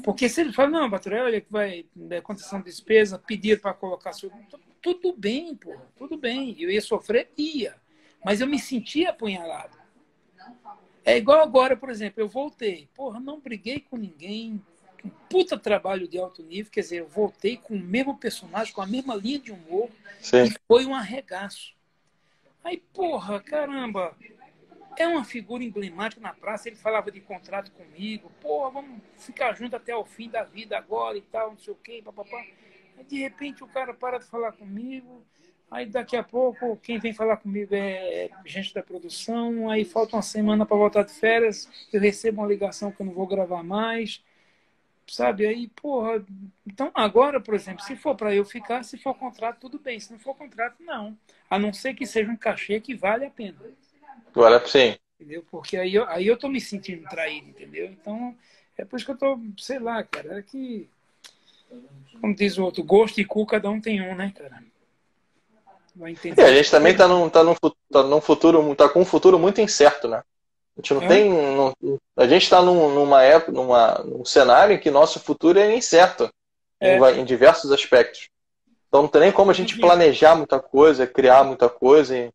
Porque 0.04 0.28
se 0.28 0.40
ele 0.40 0.52
fala, 0.52 0.70
não, 0.70 0.90
Baturel, 0.90 1.28
ele 1.28 1.44
vai, 1.50 1.86
é, 2.10 2.20
condição 2.20 2.58
de 2.58 2.66
despesa, 2.66 3.18
pedir 3.18 3.60
para 3.60 3.74
colocar 3.74 4.12
seu. 4.12 4.30
Tudo 4.80 5.12
bem, 5.12 5.54
pô, 5.54 5.76
tudo 5.96 6.16
bem. 6.16 6.56
Eu 6.58 6.70
ia 6.70 6.80
sofrer? 6.80 7.30
Ia. 7.36 7.76
Mas 8.24 8.40
eu 8.40 8.46
me 8.46 8.58
sentia 8.58 9.10
apunhalado. 9.10 9.78
É 11.04 11.16
igual 11.16 11.42
agora, 11.42 11.76
por 11.76 11.90
exemplo, 11.90 12.22
eu 12.22 12.28
voltei. 12.28 12.88
Porra, 12.94 13.18
não 13.18 13.40
briguei 13.40 13.80
com 13.80 13.96
ninguém. 13.96 14.62
Um 15.04 15.08
puta 15.28 15.58
trabalho 15.58 16.06
de 16.06 16.18
alto 16.18 16.42
nível. 16.42 16.70
Quer 16.70 16.80
dizer, 16.80 16.96
eu 16.98 17.08
voltei 17.08 17.56
com 17.56 17.74
o 17.74 17.80
mesmo 17.80 18.16
personagem, 18.16 18.72
com 18.72 18.82
a 18.82 18.86
mesma 18.86 19.14
linha 19.14 19.38
de 19.38 19.50
humor. 19.50 19.88
Sim. 20.20 20.44
E 20.44 20.54
foi 20.68 20.84
um 20.84 20.94
arregaço. 20.94 21.74
Aí, 22.62 22.76
porra, 22.92 23.40
caramba, 23.40 24.14
é 25.00 25.08
uma 25.08 25.24
figura 25.24 25.64
emblemática 25.64 26.20
na 26.20 26.34
praça. 26.34 26.68
Ele 26.68 26.76
falava 26.76 27.10
de 27.10 27.20
contrato 27.20 27.70
comigo. 27.72 28.30
Porra, 28.40 28.70
vamos 28.70 29.00
ficar 29.16 29.54
junto 29.54 29.74
até 29.76 29.96
o 29.96 30.04
fim 30.04 30.28
da 30.28 30.44
vida 30.44 30.76
agora 30.76 31.16
e 31.16 31.22
tal, 31.22 31.50
não 31.50 31.58
sei 31.58 31.72
o 31.72 31.76
quê, 31.76 32.02
papapá. 32.04 32.44
de 33.08 33.18
repente 33.18 33.64
o 33.64 33.66
cara 33.66 33.94
para 33.94 34.18
de 34.18 34.26
falar 34.26 34.52
comigo, 34.52 35.24
aí 35.70 35.86
daqui 35.86 36.16
a 36.16 36.22
pouco 36.22 36.76
quem 36.76 36.98
vem 36.98 37.14
falar 37.14 37.38
comigo 37.38 37.74
é 37.74 38.28
gente 38.44 38.74
da 38.74 38.82
produção, 38.82 39.70
aí 39.70 39.84
falta 39.84 40.16
uma 40.16 40.22
semana 40.22 40.66
para 40.66 40.76
voltar 40.76 41.02
de 41.02 41.12
férias, 41.12 41.68
eu 41.92 42.00
recebo 42.00 42.42
uma 42.42 42.48
ligação 42.48 42.92
que 42.92 43.00
eu 43.00 43.06
não 43.06 43.14
vou 43.14 43.26
gravar 43.26 43.62
mais, 43.62 44.22
sabe? 45.06 45.46
Aí, 45.46 45.68
porra, 45.68 46.24
então 46.66 46.90
agora, 46.94 47.40
por 47.40 47.54
exemplo, 47.54 47.82
se 47.84 47.96
for 47.96 48.14
para 48.14 48.34
eu 48.34 48.44
ficar, 48.44 48.82
se 48.84 48.98
for 48.98 49.14
contrato, 49.14 49.60
tudo 49.60 49.78
bem, 49.78 49.98
se 49.98 50.12
não 50.12 50.18
for 50.18 50.34
contrato, 50.36 50.76
não. 50.80 51.16
A 51.48 51.58
não 51.58 51.72
ser 51.72 51.94
que 51.94 52.06
seja 52.06 52.30
um 52.30 52.36
cachê 52.36 52.80
que 52.80 52.94
vale 52.94 53.24
a 53.24 53.30
pena. 53.30 53.58
Agora 54.34 54.64
sim. 54.66 54.96
Entendeu? 55.18 55.44
Porque 55.50 55.76
aí 55.76 55.94
eu, 55.94 56.08
aí 56.08 56.26
eu 56.26 56.36
tô 56.36 56.48
me 56.48 56.60
sentindo 56.60 57.08
traído, 57.08 57.50
entendeu? 57.50 57.86
Então, 57.86 58.34
é 58.78 58.84
por 58.84 58.96
isso 58.96 59.04
que 59.04 59.12
eu 59.12 59.18
tô, 59.18 59.38
sei 59.58 59.78
lá, 59.78 60.02
cara, 60.02 60.38
é 60.38 60.42
que 60.42 60.88
como 62.20 62.34
diz 62.34 62.58
o 62.58 62.64
outro, 62.64 62.82
gosto 62.82 63.20
e 63.20 63.24
cu 63.24 63.46
cada 63.46 63.70
um 63.70 63.80
tem 63.80 64.00
um, 64.00 64.14
né, 64.14 64.32
cara? 64.36 64.62
Vai 65.94 66.12
entender. 66.12 66.40
E 66.40 66.44
a 66.44 66.54
gente 66.54 66.70
também 66.70 66.96
tá 66.96 67.08
num, 67.08 67.28
tá, 67.28 67.42
num, 67.42 67.54
tá 67.90 68.02
num 68.02 68.20
futuro, 68.20 68.74
tá 68.74 68.88
com 68.88 69.00
um 69.00 69.04
futuro 69.04 69.38
muito 69.38 69.60
incerto, 69.60 70.08
né? 70.08 70.22
A 70.76 70.80
gente 70.80 70.94
não 70.94 71.02
é. 71.02 71.08
tem. 71.08 71.30
Não, 71.30 71.74
a 72.16 72.26
gente 72.26 72.42
está 72.42 72.62
num, 72.62 72.94
numa 72.94 73.22
época, 73.22 73.52
numa, 73.52 73.98
num 74.04 74.24
cenário 74.24 74.74
em 74.74 74.78
que 74.78 74.90
nosso 74.90 75.18
futuro 75.18 75.58
é 75.58 75.74
incerto 75.74 76.30
é. 76.78 76.96
Em, 76.96 77.20
em, 77.20 77.24
diversos 77.24 77.72
aspectos. 77.72 78.28
Então 78.88 79.02
não 79.02 79.08
tem 79.08 79.22
nem 79.22 79.32
como 79.32 79.50
a 79.50 79.54
gente 79.54 79.78
planejar 79.78 80.34
muita 80.34 80.58
coisa, 80.58 81.06
criar 81.06 81.44
muita 81.44 81.68
coisa, 81.68 82.16
e, 82.16 82.30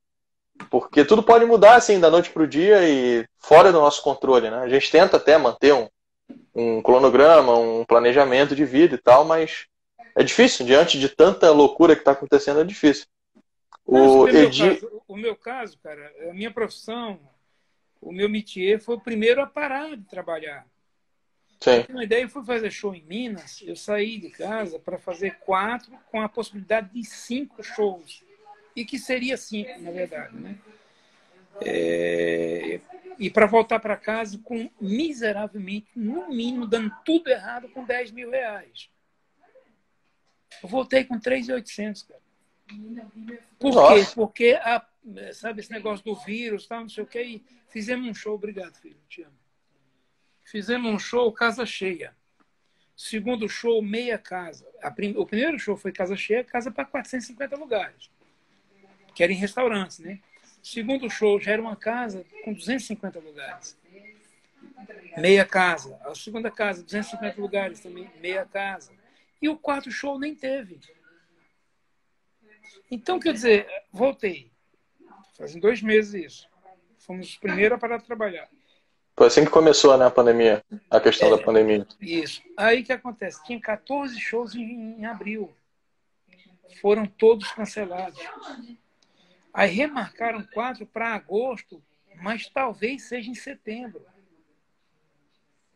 porque 0.70 1.04
tudo 1.04 1.24
pode 1.24 1.46
mudar 1.46 1.76
assim 1.76 2.00
da 2.00 2.10
noite 2.10 2.30
para 2.30 2.44
o 2.44 2.48
dia 2.48 2.88
e 2.88 3.26
fora 3.38 3.72
do 3.72 3.80
nosso 3.80 4.02
controle, 4.02 4.50
né? 4.50 4.58
A 4.58 4.70
gente 4.70 4.92
tenta 4.92 5.18
até 5.18 5.38
manter 5.38 5.74
um, 5.74 5.88
um 6.54 6.82
cronograma, 6.82 7.58
um 7.58 7.86
planejamento 7.86 8.56
de 8.56 8.66
vida 8.66 8.96
e 8.96 8.98
tal, 8.98 9.26
mas 9.26 9.68
é 10.16 10.24
difícil, 10.24 10.66
diante 10.66 11.00
de 11.00 11.10
tanta 11.10 11.52
loucura 11.52 11.96
que 11.96 12.02
está 12.02 12.12
acontecendo, 12.12 12.62
é 12.62 12.64
difícil. 12.64 13.06
O, 13.86 14.28
Edi... 14.28 14.64
meu 14.64 14.76
caso, 14.76 15.04
o 15.08 15.18
meu 15.18 15.36
caso, 15.36 15.78
cara, 15.84 16.12
a 16.30 16.34
minha 16.34 16.50
profissão, 16.50 17.20
o 18.02 18.12
meu 18.12 18.28
métier 18.28 18.80
foi 18.80 18.96
o 18.96 19.02
primeiro 19.02 19.42
a 19.42 19.46
parar 19.46 19.96
de 19.96 20.04
trabalhar. 20.04 20.66
Sim. 21.60 21.86
Uma 21.90 22.04
ideia, 22.04 22.24
eu 22.24 22.30
fui 22.30 22.44
fazer 22.44 22.72
show 22.72 22.94
em 22.94 23.04
Minas, 23.04 23.62
eu 23.66 23.76
saí 23.76 24.18
de 24.18 24.30
casa 24.30 24.80
para 24.80 24.98
fazer 24.98 25.38
quatro, 25.40 25.92
com 26.12 26.22
a 26.22 26.30
possibilidade 26.30 26.90
de 26.94 27.04
cinco 27.04 27.64
shows. 27.64 28.24
E 28.76 28.84
que 28.86 29.00
seria 29.00 29.38
cinco, 29.38 29.80
na 29.82 29.92
verdade, 29.92 30.36
né? 30.36 30.58
É... 31.62 32.80
E 33.18 33.30
para 33.30 33.46
voltar 33.46 33.80
para 33.80 33.96
casa 33.96 34.38
com 34.44 34.70
miseravelmente, 34.80 35.88
no 35.96 36.28
mínimo, 36.30 36.68
dando 36.68 36.94
tudo 37.06 37.30
errado 37.30 37.70
com 37.70 37.86
10 37.86 38.12
mil 38.12 38.30
reais. 38.30 38.90
Eu 40.62 40.68
voltei 40.68 41.04
com 41.06 41.18
3,800, 41.18 42.04
cara. 42.04 42.22
Por 43.60 43.74
Nossa. 43.74 44.06
quê? 44.06 44.12
Porque, 44.16 44.60
a, 44.62 44.86
sabe, 45.34 45.62
esse 45.62 45.72
negócio 45.72 46.04
do 46.04 46.16
vírus, 46.16 46.68
tal, 46.68 46.82
não 46.82 46.90
sei 46.90 47.04
o 47.04 47.08
quê, 47.08 47.24
e 47.24 47.46
fizemos 47.70 48.08
um 48.08 48.14
show, 48.14 48.36
obrigado, 48.36 48.76
filho, 48.76 48.98
te 49.08 49.22
amo. 49.24 49.38
Fizemos 50.44 50.92
um 50.92 51.00
show 51.00 51.32
casa 51.32 51.66
cheia. 51.66 52.16
Segundo 52.96 53.48
show, 53.50 53.82
meia 53.82 54.18
casa. 54.18 54.66
Prim... 54.96 55.16
O 55.18 55.26
primeiro 55.26 55.60
show 55.60 55.76
foi 55.76 55.92
casa 55.92 56.16
cheia, 56.16 56.44
casa 56.44 56.72
para 56.72 56.86
450 56.86 57.56
lugares. 57.56 58.10
Que 59.16 59.24
era 59.24 59.32
em 59.32 59.36
restaurantes, 59.36 60.00
né? 60.00 60.20
Segundo 60.62 61.10
show 61.10 61.40
já 61.40 61.54
era 61.54 61.62
uma 61.62 61.76
casa 61.76 62.26
com 62.44 62.54
250 62.54 63.20
lugares. 63.20 63.78
Meia 65.18 65.46
casa. 65.46 65.98
A 66.04 66.14
segunda 66.14 66.52
casa, 66.52 66.84
250 66.84 67.40
lugares 67.40 67.80
também, 67.80 68.10
meia 68.20 68.46
casa. 68.46 68.92
E 69.42 69.48
o 69.48 69.58
quarto 69.58 69.92
show 69.92 70.20
nem 70.20 70.36
teve. 70.36 70.80
Então, 72.90 73.20
quer 73.20 73.34
dizer, 73.34 73.68
voltei. 73.92 74.52
Fazem 75.38 75.60
dois 75.60 75.82
meses 75.82 76.26
isso. 76.26 76.48
Fomos 77.00 77.30
os 77.30 77.38
primeiros 77.38 77.76
a 77.78 77.80
parar 77.80 77.98
de 77.98 78.06
trabalhar. 78.06 78.50
Foi 79.18 79.28
assim 79.28 79.46
que 79.46 79.52
começou 79.52 79.98
né, 79.98 80.06
a 80.06 80.12
pandemia, 80.12 80.64
a 80.90 81.00
questão 81.00 81.30
é, 81.30 81.38
da 81.38 81.44
pandemia. 81.44 81.88
Isso. 82.02 82.42
Aí 82.58 82.82
o 82.82 82.84
que 82.84 82.92
acontece? 82.92 83.44
Tinha 83.46 83.60
14 83.62 84.20
shows 84.20 84.56
em, 84.56 85.00
em 85.00 85.06
abril. 85.06 85.56
Foram 86.82 87.06
todos 87.06 87.50
cancelados. 87.52 88.20
Aí 89.56 89.72
remarcaram 89.72 90.46
quatro 90.54 90.86
para 90.86 91.16
agosto, 91.16 91.82
mas 92.18 92.50
talvez 92.50 93.04
seja 93.04 93.32
em 93.32 93.36
setembro. 93.36 94.06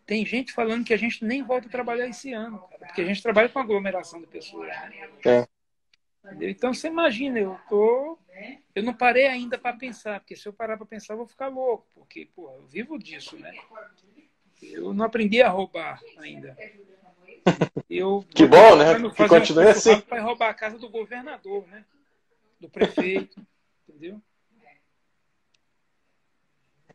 Tem 0.06 0.26
gente 0.26 0.52
falando 0.52 0.84
que 0.84 0.94
a 0.94 0.98
gente 0.98 1.24
nem 1.24 1.42
volta 1.42 1.68
a 1.68 1.72
trabalhar 1.72 2.06
esse 2.08 2.34
ano, 2.34 2.60
cara, 2.60 2.88
porque 2.88 3.02
a 3.02 3.06
gente 3.06 3.24
trabalha 3.24 3.48
com 3.48 3.58
aglomeração 3.58 4.20
de 4.20 4.28
pessoas. 4.28 4.68
Né? 4.68 5.10
É. 5.26 5.48
Então 6.42 6.74
você 6.74 6.90
imagina, 6.90 7.40
eu 7.40 7.58
tô, 7.70 8.20
eu 8.76 8.84
não 8.84 8.94
parei 8.94 9.28
ainda 9.28 9.58
para 9.58 9.78
pensar, 9.78 10.20
porque 10.20 10.36
se 10.36 10.46
eu 10.46 10.52
parar 10.52 10.76
para 10.76 10.86
pensar 10.86 11.14
eu 11.14 11.20
vou 11.20 11.28
ficar 11.28 11.48
louco, 11.48 11.88
porque 11.96 12.28
pô, 12.36 12.52
eu 12.52 12.68
vivo 12.68 13.00
disso, 13.00 13.38
né? 13.38 13.54
Eu 14.62 14.94
não 14.94 15.06
aprendi 15.06 15.42
a 15.42 15.48
roubar 15.48 16.02
ainda. 16.18 16.58
Eu 17.90 18.26
que 18.36 18.46
bom, 18.46 18.76
né? 18.76 18.94
Que 19.16 19.28
continue 19.28 19.66
um 19.66 19.70
assim. 19.70 20.02
Para 20.02 20.22
roubar 20.22 20.50
a 20.50 20.54
casa 20.54 20.78
do 20.78 20.90
governador, 20.90 21.66
né? 21.68 21.86
Do 22.60 22.70
prefeito, 22.70 23.42
entendeu? 23.90 24.22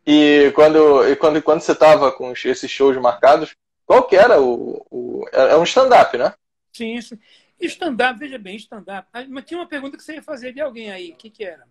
E 0.05 0.51
quando, 0.53 1.07
e 1.07 1.15
quando, 1.15 1.41
quando 1.41 1.61
você 1.61 1.71
estava 1.71 2.11
com 2.11 2.31
esses 2.31 2.69
shows 2.69 2.95
marcados, 2.97 3.55
qual 3.85 4.07
que 4.07 4.15
era 4.15 4.39
o. 4.39 4.85
o 4.89 5.25
é 5.31 5.57
um 5.57 5.63
stand-up, 5.63 6.15
né? 6.17 6.33
Sim, 6.71 7.01
sim. 7.01 7.19
Stand-up, 7.59 8.19
veja 8.19 8.37
bem, 8.37 8.55
stand-up. 8.57 9.07
Ah, 9.11 9.25
mas 9.27 9.45
tinha 9.45 9.59
uma 9.59 9.67
pergunta 9.67 9.97
que 9.97 10.03
você 10.03 10.15
ia 10.15 10.21
fazer 10.23 10.53
de 10.53 10.61
alguém 10.61 10.91
aí. 10.91 11.11
O 11.11 11.15
que, 11.15 11.29
que 11.29 11.43
era? 11.43 11.67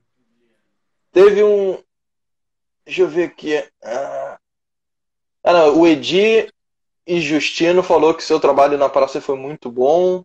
Teve 1.13 1.45
um. 1.45 1.83
Deixa 2.85 3.03
eu 3.03 3.09
ver 3.09 3.25
aqui. 3.25 3.53
Ah, 3.83 4.39
não, 5.45 5.81
o 5.81 5.87
Edi 5.87 6.49
e 7.07 7.21
Justino 7.21 7.83
falou 7.83 8.15
que 8.15 8.23
seu 8.23 8.41
trabalho 8.41 8.77
na 8.79 8.89
praça 8.89 9.21
foi 9.21 9.37
muito 9.37 9.71
bom. 9.71 10.25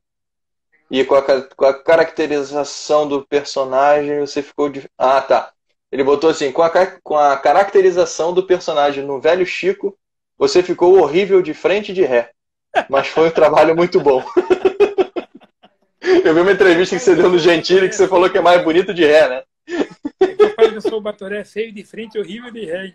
E 0.92 1.06
com 1.06 1.16
a, 1.16 1.22
com 1.22 1.66
a 1.66 1.74
caracterização 1.74 3.08
do 3.08 3.26
personagem, 3.26 4.20
você 4.20 4.42
ficou 4.42 4.70
de. 4.70 4.90
Ah, 4.98 5.22
tá. 5.22 5.52
Ele 5.92 6.04
botou 6.04 6.30
assim: 6.30 6.52
com 6.52 6.64
a, 6.64 6.70
com 7.04 7.18
a 7.18 7.38
caracterização 7.38 8.34
do 8.34 8.44
personagem 8.44 9.04
no 9.04 9.20
velho 9.20 9.46
Chico, 9.46 9.98
você 10.38 10.64
ficou 10.64 11.00
horrível 11.00 11.42
de 11.42 11.54
frente 11.54 11.92
e 11.92 11.96
de 11.96 12.04
ré. 12.04 12.32
Mas 12.90 13.08
foi 13.08 13.28
um 13.28 13.32
trabalho 13.32 13.76
muito 13.76 14.00
bom. 14.00 14.24
Eu 16.24 16.34
vi 16.34 16.42
uma 16.42 16.52
entrevista 16.52 16.96
que 16.96 17.02
você 17.02 17.16
deu 17.16 17.30
no 17.30 17.38
Gentili 17.38 17.90
que 17.90 17.96
você 17.96 18.08
falou 18.08 18.30
que 18.30 18.38
é 18.38 18.42
mais 18.42 18.64
bonito 18.64 18.94
de 18.94 19.06
ré, 19.06 19.30
né? 19.30 19.44
É 20.20 20.28
que 20.28 20.44
eu 20.44 20.50
falo 20.56 20.70
que 20.70 20.78
eu 20.78 20.82
sou 20.82 20.98
o 20.98 21.02
Batoré 21.02 21.44
feio 21.44 21.72
de 21.72 21.84
frente 21.84 22.18
horrível 22.18 22.52
de 22.52 22.66
ré. 22.66 22.94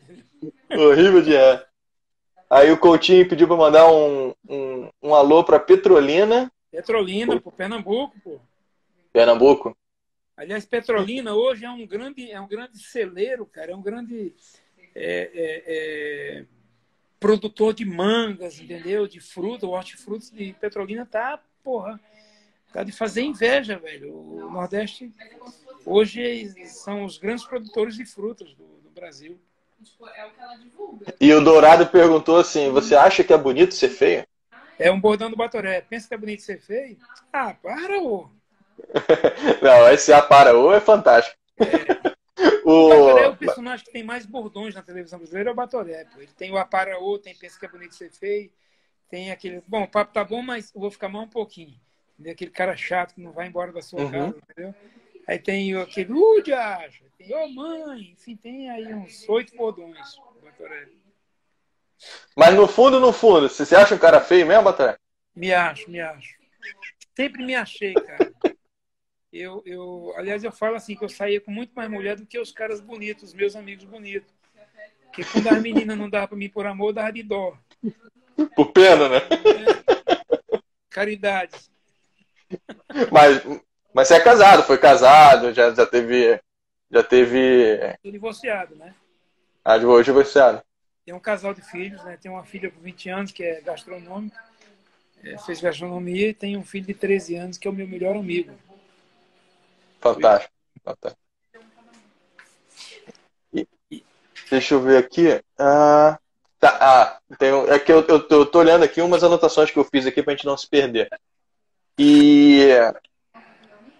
Horrível 0.70 1.22
de 1.22 1.32
ré. 1.32 1.64
Aí 2.50 2.70
o 2.70 2.78
Coutinho 2.78 3.28
pediu 3.28 3.46
para 3.46 3.56
mandar 3.56 3.90
um, 3.90 4.34
um, 4.48 4.88
um 5.02 5.14
alô 5.14 5.44
para 5.44 5.58
Petrolina. 5.58 6.50
Petrolina, 6.76 7.40
pô, 7.40 7.52
Pernambuco, 7.52 8.20
pô. 8.20 8.40
Pernambuco. 9.12 9.76
Aliás, 10.36 10.66
Petrolina 10.66 11.34
hoje 11.34 11.64
é 11.64 11.70
um 11.70 11.86
grande, 11.86 12.30
é 12.30 12.40
um 12.40 12.48
grande 12.48 12.78
celeiro, 12.78 13.46
cara, 13.46 13.72
é 13.72 13.76
um 13.76 13.82
grande 13.82 14.34
é, 14.94 15.30
é, 15.34 15.62
é, 15.66 16.44
produtor 17.20 17.72
de 17.72 17.84
mangas, 17.84 18.58
entendeu? 18.58 19.06
De 19.06 19.20
fruta, 19.20 19.66
hortifrutos 19.66 20.30
de 20.30 20.52
Petrolina 20.54 21.06
tá, 21.06 21.40
porra, 21.62 22.00
Tá 22.74 22.82
de 22.82 22.90
fazer 22.90 23.22
inveja, 23.22 23.78
velho. 23.78 24.12
O 24.12 24.50
Nordeste 24.50 25.14
hoje 25.86 26.52
são 26.66 27.04
os 27.04 27.18
grandes 27.18 27.44
produtores 27.44 27.94
de 27.94 28.04
frutas 28.04 28.52
do, 28.54 28.64
do 28.64 28.90
Brasil. 28.90 29.38
E 31.20 31.32
o 31.32 31.40
Dourado 31.40 31.86
perguntou 31.86 32.36
assim: 32.36 32.72
você 32.72 32.96
acha 32.96 33.22
que 33.22 33.32
é 33.32 33.38
bonito 33.38 33.74
ser 33.74 33.90
feio? 33.90 34.26
É 34.78 34.90
um 34.90 35.00
bordão 35.00 35.30
do 35.30 35.36
Batoré. 35.36 35.80
Pensa 35.82 36.08
que 36.08 36.14
é 36.14 36.18
bonito 36.18 36.42
ser 36.42 36.60
feio? 36.60 36.98
Ah, 37.32 37.54
para, 37.54 38.00
ô! 38.00 38.28
Não, 39.62 39.88
esse 39.92 40.12
A 40.12 40.20
para, 40.20 40.56
ô 40.56 40.72
é 40.72 40.80
fantástico. 40.80 41.36
É. 41.58 42.14
O... 42.64 42.86
o 42.86 42.88
Batoré 42.88 43.24
é 43.24 43.28
o 43.28 43.36
personagem 43.36 43.84
que 43.84 43.92
tem 43.92 44.02
mais 44.02 44.24
bordões 44.24 44.74
na 44.74 44.82
televisão 44.82 45.18
brasileira, 45.18 45.50
é 45.50 45.52
o 45.52 45.56
Batoré. 45.56 46.06
Pô. 46.06 46.20
Ele 46.20 46.32
tem 46.36 46.50
o 46.50 46.56
Aparaô, 46.56 47.18
tem 47.18 47.34
Pensa 47.34 47.58
que 47.60 47.66
é 47.66 47.68
bonito 47.68 47.94
ser 47.94 48.10
feio, 48.10 48.50
tem 49.08 49.30
aquele. 49.30 49.62
Bom, 49.68 49.82
o 49.82 49.88
papo 49.88 50.14
tá 50.14 50.24
bom, 50.24 50.40
mas 50.40 50.74
eu 50.74 50.80
vou 50.80 50.90
ficar 50.90 51.10
mal 51.10 51.22
um 51.22 51.28
pouquinho 51.28 51.78
aquele 52.30 52.50
cara 52.50 52.76
chato 52.76 53.14
que 53.14 53.20
não 53.20 53.32
vai 53.32 53.48
embora 53.48 53.72
da 53.72 53.82
sua 53.82 54.00
uhum. 54.00 54.10
casa, 54.10 54.38
entendeu? 54.38 54.74
Aí 55.26 55.38
tem 55.38 55.74
aquele, 55.74 56.12
uh, 56.12 56.42
Diacho, 56.42 57.04
tem, 57.16 57.34
ô 57.34 57.44
oh, 57.44 57.48
mãe, 57.48 58.12
enfim, 58.12 58.36
tem 58.36 58.70
aí 58.70 58.94
uns 58.94 59.26
oito 59.28 59.54
cordões, 59.56 60.16
Mas 62.36 62.54
no 62.54 62.66
fundo, 62.66 62.98
no 62.98 63.12
fundo, 63.12 63.48
você 63.48 63.74
acha 63.76 63.94
um 63.94 63.98
cara 63.98 64.20
feio 64.20 64.46
mesmo, 64.46 64.64
Batoré? 64.64 64.96
Me 65.34 65.52
acho, 65.52 65.90
me 65.90 66.00
acho. 66.00 66.34
Sempre 67.16 67.44
me 67.44 67.54
achei, 67.54 67.94
cara. 67.94 68.32
Eu, 69.32 69.62
eu, 69.66 70.14
aliás, 70.16 70.44
eu 70.44 70.52
falo 70.52 70.76
assim, 70.76 70.94
que 70.94 71.04
eu 71.04 71.08
saía 71.08 71.40
com 71.40 71.50
muito 71.50 71.72
mais 71.74 71.90
mulher 71.90 72.16
do 72.16 72.26
que 72.26 72.38
os 72.38 72.52
caras 72.52 72.80
bonitos, 72.80 73.30
os 73.30 73.34
meus 73.34 73.56
amigos 73.56 73.84
bonitos. 73.84 74.32
Porque 75.06 75.24
quando 75.24 75.48
as 75.48 75.62
meninas 75.62 75.96
não 75.96 76.10
dava 76.10 76.28
pra 76.28 76.36
mim 76.36 76.48
por 76.48 76.66
amor, 76.66 76.92
dava 76.92 77.12
de 77.12 77.22
dó. 77.22 77.56
Por 78.56 78.72
pena, 78.72 79.08
né? 79.08 79.16
É. 79.18 80.58
Caridade. 80.90 81.54
mas, 83.10 83.42
mas 83.92 84.08
você 84.08 84.14
é 84.14 84.20
casado, 84.20 84.62
foi 84.64 84.78
casado, 84.78 85.52
já, 85.52 85.72
já 85.72 85.86
teve. 85.86 86.40
Já 86.90 87.02
teve. 87.02 87.96
Tô 88.02 88.10
divorciado, 88.10 88.76
né? 88.76 88.94
Ah, 89.64 89.78
divorciado. 89.78 90.62
Tem 91.04 91.14
um 91.14 91.20
casal 91.20 91.52
de 91.52 91.60
filhos, 91.60 92.02
né? 92.02 92.16
Tem 92.20 92.30
uma 92.30 92.44
filha 92.44 92.70
com 92.70 92.80
20 92.80 93.10
anos 93.10 93.30
que 93.30 93.44
é 93.44 93.60
gastronômica, 93.60 94.42
é, 95.22 95.36
fez 95.38 95.60
gastronomia, 95.60 96.28
e 96.28 96.34
tem 96.34 96.56
um 96.56 96.64
filho 96.64 96.86
de 96.86 96.94
13 96.94 97.36
anos 97.36 97.58
que 97.58 97.68
é 97.68 97.70
o 97.70 97.74
meu 97.74 97.86
melhor 97.86 98.16
amigo. 98.16 98.52
Fantástico, 100.00 100.52
fantástico. 100.82 101.22
E, 103.52 103.68
deixa 104.50 104.74
eu 104.74 104.80
ver 104.80 104.96
aqui. 104.96 105.42
Ah, 105.58 106.18
tá, 106.58 106.78
ah 106.80 107.20
tem, 107.38 107.50
é 107.68 107.78
que 107.78 107.92
eu, 107.92 108.00
eu, 108.06 108.26
eu 108.28 108.46
tô 108.46 108.58
olhando 108.58 108.84
aqui 108.84 109.02
umas 109.02 109.22
anotações 109.22 109.70
que 109.70 109.78
eu 109.78 109.84
fiz 109.84 110.06
aqui 110.06 110.22
pra 110.22 110.32
gente 110.32 110.46
não 110.46 110.56
se 110.56 110.68
perder. 110.68 111.08
E 111.98 112.68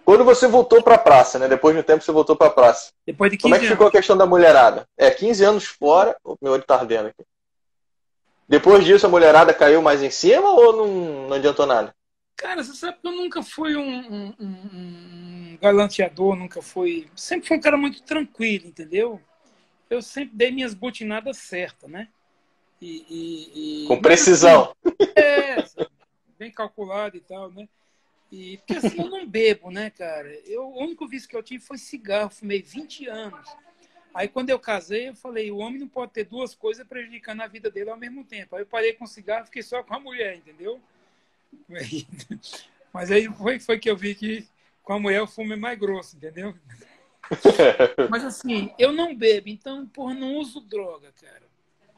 quando 0.05 0.23
você 0.23 0.47
voltou 0.47 0.83
para 0.83 0.95
a 0.95 0.99
praça, 0.99 1.39
né? 1.39 1.47
Depois 1.47 1.75
de 1.75 1.81
um 1.81 1.83
tempo 1.83 2.03
você 2.03 2.11
voltou 2.11 2.35
para 2.35 2.47
a 2.47 2.51
praça. 2.51 2.91
Depois 3.05 3.31
de 3.31 3.37
15 3.37 3.41
Como 3.41 3.55
é 3.55 3.59
que 3.59 3.67
ficou 3.67 3.87
a 3.87 3.91
questão 3.91 4.15
da 4.15 4.27
mulherada? 4.27 4.87
É, 4.95 5.09
15 5.09 5.43
anos 5.43 5.65
fora. 5.65 6.15
O 6.23 6.37
meu 6.39 6.53
olho 6.53 6.63
tá 6.63 6.75
ardendo 6.75 7.07
aqui. 7.07 7.23
Depois 8.47 8.85
disso, 8.85 9.07
a 9.07 9.09
mulherada 9.09 9.51
caiu 9.51 9.81
mais 9.81 10.03
em 10.03 10.11
cima 10.11 10.47
ou 10.51 10.75
não, 10.75 11.27
não 11.27 11.35
adiantou 11.35 11.65
nada? 11.65 11.95
Cara, 12.37 12.63
você 12.63 12.73
sabe 12.73 12.99
que 13.01 13.07
eu 13.07 13.11
nunca 13.11 13.41
fui 13.41 13.75
um, 13.75 13.81
um, 13.81 14.33
um, 14.39 15.57
galanteador, 15.59 16.35
nunca 16.35 16.61
fui. 16.61 17.07
Sempre 17.15 17.47
fui 17.47 17.57
um 17.57 17.61
cara 17.61 17.75
muito 17.75 18.03
tranquilo, 18.03 18.67
entendeu? 18.67 19.19
Eu 19.89 20.03
sempre 20.03 20.35
dei 20.35 20.51
minhas 20.51 20.75
botinadas 20.75 21.37
certas, 21.37 21.89
né? 21.89 22.09
E, 22.79 23.05
e, 23.09 23.85
e... 23.85 23.87
Com 23.87 23.99
precisão. 23.99 24.75
É, 25.17 25.63
bem 26.37 26.51
calculado 26.51 27.15
e 27.15 27.21
tal, 27.21 27.49
né? 27.49 27.67
E, 28.35 28.57
porque 28.57 28.73
assim, 28.73 28.99
eu 28.99 29.09
não 29.09 29.25
bebo, 29.25 29.71
né, 29.71 29.89
cara? 29.89 30.27
Eu, 30.45 30.63
o 30.63 30.83
único 30.83 31.07
vício 31.07 31.29
que 31.29 31.37
eu 31.37 31.41
tive 31.41 31.63
foi 31.63 31.77
cigarro, 31.77 32.29
fumei 32.29 32.61
20 32.61 33.07
anos. 33.07 33.49
Aí 34.13 34.27
quando 34.27 34.49
eu 34.49 34.59
casei, 34.59 35.07
eu 35.07 35.15
falei, 35.15 35.49
o 35.51 35.57
homem 35.57 35.79
não 35.79 35.87
pode 35.87 36.11
ter 36.11 36.25
duas 36.25 36.53
coisas 36.53 36.85
prejudicando 36.85 37.39
a 37.41 37.47
vida 37.47 37.71
dele 37.71 37.89
ao 37.89 37.97
mesmo 37.97 38.25
tempo. 38.25 38.55
Aí 38.55 38.63
eu 38.63 38.65
parei 38.65 38.91
com 38.91 39.07
cigarro, 39.07 39.45
fiquei 39.45 39.63
só 39.63 39.81
com 39.83 39.95
a 39.95 39.99
mulher, 39.99 40.35
entendeu? 40.35 40.81
Mas 42.91 43.09
aí 43.09 43.25
foi, 43.33 43.57
foi 43.57 43.79
que 43.79 43.89
eu 43.89 43.95
vi 43.95 44.13
que 44.13 44.45
com 44.83 44.93
a 44.93 44.99
mulher 44.99 45.21
o 45.21 45.27
fumo 45.27 45.53
é 45.53 45.57
mais 45.57 45.79
grosso, 45.79 46.17
entendeu? 46.17 46.53
Mas 48.09 48.25
assim, 48.25 48.69
eu 48.77 48.91
não 48.91 49.15
bebo, 49.15 49.47
então, 49.47 49.87
porra, 49.87 50.13
não 50.13 50.35
uso 50.35 50.59
droga, 50.59 51.13
cara. 51.21 51.43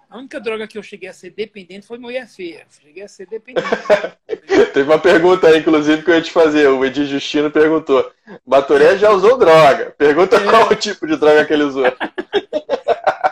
A 0.09 0.17
única 0.17 0.39
droga 0.39 0.67
que 0.67 0.77
eu 0.77 0.83
cheguei 0.83 1.09
a 1.09 1.13
ser 1.13 1.31
dependente 1.31 1.85
foi 1.85 1.97
mulher 1.97 2.27
feia. 2.27 2.65
Cheguei 2.69 3.03
a 3.03 3.07
ser 3.09 3.27
dependente. 3.27 3.67
Teve 4.73 4.89
uma 4.89 4.99
pergunta 4.99 5.47
aí, 5.47 5.59
inclusive, 5.59 6.01
que 6.01 6.09
eu 6.09 6.15
ia 6.15 6.21
te 6.21 6.31
fazer. 6.31 6.67
O 6.69 6.85
Edi 6.85 7.05
Justino 7.05 7.51
perguntou: 7.51 8.09
Batoré 8.45 8.97
já 8.97 9.11
usou 9.11 9.37
droga? 9.37 9.91
Pergunta 9.97 10.37
é. 10.37 10.43
qual 10.45 10.71
o 10.71 10.75
tipo 10.75 11.05
de 11.05 11.17
droga 11.17 11.45
que 11.45 11.51
ele 11.51 11.63
usou. 11.63 11.83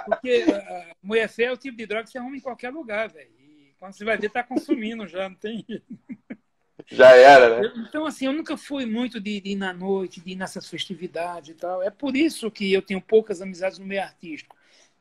Porque 0.06 0.46
a 0.50 0.96
mulher 1.02 1.30
feia 1.30 1.48
é 1.48 1.52
o 1.54 1.58
tipo 1.58 1.78
de 1.78 1.86
droga 1.86 2.04
que 2.04 2.10
você 2.10 2.18
arruma 2.18 2.36
em 2.36 2.42
qualquer 2.42 2.72
lugar, 2.72 3.08
velho. 3.10 3.30
E 3.40 3.74
quando 3.80 3.94
você 3.94 4.04
vai 4.04 4.18
ver, 4.18 4.30
tá 4.30 4.44
consumindo 4.44 5.08
já, 5.08 5.30
não 5.30 5.36
tem. 5.36 5.66
Já 6.88 7.16
era, 7.16 7.62
né? 7.62 7.74
Então, 7.88 8.06
assim, 8.06 8.26
eu 8.26 8.34
nunca 8.34 8.58
fui 8.58 8.86
muito 8.86 9.20
de, 9.20 9.40
de 9.40 9.52
ir 9.52 9.56
na 9.56 9.74
noite, 9.74 10.20
de 10.20 10.32
ir 10.34 10.36
nessas 10.36 10.70
festividades 10.70 11.50
e 11.50 11.54
tal. 11.54 11.82
É 11.82 11.90
por 11.90 12.16
isso 12.18 12.52
que 12.52 12.72
eu 12.72 12.82
tenho 12.82 13.02
poucas 13.02 13.42
amizades 13.42 13.80
no 13.80 13.86
meio 13.86 14.04
artístico. 14.04 14.56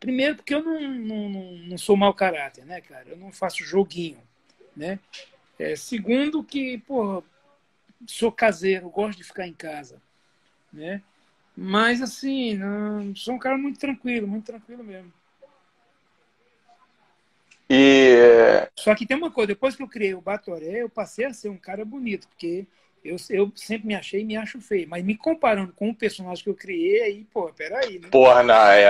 Primeiro, 0.04 0.36
porque 0.36 0.54
eu 0.54 0.62
não, 0.62 0.80
não, 0.82 1.30
não 1.30 1.78
sou 1.78 1.96
mau 1.96 2.12
caráter, 2.12 2.66
né, 2.66 2.78
cara? 2.82 3.08
Eu 3.08 3.16
não 3.16 3.32
faço 3.32 3.64
joguinho, 3.64 4.20
né? 4.76 4.98
É, 5.58 5.74
segundo, 5.74 6.44
que, 6.44 6.76
pô, 6.76 7.24
sou 8.06 8.30
caseiro, 8.30 8.90
gosto 8.90 9.16
de 9.16 9.24
ficar 9.24 9.46
em 9.46 9.54
casa, 9.54 10.02
né? 10.70 11.00
Mas, 11.56 12.02
assim, 12.02 12.54
não, 12.54 13.16
sou 13.16 13.32
um 13.32 13.38
cara 13.38 13.56
muito 13.56 13.78
tranquilo, 13.78 14.28
muito 14.28 14.44
tranquilo 14.44 14.84
mesmo. 14.84 15.10
E... 17.70 18.68
Só 18.76 18.94
que 18.94 19.06
tem 19.06 19.16
uma 19.16 19.30
coisa, 19.30 19.48
depois 19.48 19.74
que 19.74 19.82
eu 19.82 19.88
criei 19.88 20.12
o 20.12 20.20
Batoré, 20.20 20.82
eu 20.82 20.90
passei 20.90 21.24
a 21.24 21.32
ser 21.32 21.48
um 21.48 21.56
cara 21.56 21.82
bonito, 21.82 22.28
porque 22.28 22.66
eu, 23.04 23.16
eu 23.28 23.52
sempre 23.54 23.86
me 23.86 23.94
achei 23.94 24.22
e 24.22 24.24
me 24.24 24.36
acho 24.36 24.60
feio. 24.60 24.88
Mas 24.88 25.04
me 25.04 25.14
comparando 25.14 25.72
com 25.74 25.90
o 25.90 25.94
personagem 25.94 26.42
que 26.42 26.48
eu 26.48 26.54
criei, 26.54 27.02
aí, 27.02 27.24
pô, 27.24 27.52
peraí, 27.52 27.98
né? 27.98 28.08
Porra, 28.10 28.42
não, 28.42 28.54
aí, 28.54 28.84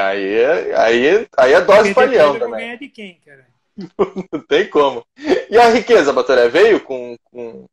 aí, 0.77 1.27
aí, 1.37 1.53
é 1.53 1.61
dose 1.61 1.93
pra 1.93 2.05
leão 2.05 2.39
também. 2.39 2.61
ganhar 2.61 2.77
de 2.77 2.89
quem, 2.89 3.19
cara? 3.25 3.47
não 4.33 4.41
tem 4.41 4.69
como. 4.69 5.05
E 5.51 5.59
a 5.59 5.69
riqueza, 5.71 6.13
Batoré, 6.13 6.49
veio 6.49 6.81
com, 6.81 7.17
com, 7.25 7.65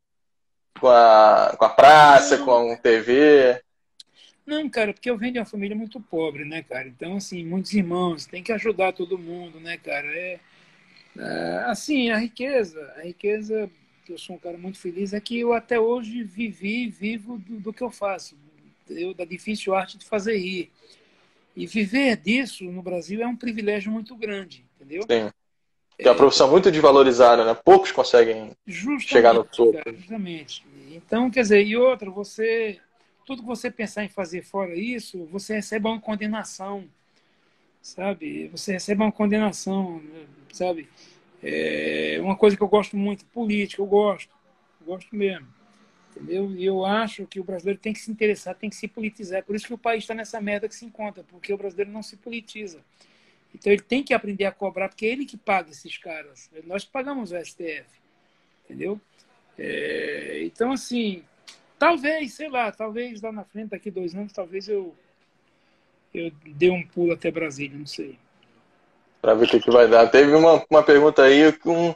com, 0.79 0.87
a, 0.87 1.55
com 1.57 1.65
a 1.65 1.69
praça, 1.69 2.37
não, 2.37 2.45
com 2.45 2.71
a 2.71 2.77
TV? 2.77 3.61
Não, 4.43 4.67
cara, 4.67 4.93
porque 4.93 5.09
eu 5.09 5.17
venho 5.17 5.33
de 5.33 5.39
uma 5.39 5.45
família 5.45 5.77
muito 5.77 6.01
pobre, 6.01 6.43
né, 6.43 6.63
cara? 6.63 6.87
Então, 6.87 7.17
assim, 7.17 7.45
muitos 7.45 7.71
irmãos, 7.73 8.25
tem 8.25 8.41
que 8.41 8.51
ajudar 8.51 8.93
todo 8.93 9.17
mundo, 9.17 9.59
né, 9.59 9.77
cara? 9.77 10.07
É, 10.07 10.39
é 11.17 11.63
assim, 11.67 12.09
a 12.09 12.17
riqueza, 12.17 12.93
a 12.97 13.03
riqueza 13.03 13.69
que 14.01 14.11
eu 14.11 14.17
sou 14.17 14.35
um 14.35 14.39
cara 14.39 14.57
muito 14.57 14.79
feliz, 14.79 15.13
é 15.13 15.19
que 15.19 15.39
eu 15.39 15.53
até 15.53 15.79
hoje 15.79 16.23
vivi 16.23 16.87
vivo 16.87 17.37
do, 17.37 17.59
do 17.59 17.73
que 17.73 17.83
eu 17.83 17.91
faço, 17.91 18.35
eu, 18.89 19.13
da 19.13 19.25
difícil 19.25 19.73
arte 19.73 19.97
de 19.97 20.05
fazer 20.05 20.37
rir. 20.37 20.71
E 21.55 21.67
viver 21.67 22.17
disso 22.17 22.63
no 22.65 22.81
Brasil 22.81 23.21
é 23.21 23.27
um 23.27 23.35
privilégio 23.35 23.91
muito 23.91 24.15
grande, 24.15 24.65
entendeu? 24.75 25.03
Sim. 25.03 25.29
É 25.99 26.09
uma 26.09 26.15
profissão 26.15 26.49
muito 26.49 26.71
desvalorizada, 26.71 27.45
né? 27.45 27.53
Poucos 27.53 27.91
conseguem 27.91 28.51
chegar 28.99 29.33
no 29.33 29.43
topo. 29.43 29.73
Cara, 29.73 29.95
justamente. 29.95 30.65
Então, 30.89 31.29
quer 31.29 31.41
dizer, 31.41 31.63
e 31.65 31.77
outra, 31.77 32.09
você. 32.09 32.79
Tudo 33.23 33.43
que 33.43 33.47
você 33.47 33.69
pensar 33.69 34.03
em 34.03 34.09
fazer 34.09 34.41
fora 34.41 34.75
isso, 34.75 35.25
você 35.25 35.53
recebe 35.53 35.87
uma 35.87 36.01
condenação, 36.01 36.85
sabe? 37.81 38.47
Você 38.47 38.73
recebe 38.73 39.03
uma 39.03 39.11
condenação, 39.11 40.01
sabe? 40.51 40.89
É 41.43 42.19
uma 42.21 42.35
coisa 42.35 42.55
que 42.55 42.61
eu 42.61 42.67
gosto 42.67 42.95
muito, 42.95 43.25
política, 43.25 43.81
eu 43.81 43.85
gosto, 43.85 44.29
eu 44.79 44.85
gosto 44.85 45.15
mesmo. 45.15 45.47
Entendeu? 46.11 46.51
E 46.55 46.65
eu 46.65 46.85
acho 46.85 47.25
que 47.25 47.39
o 47.39 47.43
brasileiro 47.43 47.79
tem 47.79 47.93
que 47.93 47.99
se 47.99 48.11
interessar, 48.11 48.53
tem 48.53 48.69
que 48.69 48.75
se 48.75 48.87
politizar. 48.87 49.39
É 49.39 49.41
por 49.41 49.55
isso 49.55 49.65
que 49.65 49.73
o 49.73 49.77
país 49.77 50.03
está 50.03 50.13
nessa 50.13 50.39
merda 50.39 50.67
que 50.67 50.75
se 50.75 50.85
encontra, 50.85 51.23
porque 51.23 51.53
o 51.53 51.57
brasileiro 51.57 51.89
não 51.89 52.03
se 52.03 52.17
politiza. 52.17 52.79
Então 53.55 53.71
ele 53.71 53.81
tem 53.81 54.03
que 54.03 54.13
aprender 54.13 54.45
a 54.45 54.51
cobrar, 54.51 54.89
porque 54.89 55.05
é 55.05 55.09
ele 55.09 55.25
que 55.25 55.37
paga 55.37 55.71
esses 55.71 55.97
caras. 55.97 56.49
Nós 56.65 56.85
pagamos 56.85 57.31
o 57.31 57.37
STF. 57.37 57.85
Entendeu? 58.65 58.99
É, 59.57 60.43
então, 60.43 60.71
assim, 60.71 61.23
talvez, 61.79 62.33
sei 62.33 62.49
lá, 62.49 62.71
talvez 62.71 63.21
lá 63.21 63.31
na 63.31 63.43
frente, 63.43 63.69
daqui 63.69 63.89
dois 63.89 64.13
anos, 64.13 64.31
talvez 64.31 64.67
eu, 64.67 64.95
eu 66.13 66.31
dê 66.45 66.69
um 66.69 66.85
pulo 66.85 67.13
até 67.13 67.31
Brasília, 67.31 67.77
não 67.77 67.85
sei 67.85 68.17
para 69.21 69.35
ver 69.35 69.45
o 69.45 69.47
que, 69.47 69.59
que 69.59 69.71
vai 69.71 69.87
dar. 69.87 70.09
Teve 70.09 70.33
uma, 70.33 70.63
uma 70.69 70.83
pergunta 70.83 71.21
aí 71.21 71.51
que 71.53 71.69
um 71.69 71.93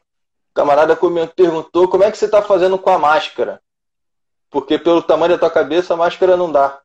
camarada 0.53 0.95
perguntou 0.95 1.87
como 1.89 2.03
é 2.03 2.11
que 2.11 2.17
você 2.17 2.25
está 2.25 2.41
fazendo 2.41 2.77
com 2.77 2.89
a 2.89 2.99
máscara. 2.99 3.61
Porque 4.49 4.77
pelo 4.77 5.01
tamanho 5.01 5.33
da 5.33 5.39
tua 5.39 5.49
cabeça 5.49 5.93
a 5.93 5.97
máscara 5.97 6.37
não 6.37 6.51
dá. 6.51 6.81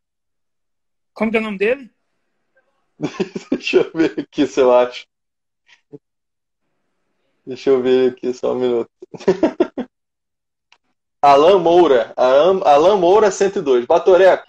Como 1.13 1.31
que 1.31 1.37
é 1.37 1.41
o 1.41 1.43
nome 1.43 1.59
dele? 1.59 1.91
Deixa 3.51 3.79
eu 3.79 3.91
ver 3.95 4.15
aqui 4.19 4.47
se 4.47 4.61
eu 4.61 4.75
acho. 4.75 5.07
Deixa 7.47 7.71
eu 7.71 7.83
ver 7.83 8.13
aqui 8.13 8.33
só 8.33 8.53
um 8.53 8.59
minuto. 8.59 8.91
Alan 11.23 11.59
Moura. 11.59 12.15
Alan 12.17 12.97
Moura 12.97 13.31
102. 13.31 13.85
Batoreco, 13.85 14.47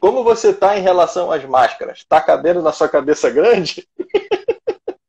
como 0.00 0.24
você 0.24 0.52
tá 0.52 0.76
em 0.76 0.82
relação 0.82 1.30
às 1.30 1.44
máscaras? 1.44 2.04
Tá 2.04 2.20
cabendo 2.20 2.60
na 2.62 2.72
sua 2.72 2.88
cabeça 2.88 3.30
grande? 3.30 3.88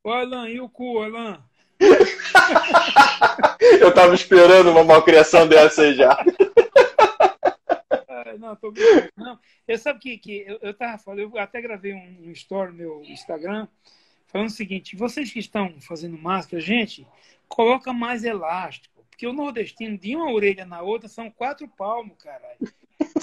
Ô, 0.10 0.12
Alan, 0.12 0.49
e 0.49 0.60
o 0.60 0.68
cu, 0.68 1.03
Alan? 1.03 1.39
eu 3.80 3.93
tava 3.93 4.16
esperando 4.16 4.72
uma 4.72 4.84
malcriação 4.84 5.47
dessa 5.47 5.84
aí 5.84 5.93
já. 5.93 6.20
Ah, 8.07 8.34
não, 8.39 8.55
tô. 8.55 8.74
Não, 9.16 9.39
eu 9.68 9.78
sabe 9.78 9.99
que, 9.99 10.18
que 10.18 10.45
eu, 10.47 10.57
eu 10.64 10.74
tava 10.74 10.97
falando, 10.97 11.20
eu 11.20 11.38
até 11.38 11.62
gravei 11.62 11.93
um, 11.93 12.24
um 12.24 12.32
story 12.32 12.72
no 12.72 12.78
meu 12.80 13.03
Instagram 13.03 13.68
falando 14.26 14.47
o 14.47 14.51
seguinte: 14.51 14.95
vocês 14.95 15.32
que 15.32 15.38
estão 15.38 15.80
fazendo 15.80 16.18
máscara, 16.18 16.60
gente, 16.60 17.05
coloca 17.47 17.93
mais 17.93 18.24
elástico. 18.24 19.05
Porque 19.12 19.28
o 19.28 19.34
nordestino, 19.34 19.95
de 19.95 20.16
uma 20.16 20.32
orelha 20.32 20.66
na 20.66 20.82
outra, 20.82 21.07
são 21.07 21.30
quatro 21.30 21.68
palmos, 21.68 22.18
caralho. 22.18 22.57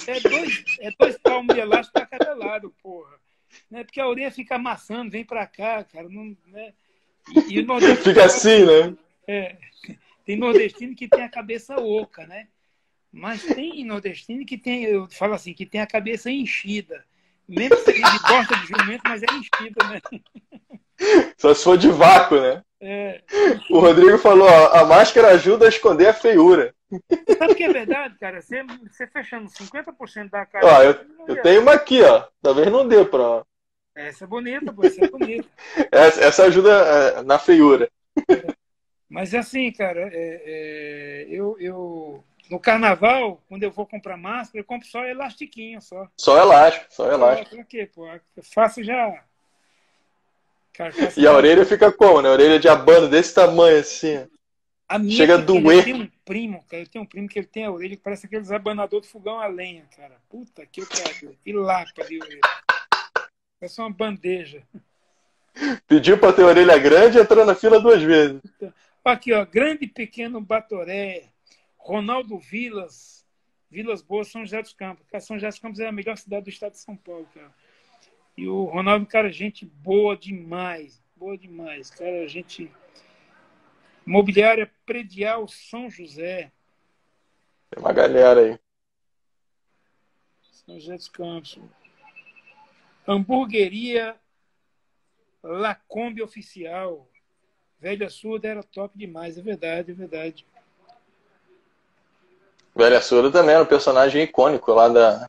É 0.07 0.21
dois, 0.21 0.65
é 0.79 0.93
dois 0.97 1.19
palmos 1.19 1.53
de 1.53 1.61
elástico 1.61 1.95
para 1.95 2.07
cada 2.07 2.33
lado, 2.33 2.73
porra 2.81 3.26
né? 3.71 3.85
Porque 3.85 4.01
a 4.01 4.09
orelha 4.09 4.31
fica 4.31 4.57
amassando, 4.57 5.11
vem 5.11 5.25
para 5.25 5.47
cá, 5.47 5.85
cara. 5.85 6.09
Não, 6.09 6.37
né? 6.47 6.73
e, 7.49 7.61
e 7.61 7.67
fica 8.03 8.25
assim, 8.25 8.65
né? 8.65 8.97
É, 9.27 9.57
tem 10.25 10.37
nordestino 10.37 10.95
que 10.95 11.09
tem 11.09 11.23
a 11.23 11.29
cabeça 11.29 11.77
oca, 11.77 12.27
né? 12.27 12.49
Mas 13.13 13.43
tem 13.43 13.85
nordestino 13.85 14.45
que 14.45 14.59
tem, 14.59 14.85
eu 14.85 15.09
falo 15.09 15.35
assim, 15.35 15.55
que 15.55 15.65
tem 15.65 15.81
a 15.81 15.87
cabeça 15.87 16.31
enchida. 16.31 17.05
Mesmo 17.49 17.77
que 17.77 17.93
seja 17.93 18.11
de 18.11 18.19
bosta 18.19 18.57
de 18.57 18.67
jumento, 18.67 19.03
mas 19.05 19.23
é 19.23 19.27
enchida, 19.27 19.89
né? 19.89 20.01
Só 21.37 21.55
se 21.55 21.65
for 21.65 21.77
de 21.77 21.89
vácuo, 21.91 22.41
né? 22.41 22.63
É, 22.81 23.23
o 23.71 23.79
Rodrigo 23.79 24.19
falou, 24.19 24.47
ó, 24.49 24.77
a 24.77 24.85
máscara 24.85 25.29
ajuda 25.29 25.67
a 25.67 25.69
esconder 25.69 26.09
a 26.09 26.15
feiura. 26.15 26.75
Sabe 27.39 27.53
o 27.53 27.57
que 27.57 27.65
é 27.65 27.73
verdade, 27.73 28.17
cara? 28.19 28.41
Você, 28.41 28.63
você 28.63 29.07
fechando 29.07 29.49
50% 29.51 30.31
da 30.31 30.47
cara. 30.47 30.67
Ó, 30.67 30.83
eu, 30.83 30.95
eu 31.27 31.43
tenho 31.43 31.63
uma 31.63 31.73
aqui, 31.73 32.03
ó. 32.03 32.25
Talvez 32.43 32.71
não 32.71 32.87
dê 32.87 33.05
pra. 33.05 33.43
Essa 33.95 34.25
é 34.25 34.27
bonita, 34.27 34.73
pô, 34.73 34.85
essa 34.85 35.05
é 35.05 35.09
bonita. 35.09 35.49
essa, 35.91 36.21
essa 36.21 36.45
ajuda 36.45 36.71
é, 36.71 37.23
na 37.23 37.39
feiura. 37.39 37.91
É. 38.29 38.55
Mas 39.09 39.35
assim, 39.35 39.73
cara, 39.73 40.11
é, 40.13 40.43
é, 40.45 41.27
eu, 41.31 41.57
eu 41.59 42.25
no 42.51 42.61
carnaval, 42.61 43.43
quando 43.49 43.63
eu 43.63 43.71
vou 43.71 43.87
comprar 43.87 44.17
máscara, 44.17 44.61
eu 44.61 44.65
compro 44.65 44.87
só 44.87 45.05
elastiquinho 45.05 45.81
só. 45.81 46.09
Só 46.17 46.39
elástico, 46.39 46.87
só 46.91 47.11
elástico. 47.11 47.57
Pra 47.57 47.65
quê, 47.65 47.91
pô? 47.93 48.07
Eu 48.07 48.43
faço 48.43 48.85
já. 48.85 49.25
Cara, 50.77 50.93
faço 50.93 51.19
e 51.19 51.27
a 51.27 51.33
orelha 51.33 51.65
fica 51.65 51.91
como, 51.91 52.21
né? 52.21 52.29
A 52.29 52.33
orelha 52.33 52.59
de 52.59 52.69
abano 52.69 53.09
desse 53.09 53.35
tamanho 53.35 53.81
assim. 53.81 54.27
A 54.89 55.03
Chega 55.03 55.35
a 55.35 55.39
doer. 55.39 55.79
Eu 55.79 55.85
tenho 55.85 55.97
um 55.97 56.11
primo, 56.25 56.65
cara. 56.69 56.83
Eu 56.83 56.89
tenho 56.89 57.05
um 57.05 57.07
primo 57.07 57.29
que 57.29 57.39
ele 57.39 57.47
tem 57.47 57.65
a 57.65 57.73
orelha 57.73 57.97
que 57.97 58.03
parece 58.03 58.27
aqueles 58.27 58.53
abanadores 58.53 59.07
de 59.07 59.13
fogão 59.13 59.41
a 59.41 59.47
lenha, 59.47 59.85
cara. 59.97 60.15
Puta 60.29 60.65
que 60.67 60.85
quero. 60.85 61.35
Que 61.43 61.53
lapa 61.53 62.05
de 62.05 62.21
orelha. 62.21 62.41
Parece 63.59 63.81
uma 63.81 63.91
bandeja. 63.91 64.63
Pediu 65.89 66.19
para 66.19 66.35
ter 66.35 66.43
orelha 66.43 66.79
grande 66.79 67.17
e 67.17 67.21
entrou 67.21 67.45
na 67.45 67.55
fila 67.55 67.81
duas 67.81 68.03
vezes. 68.03 68.41
Aqui, 69.05 69.33
ó. 69.33 69.45
Grande 69.47 69.87
Pequeno 69.87 70.41
Batoré. 70.41 71.25
Ronaldo 71.79 72.39
Vilas. 72.39 73.25
Vilas 73.71 74.03
Boas, 74.03 74.29
São 74.29 74.43
José 74.43 74.61
dos 74.63 74.75
Campos. 74.75 75.07
São 75.21 75.37
José 75.37 75.49
dos 75.49 75.59
Campos 75.59 75.81
é 75.81 75.89
a 75.89 75.93
melhor 75.93 76.17
cidade 76.17 76.45
do 76.45 76.51
estado 76.51 76.73
de 76.73 76.79
São 76.79 76.97
Paulo, 76.97 77.27
cara. 77.35 77.53
E 78.37 78.47
o 78.47 78.65
Ronaldo, 78.65 79.07
cara, 79.07 79.33
gente 79.33 79.65
boa 79.65 80.17
demais. 80.17 81.03
Boa 81.17 81.39
demais. 81.39 81.91
Cara, 81.91 82.29
gente 82.29 82.71
Mobiliária 84.05 84.71
Predial 84.85 85.49
São 85.49 85.91
José. 85.91 86.53
Tem 87.71 87.83
uma 87.83 87.93
galera 87.93 88.41
aí. 88.41 88.61
São 90.53 90.79
José 90.79 90.97
dos 90.97 91.09
Campos. 91.09 91.59
Hamburgueria 93.09 94.17
Lacombe 95.43 96.23
Oficial. 96.23 97.09
Velha 97.79 98.09
Surda 98.09 98.49
era 98.49 98.63
top 98.63 98.97
demais, 98.97 99.39
é 99.39 99.43
verdade, 99.43 99.91
é 99.91 99.95
verdade. 99.95 100.47
Velha 102.75 103.01
Surda 103.01 103.31
também 103.31 103.55
era 103.55 103.63
um 103.63 103.67
personagem 103.67 104.23
icônico 104.23 104.73
lá 104.73 104.89
da, 104.89 105.29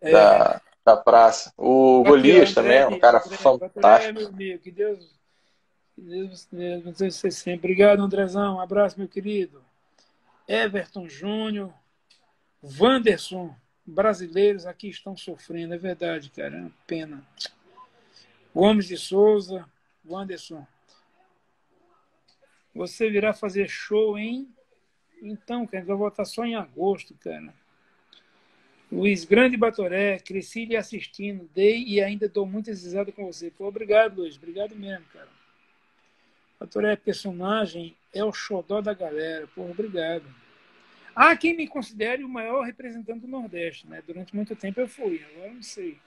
é. 0.00 0.10
da, 0.10 0.62
da 0.84 0.96
praça. 0.96 1.52
O 1.56 2.02
Golias 2.02 2.52
também, 2.54 2.84
um 2.86 2.98
cara 2.98 3.18
André, 3.18 3.36
fantástico. 3.36 4.14
meu 4.18 4.28
amigo, 4.28 4.58
que 4.62 4.70
Deus 4.70 5.20
Deus 5.96 6.48
você 6.84 7.30
sempre. 7.30 7.72
Obrigado, 7.72 8.00
Andrezão. 8.00 8.56
Um 8.56 8.60
abraço, 8.60 8.98
meu 8.98 9.08
querido. 9.08 9.62
Everton 10.48 11.08
Júnior, 11.08 11.72
Wanderson, 12.62 13.54
brasileiros 13.86 14.66
aqui 14.66 14.88
estão 14.88 15.16
sofrendo, 15.16 15.74
é 15.74 15.78
verdade, 15.78 16.30
cara, 16.30 16.56
é 16.56 16.60
uma 16.60 16.72
pena. 16.86 17.26
Gomes 18.54 18.86
de 18.86 18.96
Souza, 18.96 19.64
Wanderson, 20.04 20.66
você 22.74 23.08
virá 23.10 23.32
fazer 23.32 23.68
show 23.68 24.18
em. 24.18 24.52
Então, 25.22 25.66
cara, 25.66 25.84
vai 25.84 25.96
voltar 25.96 26.24
só 26.24 26.44
em 26.44 26.56
agosto, 26.56 27.14
cara. 27.14 27.54
Luiz 28.92 29.24
Grande 29.24 29.56
Batoré, 29.56 30.18
cresci 30.18 30.66
lhe 30.66 30.76
assistindo, 30.76 31.48
dei 31.54 31.82
e 31.82 32.02
ainda 32.02 32.28
dou 32.28 32.44
muitas 32.44 32.84
risadas 32.84 33.14
com 33.14 33.24
você. 33.24 33.50
Pô, 33.50 33.66
obrigado, 33.66 34.20
Luiz, 34.20 34.36
obrigado 34.36 34.76
mesmo, 34.76 35.06
cara. 35.10 35.28
Ator 36.60 36.84
é 36.84 36.94
personagem, 36.94 37.96
é 38.12 38.22
o 38.22 38.34
xodó 38.34 38.82
da 38.82 38.92
galera. 38.92 39.48
Pô, 39.54 39.62
obrigado. 39.62 40.24
Há 41.14 41.34
quem 41.34 41.56
me 41.56 41.66
considere 41.66 42.22
o 42.22 42.28
maior 42.28 42.64
representante 42.64 43.20
do 43.20 43.28
Nordeste, 43.28 43.86
né? 43.86 44.02
Durante 44.06 44.36
muito 44.36 44.54
tempo 44.54 44.78
eu 44.78 44.86
fui, 44.88 45.24
agora 45.34 45.54
não 45.54 45.62
sei. 45.62 45.98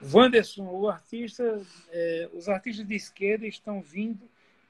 Wanderson, 0.00 0.68
o 0.68 0.88
artista, 0.88 1.60
é, 1.90 2.28
os 2.32 2.48
artistas 2.48 2.86
de 2.86 2.94
esquerda 2.94 3.44
estão 3.44 3.82
vindo 3.82 4.22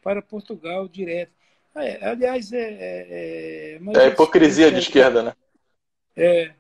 para 0.03 0.23
Portugal 0.23 0.89
direto. 0.89 1.33
Ah, 1.75 1.85
é, 1.85 2.09
aliás, 2.09 2.55
é. 2.55 2.59
É, 2.59 3.79
é, 3.79 4.03
é 4.03 4.07
hipocrisia 4.09 4.73
de 4.73 4.79
esquerda, 4.79 5.23
né? 5.23 5.35
É. 6.17 6.55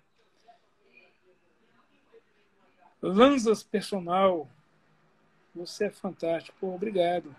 Lanzas 3.03 3.63
Personal, 3.63 4.49
você 5.55 5.87
é 5.87 5.91
fantástico. 5.91 6.57
Pô, 6.61 6.75
obrigado. 6.75 7.35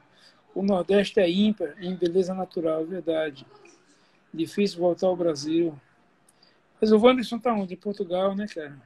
O 0.53 0.61
Nordeste 0.63 1.19
é 1.19 1.29
ímpar 1.29 1.75
em 1.81 1.95
beleza 1.95 2.33
natural, 2.33 2.85
verdade. 2.85 3.45
Difícil 4.33 4.79
voltar 4.79 5.07
ao 5.07 5.15
Brasil. 5.15 5.79
Mas 6.79 6.91
o 6.91 6.97
Wanderson 6.97 7.39
tá 7.39 7.53
onde? 7.53 7.75
Em 7.75 7.77
Portugal, 7.77 8.35
né, 8.35 8.47
cara? 8.47 8.81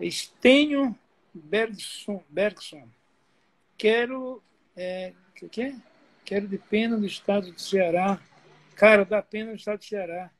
Estênio 0.00 0.96
Bergson. 1.34 2.22
Bergson. 2.28 2.88
Quero. 3.76 4.42
É, 4.76 5.12
que, 5.34 5.48
que 5.48 5.62
é? 5.62 5.76
Quero 6.24 6.48
de 6.48 6.58
pena 6.58 6.96
do 6.96 7.06
estado 7.06 7.52
do 7.52 7.60
Ceará. 7.60 8.20
Cara, 8.74 9.04
da 9.04 9.22
pena 9.22 9.50
do 9.50 9.56
estado 9.56 9.78
do 9.78 9.84
Ceará. 9.84 10.30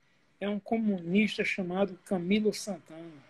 É 0.40 0.48
um 0.48 0.58
comunista 0.58 1.44
chamado 1.44 1.98
Camilo 2.04 2.52
Santana. 2.52 3.25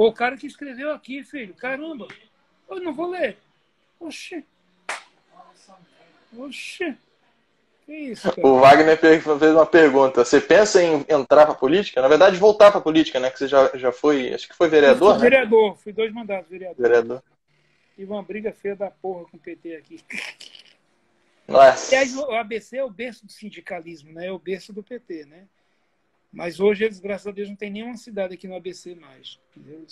Foi 0.00 0.08
o 0.08 0.14
cara 0.14 0.34
que 0.34 0.46
escreveu 0.46 0.92
aqui, 0.92 1.22
filho. 1.22 1.52
Caramba! 1.52 2.08
Eu 2.70 2.80
não 2.80 2.94
vou 2.94 3.10
ler. 3.10 3.36
Oxê. 4.00 4.42
Oxê. 6.34 6.96
Que 7.84 7.92
isso, 7.92 8.32
cara? 8.32 8.48
O 8.48 8.60
Wagner 8.60 8.98
fez 8.98 9.26
uma 9.26 9.66
pergunta. 9.66 10.24
Você 10.24 10.40
pensa 10.40 10.82
em 10.82 11.04
entrar 11.06 11.44
para 11.44 11.54
política? 11.54 12.00
Na 12.00 12.08
verdade, 12.08 12.38
voltar 12.38 12.72
para 12.72 12.80
política, 12.80 13.20
né? 13.20 13.28
Que 13.28 13.40
você 13.40 13.46
já, 13.46 13.70
já 13.76 13.92
foi, 13.92 14.32
acho 14.32 14.48
que 14.48 14.56
foi 14.56 14.70
vereador, 14.70 15.16
fui 15.16 15.24
né? 15.24 15.30
Vereador, 15.30 15.76
fui 15.76 15.92
dois 15.92 16.10
mandatos 16.14 16.48
vereador. 16.48 16.80
Vereador. 16.80 17.22
Tive 17.94 18.10
uma 18.10 18.22
briga 18.22 18.54
feia 18.54 18.74
da 18.74 18.90
porra 18.90 19.26
com 19.26 19.36
o 19.36 19.40
PT 19.40 19.76
aqui. 19.76 20.00
Nossa. 21.46 21.94
Aliás, 21.94 22.16
o 22.16 22.30
ABC 22.30 22.78
é 22.78 22.84
o 22.84 22.88
berço 22.88 23.26
do 23.26 23.32
sindicalismo, 23.32 24.14
né? 24.14 24.28
É 24.28 24.32
o 24.32 24.38
berço 24.38 24.72
do 24.72 24.82
PT, 24.82 25.26
né? 25.26 25.44
Mas 26.32 26.60
hoje 26.60 26.84
eles, 26.84 27.00
graças 27.00 27.26
a 27.26 27.32
Deus, 27.32 27.48
não 27.48 27.56
tem 27.56 27.70
nenhuma 27.70 27.96
cidade 27.96 28.34
aqui 28.34 28.46
no 28.46 28.56
ABC 28.56 28.94
mais. 28.94 29.38
Entendeu? 29.56 29.84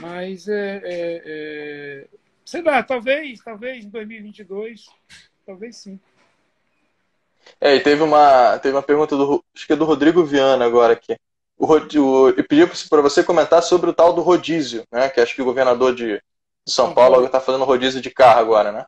Mas 0.00 0.48
é, 0.48 0.80
é, 0.84 1.22
é 1.24 2.08
sei 2.44 2.62
lá, 2.62 2.82
talvez, 2.82 3.40
talvez 3.40 3.84
em 3.84 3.88
2022, 3.88 4.86
talvez 5.44 5.76
sim. 5.76 6.00
É, 7.60 7.74
e 7.74 7.80
teve 7.80 8.02
uma, 8.02 8.58
teve 8.58 8.74
uma 8.74 8.82
pergunta 8.82 9.16
do, 9.16 9.44
acho 9.54 9.66
que 9.66 9.72
é 9.72 9.76
do 9.76 9.84
Rodrigo 9.84 10.24
Viana 10.24 10.64
agora 10.64 10.92
aqui. 10.92 11.16
O, 11.58 11.66
o, 11.66 12.28
eu 12.30 12.44
pedi 12.44 12.66
para 12.88 13.02
você 13.02 13.22
comentar 13.22 13.62
sobre 13.62 13.90
o 13.90 13.94
tal 13.94 14.12
do 14.12 14.20
rodízio, 14.20 14.84
né? 14.92 15.08
Que 15.08 15.20
acho 15.20 15.34
que 15.34 15.42
o 15.42 15.44
governador 15.44 15.94
de, 15.94 16.16
de 16.16 16.72
São 16.72 16.92
Paulo 16.92 17.24
está 17.24 17.40
fazendo 17.40 17.64
rodízio 17.64 18.00
de 18.00 18.10
carro 18.10 18.40
agora, 18.40 18.72
né? 18.72 18.84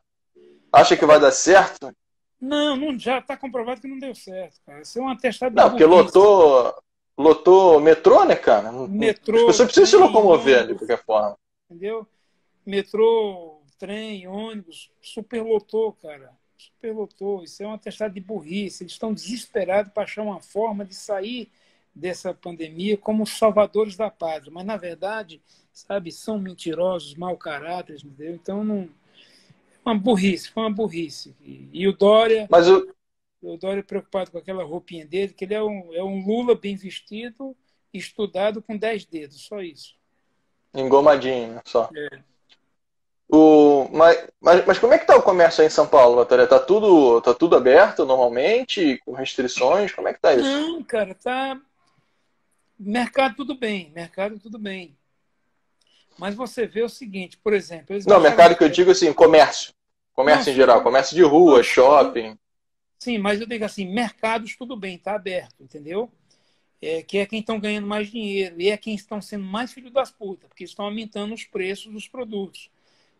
Acha 0.71 0.95
que 0.95 1.05
vai 1.05 1.19
dar 1.19 1.31
certo? 1.31 1.91
Não, 2.39 2.75
não 2.75 2.97
já 2.97 3.19
está 3.19 3.35
comprovado 3.35 3.81
que 3.81 3.87
não 3.87 3.99
deu 3.99 4.15
certo, 4.15 4.59
cara. 4.65 4.81
Isso 4.81 4.97
é 4.97 5.01
um 5.01 5.09
atestado 5.09 5.55
Não, 5.55 5.69
porque 5.69 5.85
lotou, 5.85 6.73
lotou 7.17 7.79
metrô, 7.79 8.23
né, 8.23 8.35
cara? 8.35 8.71
Metrô. 8.71 9.35
As 9.35 9.45
pessoas 9.45 9.71
precisam 9.71 9.85
se 9.85 9.97
locomover 9.97 10.67
de 10.67 10.75
qualquer 10.75 11.03
forma. 11.03 11.37
Entendeu? 11.69 12.07
metrô, 12.69 13.61
trem, 13.77 14.27
ônibus, 14.27 14.91
superlotou, 15.01 15.91
cara. 15.93 16.31
Superlotou. 16.57 17.43
Isso 17.43 17.63
é 17.63 17.67
um 17.67 17.73
atestado 17.73 18.13
de 18.13 18.21
burrice. 18.21 18.83
Eles 18.83 18.93
estão 18.93 19.13
desesperados 19.13 19.91
para 19.91 20.03
achar 20.03 20.21
uma 20.21 20.39
forma 20.39 20.85
de 20.85 20.93
sair 20.93 21.49
dessa 21.95 22.33
pandemia 22.33 22.95
como 22.97 23.25
salvadores 23.25 23.95
da 23.95 24.09
pátria. 24.09 24.51
Mas, 24.53 24.65
na 24.65 24.77
verdade, 24.77 25.41
sabe, 25.73 26.11
são 26.11 26.37
mentirosos, 26.37 27.15
mau 27.15 27.35
caráter, 27.35 27.95
entendeu? 27.95 28.35
Então, 28.35 28.63
não. 28.63 28.89
Uma 29.89 29.97
burrice, 29.97 30.51
foi 30.51 30.61
uma 30.61 30.69
burrice. 30.69 31.35
E, 31.41 31.67
e 31.73 31.87
o 31.87 31.93
Dória. 31.93 32.47
Mas 32.47 32.69
o... 32.69 32.87
o 33.41 33.57
Dória 33.57 33.81
preocupado 33.81 34.29
com 34.29 34.37
aquela 34.37 34.63
roupinha 34.63 35.03
dele, 35.03 35.33
que 35.33 35.45
ele 35.45 35.55
é 35.55 35.63
um, 35.63 35.91
é 35.93 36.03
um 36.03 36.23
Lula 36.23 36.53
bem 36.53 36.75
vestido, 36.75 37.57
estudado 37.91 38.61
com 38.61 38.77
dez 38.77 39.03
dedos, 39.03 39.41
só 39.41 39.61
isso. 39.61 39.95
Engomadinho, 40.75 41.59
só. 41.65 41.89
É. 41.95 42.19
O, 43.27 43.87
mas, 43.91 44.27
mas, 44.39 44.65
mas 44.65 44.79
como 44.79 44.93
é 44.93 44.97
que 44.97 45.05
está 45.05 45.17
o 45.17 45.23
comércio 45.23 45.61
aí 45.61 45.67
em 45.67 45.71
São 45.71 45.87
Paulo, 45.87 46.17
Batalha? 46.17 46.45
Tá 46.45 46.59
tudo, 46.59 47.19
tá 47.21 47.33
tudo 47.33 47.55
aberto 47.55 48.05
normalmente, 48.05 49.01
com 49.03 49.13
restrições? 49.13 49.91
Como 49.91 50.07
é 50.07 50.13
que 50.13 50.19
tá 50.19 50.35
isso? 50.35 50.43
Não, 50.43 50.83
cara, 50.83 51.15
tá. 51.15 51.59
Mercado 52.77 53.35
tudo 53.35 53.55
bem, 53.55 53.91
mercado 53.95 54.39
tudo 54.39 54.59
bem. 54.59 54.95
Mas 56.17 56.35
você 56.35 56.67
vê 56.67 56.83
o 56.83 56.89
seguinte, 56.89 57.37
por 57.37 57.53
exemplo. 57.53 57.97
Não, 58.05 58.19
mercado 58.19 58.55
que 58.55 58.63
eu 58.63 58.69
digo 58.69 58.91
assim, 58.91 59.11
comércio. 59.13 59.73
Comércio 60.19 60.51
em 60.51 60.55
geral, 60.55 60.83
comércio 60.83 61.15
de 61.15 61.23
rua, 61.23 61.63
shopping. 61.63 62.37
Sim, 62.99 63.17
mas 63.17 63.39
eu 63.39 63.47
digo 63.47 63.63
assim, 63.65 63.85
mercados 63.85 64.55
tudo 64.57 64.75
bem, 64.75 64.97
tá 64.97 65.15
aberto, 65.15 65.63
entendeu? 65.63 66.11
É, 66.81 67.01
que 67.03 67.17
é 67.19 67.25
quem 67.25 67.39
estão 67.39 67.59
ganhando 67.59 67.87
mais 67.87 68.09
dinheiro 68.09 68.59
e 68.61 68.69
é 68.69 68.77
quem 68.77 68.95
estão 68.95 69.21
sendo 69.21 69.45
mais 69.45 69.71
filho 69.73 69.91
das 69.91 70.11
putas, 70.11 70.47
porque 70.49 70.63
estão 70.65 70.85
aumentando 70.85 71.33
os 71.33 71.45
preços 71.45 71.91
dos 71.93 72.07
produtos. 72.07 72.69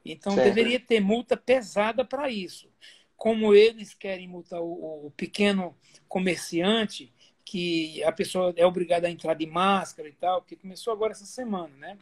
Então, 0.05 0.39
deveria 0.39 0.79
ter 0.79 0.99
multa 1.01 1.37
pesada 1.37 2.05
para 2.05 2.29
isso. 2.29 2.69
como 3.15 3.53
eles 3.53 3.93
querem 3.93 4.27
multar 4.27 4.61
o, 4.61 5.07
o 5.07 5.11
pequeno 5.11 5.75
comerciante, 6.07 7.13
que 7.45 8.03
a 8.03 8.11
pessoa 8.11 8.53
é 8.55 8.65
obrigada 8.65 9.07
a 9.07 9.11
entrar 9.11 9.33
de 9.35 9.45
máscara 9.45 10.07
e 10.07 10.13
tal, 10.13 10.41
porque 10.41 10.55
começou 10.55 10.93
agora 10.93 11.11
essa 11.11 11.25
semana, 11.25 11.75
né? 11.77 11.97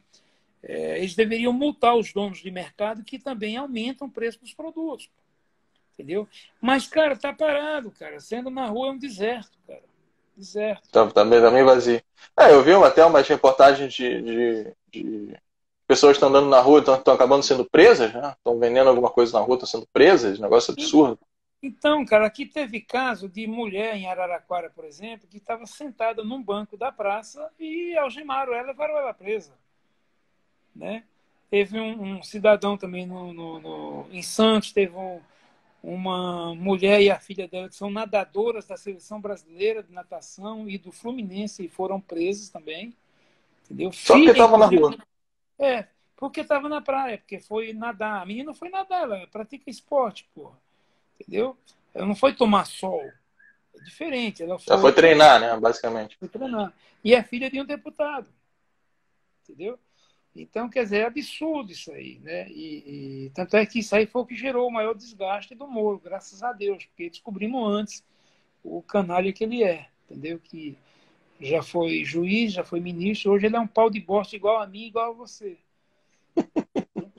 É, 0.67 0.97
eles 0.97 1.15
deveriam 1.15 1.53
multar 1.53 1.95
os 1.95 2.11
donos 2.11 2.39
de 2.39 2.51
mercado 2.51 3.01
que 3.01 3.17
também 3.17 3.55
aumentam 3.55 4.07
o 4.07 4.11
preço 4.11 4.41
dos 4.41 4.53
produtos. 4.53 5.09
Entendeu? 5.93 6.27
Mas, 6.61 6.85
cara, 6.85 7.15
tá 7.15 7.31
parado, 7.31 7.89
cara. 7.91 8.19
Sendo 8.19 8.49
na 8.49 8.67
rua 8.67 8.89
é 8.89 8.91
um 8.91 8.97
deserto, 8.97 9.57
cara. 9.65 9.81
Deserto. 10.35 10.89
Tá, 10.91 11.09
também, 11.09 11.39
também 11.39 11.63
vazio. 11.63 12.01
É, 12.37 12.51
eu 12.51 12.61
vi 12.61 12.73
até 12.73 13.03
umas 13.05 13.27
reportagens 13.27 13.93
de, 13.93 14.21
de, 14.21 14.73
de 14.91 15.37
pessoas 15.87 16.11
que 16.11 16.17
estão 16.17 16.29
andando 16.29 16.49
na 16.49 16.59
rua 16.59 16.79
estão 16.79 17.13
acabando 17.13 17.43
sendo 17.43 17.63
presas, 17.63 18.13
né? 18.13 18.35
Estão 18.37 18.59
vendendo 18.59 18.89
alguma 18.89 19.09
coisa 19.09 19.39
na 19.39 19.43
rua, 19.43 19.55
estão 19.55 19.67
sendo 19.67 19.87
presas, 19.91 20.37
negócio 20.37 20.73
absurdo. 20.73 21.17
Então, 21.63 22.05
cara, 22.05 22.27
aqui 22.27 22.45
teve 22.45 22.81
caso 22.81 23.27
de 23.27 23.47
mulher 23.47 23.95
em 23.95 24.05
Araraquara, 24.05 24.69
por 24.69 24.85
exemplo, 24.85 25.27
que 25.27 25.37
estava 25.37 25.65
sentada 25.65 26.23
num 26.23 26.43
banco 26.43 26.77
da 26.77 26.91
praça 26.91 27.49
e 27.57 27.97
algemaram 27.97 28.53
ela, 28.53 28.67
levaram 28.67 28.97
ela 28.97 29.13
presa. 29.13 29.53
Né? 30.77 31.03
Teve 31.49 31.79
um, 31.79 32.17
um 32.17 32.23
cidadão 32.23 32.77
também 32.77 33.05
no, 33.05 33.33
no, 33.33 33.59
no, 33.59 34.07
em 34.11 34.21
Santos, 34.21 34.71
teve 34.71 34.95
um, 34.95 35.19
uma 35.81 36.53
mulher 36.53 37.01
e 37.01 37.09
a 37.09 37.19
filha 37.19 37.47
dela 37.47 37.67
que 37.67 37.75
são 37.75 37.89
nadadoras 37.89 38.67
da 38.67 38.77
seleção 38.77 39.19
brasileira 39.19 39.81
de 39.81 39.91
natação 39.91 40.69
e 40.69 40.77
do 40.77 40.91
Fluminense 40.91 41.65
e 41.65 41.69
foram 41.69 41.99
presos 41.99 42.49
também. 42.49 42.93
Entendeu? 43.65 43.91
Só 43.91 44.13
filha, 44.13 44.33
porque 44.33 44.39
estava 44.39 44.57
na 44.57 44.65
rua. 44.65 44.97
É, 45.57 45.87
porque 46.15 46.41
estava 46.41 46.69
na 46.69 46.81
praia, 46.81 47.17
porque 47.17 47.39
foi 47.39 47.73
nadar. 47.73 48.21
A 48.21 48.25
menina 48.25 48.53
foi 48.53 48.69
nadar, 48.69 49.03
ela 49.03 49.27
pratica 49.27 49.69
esporte, 49.69 50.29
porra. 50.35 50.57
Entendeu? 51.19 51.57
Ela 51.93 52.05
não 52.05 52.15
foi 52.15 52.33
tomar 52.33 52.65
sol. 52.65 53.03
É 53.75 53.83
diferente. 53.83 54.43
Ela 54.43 54.59
foi, 54.59 54.73
ela 54.73 54.81
foi 54.81 54.93
treinar, 54.93 55.39
né? 55.39 55.57
Basicamente. 55.59 56.17
Foi 56.17 56.27
treinar. 56.27 56.71
E 57.03 57.15
é 57.15 57.23
filha 57.23 57.49
de 57.49 57.59
um 57.59 57.65
deputado. 57.65 58.29
Entendeu? 59.43 59.79
Então, 60.41 60.69
quer 60.69 60.83
dizer, 60.83 60.97
é 60.99 61.05
absurdo 61.05 61.71
isso 61.71 61.91
aí, 61.91 62.19
né? 62.19 62.47
E, 62.49 63.25
e, 63.25 63.31
tanto 63.33 63.57
é 63.57 63.65
que 63.65 63.79
isso 63.79 63.95
aí 63.95 64.05
foi 64.05 64.21
o 64.21 64.25
que 64.25 64.35
gerou 64.35 64.67
o 64.67 64.71
maior 64.71 64.93
desgaste 64.93 65.55
do 65.55 65.67
Moro, 65.67 65.99
graças 66.03 66.43
a 66.43 66.53
Deus, 66.53 66.85
porque 66.85 67.09
descobrimos 67.09 67.67
antes 67.69 68.03
o 68.63 68.81
canalha 68.81 69.33
que 69.33 69.43
ele 69.43 69.63
é, 69.63 69.87
entendeu? 70.05 70.39
Que 70.39 70.77
já 71.39 71.63
foi 71.63 72.03
juiz, 72.03 72.53
já 72.53 72.63
foi 72.63 72.79
ministro, 72.79 73.31
hoje 73.31 73.47
ele 73.47 73.55
é 73.55 73.59
um 73.59 73.67
pau 73.67 73.89
de 73.89 73.99
bosta 73.99 74.35
igual 74.35 74.61
a 74.61 74.67
mim, 74.67 74.85
igual 74.87 75.11
a 75.11 75.13
você. 75.13 75.57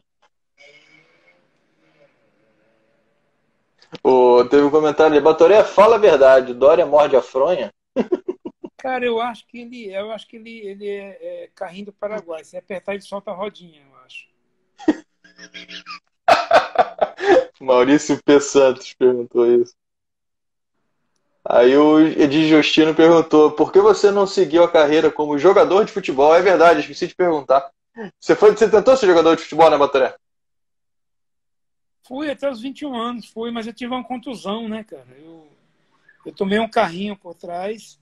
o, 4.02 4.44
teve 4.44 4.62
um 4.62 4.70
comentário 4.70 5.14
de 5.14 5.20
Batoré, 5.20 5.64
fala 5.64 5.96
a 5.96 5.98
verdade, 5.98 6.54
Dória 6.54 6.86
morde 6.86 7.16
a 7.16 7.22
fronha? 7.22 7.72
Cara, 8.78 9.04
eu 9.04 9.20
acho 9.20 9.44
que 9.48 9.58
ele, 9.58 9.92
eu 9.92 10.12
acho 10.12 10.26
que 10.28 10.36
ele, 10.36 10.56
ele 10.60 10.88
é, 10.88 11.44
é 11.44 11.50
carrinho 11.52 11.86
do 11.86 11.92
Paraguai. 11.92 12.44
Se 12.44 12.56
apertar, 12.56 12.94
ele 12.94 13.02
solta 13.02 13.32
a 13.32 13.34
rodinha, 13.34 13.82
eu 13.82 13.96
acho. 14.04 14.28
Maurício 17.60 18.22
P. 18.22 18.40
Santos 18.40 18.94
perguntou 18.94 19.46
isso. 19.46 19.74
Aí 21.44 21.76
o 21.76 21.98
Edi 21.98 22.48
Justino 22.48 22.94
perguntou: 22.94 23.50
por 23.50 23.72
que 23.72 23.80
você 23.80 24.12
não 24.12 24.28
seguiu 24.28 24.62
a 24.62 24.70
carreira 24.70 25.10
como 25.10 25.38
jogador 25.38 25.84
de 25.84 25.90
futebol? 25.90 26.32
É 26.34 26.40
verdade, 26.40 26.80
esqueci 26.80 27.08
de 27.08 27.16
perguntar. 27.16 27.68
Você, 28.20 28.36
foi, 28.36 28.52
você 28.52 28.70
tentou 28.70 28.96
ser 28.96 29.06
jogador 29.06 29.34
de 29.34 29.42
futebol, 29.42 29.68
né, 29.68 29.76
Batoré? 29.76 30.14
Fui 32.06 32.30
até 32.30 32.48
os 32.48 32.60
21 32.60 32.94
anos, 32.94 33.26
fui, 33.26 33.50
mas 33.50 33.66
eu 33.66 33.74
tive 33.74 33.92
uma 33.92 34.04
contusão, 34.04 34.68
né, 34.68 34.84
cara? 34.84 35.08
Eu, 35.18 35.48
eu 36.24 36.32
tomei 36.32 36.60
um 36.60 36.70
carrinho 36.70 37.16
por 37.16 37.34
trás 37.34 37.98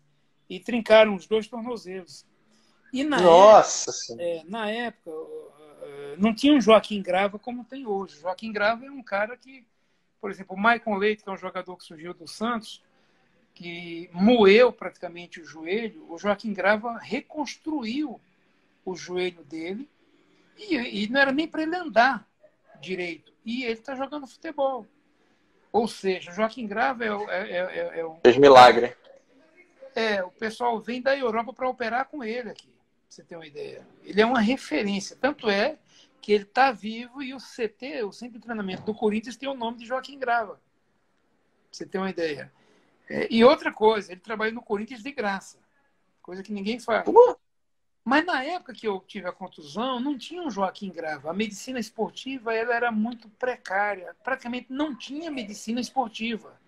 e 0.48 0.60
trincaram 0.60 1.14
os 1.14 1.26
dois 1.26 1.46
tornozelos. 1.46 2.24
E 2.92 3.04
na 3.04 3.20
Nossa! 3.20 3.90
Época, 4.12 4.22
é, 4.22 4.44
na 4.44 4.70
época, 4.70 5.10
não 6.18 6.34
tinha 6.34 6.54
um 6.54 6.60
Joaquim 6.60 7.02
Grava 7.02 7.38
como 7.38 7.64
tem 7.64 7.86
hoje. 7.86 8.20
Joaquim 8.20 8.52
Grava 8.52 8.86
é 8.86 8.90
um 8.90 9.02
cara 9.02 9.36
que, 9.36 9.66
por 10.20 10.30
exemplo, 10.30 10.56
o 10.56 10.58
Maicon 10.58 10.96
Leite, 10.96 11.22
que 11.22 11.28
é 11.28 11.32
um 11.32 11.36
jogador 11.36 11.76
que 11.76 11.84
surgiu 11.84 12.14
do 12.14 12.26
Santos, 12.26 12.82
que 13.54 14.10
moeu 14.12 14.72
praticamente 14.72 15.40
o 15.40 15.44
joelho, 15.44 16.06
o 16.10 16.18
Joaquim 16.18 16.52
Grava 16.52 16.98
reconstruiu 16.98 18.20
o 18.84 18.94
joelho 18.94 19.42
dele 19.44 19.88
e, 20.56 21.04
e 21.04 21.08
não 21.08 21.20
era 21.20 21.32
nem 21.32 21.48
para 21.48 21.62
ele 21.62 21.74
andar 21.74 22.26
direito. 22.80 23.32
E 23.44 23.64
ele 23.64 23.72
está 23.72 23.94
jogando 23.94 24.26
futebol. 24.26 24.86
Ou 25.72 25.88
seja, 25.88 26.30
o 26.30 26.34
Joaquim 26.34 26.66
Grava 26.66 27.04
é, 27.04 27.08
é, 27.08 27.56
é, 27.56 28.00
é 28.00 28.06
um. 28.06 28.18
Fez 28.22 28.36
milagre. 28.36 28.96
É, 29.96 30.22
o 30.22 30.30
pessoal 30.30 30.78
vem 30.78 31.00
da 31.00 31.16
Europa 31.16 31.54
para 31.54 31.66
operar 31.66 32.06
com 32.06 32.22
ele 32.22 32.50
aqui, 32.50 32.68
pra 32.68 32.76
você 33.08 33.24
ter 33.24 33.34
uma 33.34 33.46
ideia. 33.46 33.88
Ele 34.04 34.20
é 34.20 34.26
uma 34.26 34.40
referência. 34.40 35.16
Tanto 35.16 35.48
é 35.48 35.78
que 36.20 36.32
ele 36.32 36.44
está 36.44 36.70
vivo 36.70 37.22
e 37.22 37.32
o 37.32 37.38
CT, 37.38 38.02
o 38.04 38.12
Centro 38.12 38.34
de 38.34 38.44
Treinamento 38.44 38.82
do 38.82 38.94
Corinthians, 38.94 39.38
tem 39.38 39.48
o 39.48 39.54
nome 39.54 39.78
de 39.78 39.86
Joaquim 39.86 40.18
Grava. 40.18 40.56
Pra 40.56 40.60
você 41.70 41.86
ter 41.86 41.96
uma 41.96 42.10
ideia. 42.10 42.52
É, 43.08 43.26
e 43.30 43.42
outra 43.42 43.72
coisa, 43.72 44.12
ele 44.12 44.20
trabalha 44.20 44.52
no 44.52 44.60
Corinthians 44.60 45.02
de 45.02 45.10
graça. 45.10 45.58
Coisa 46.20 46.42
que 46.42 46.52
ninguém 46.52 46.78
faz. 46.78 47.06
Mas 48.04 48.26
na 48.26 48.44
época 48.44 48.74
que 48.74 48.86
eu 48.86 49.00
tive 49.00 49.26
a 49.26 49.32
contusão, 49.32 49.98
não 49.98 50.18
tinha 50.18 50.42
um 50.42 50.50
Joaquim 50.50 50.90
Grava. 50.90 51.30
A 51.30 51.34
medicina 51.34 51.80
esportiva 51.80 52.54
ela 52.54 52.74
era 52.74 52.92
muito 52.92 53.30
precária. 53.30 54.14
Praticamente 54.22 54.66
não 54.68 54.94
tinha 54.94 55.30
medicina 55.30 55.80
esportiva. 55.80 56.60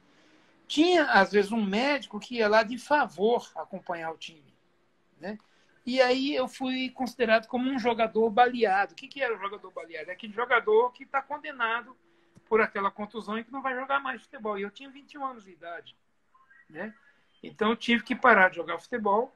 Tinha, 0.69 1.05
às 1.07 1.33
vezes, 1.33 1.51
um 1.51 1.65
médico 1.65 2.21
que 2.21 2.37
ia 2.37 2.49
lá 2.49 2.63
de 2.63 2.77
favor 2.79 3.51
acompanhar 3.57 4.13
o 4.13 4.19
time. 4.19 4.55
Né? 5.19 5.39
E 5.85 6.03
aí 6.03 6.35
eu 6.35 6.47
fui 6.47 6.91
considerado 6.91 7.47
como 7.47 7.71
um 7.71 7.79
jogador 7.79 8.29
baleado. 8.29 8.93
O 8.93 8.95
que, 8.95 9.09
que 9.09 9.23
era 9.23 9.35
o 9.35 9.39
jogador 9.39 9.73
baleado? 9.73 10.11
É 10.11 10.13
aquele 10.13 10.35
jogador 10.35 10.93
que 10.93 11.05
está 11.05 11.23
condenado 11.23 11.97
por 12.47 12.61
aquela 12.61 12.91
contusão 12.91 13.39
e 13.39 13.45
que 13.45 13.51
não 13.51 13.63
vai 13.63 13.75
jogar 13.75 13.99
mais 13.99 14.21
futebol. 14.21 14.59
E 14.59 14.63
eu 14.63 14.71
tinha 14.71 14.91
21 14.91 15.25
anos 15.25 15.45
de 15.45 15.53
idade. 15.53 15.97
Né? 16.69 16.93
Então 17.43 17.71
eu 17.71 17.77
tive 17.77 18.03
que 18.05 18.15
parar 18.15 18.51
de 18.51 18.57
jogar 18.57 18.79
futebol. 18.79 19.35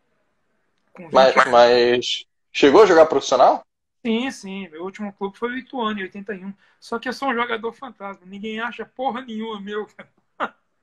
mas, 1.10 1.34
mas 1.50 2.26
chegou 2.52 2.82
a 2.82 2.86
jogar 2.86 3.06
profissional? 3.06 3.62
Sim, 4.04 4.30
sim. 4.30 4.68
Meu 4.68 4.82
último 4.82 5.10
clube 5.14 5.38
foi 5.38 5.52
o 5.52 5.56
Ituano, 5.56 6.00
em 6.00 6.02
81. 6.02 6.52
Só 6.78 6.98
que 6.98 7.08
eu 7.08 7.14
sou 7.14 7.30
um 7.30 7.34
jogador 7.34 7.72
fantasma. 7.72 8.26
Ninguém 8.26 8.60
acha 8.60 8.84
porra 8.84 9.22
nenhuma 9.22 9.58
meu. 9.58 9.88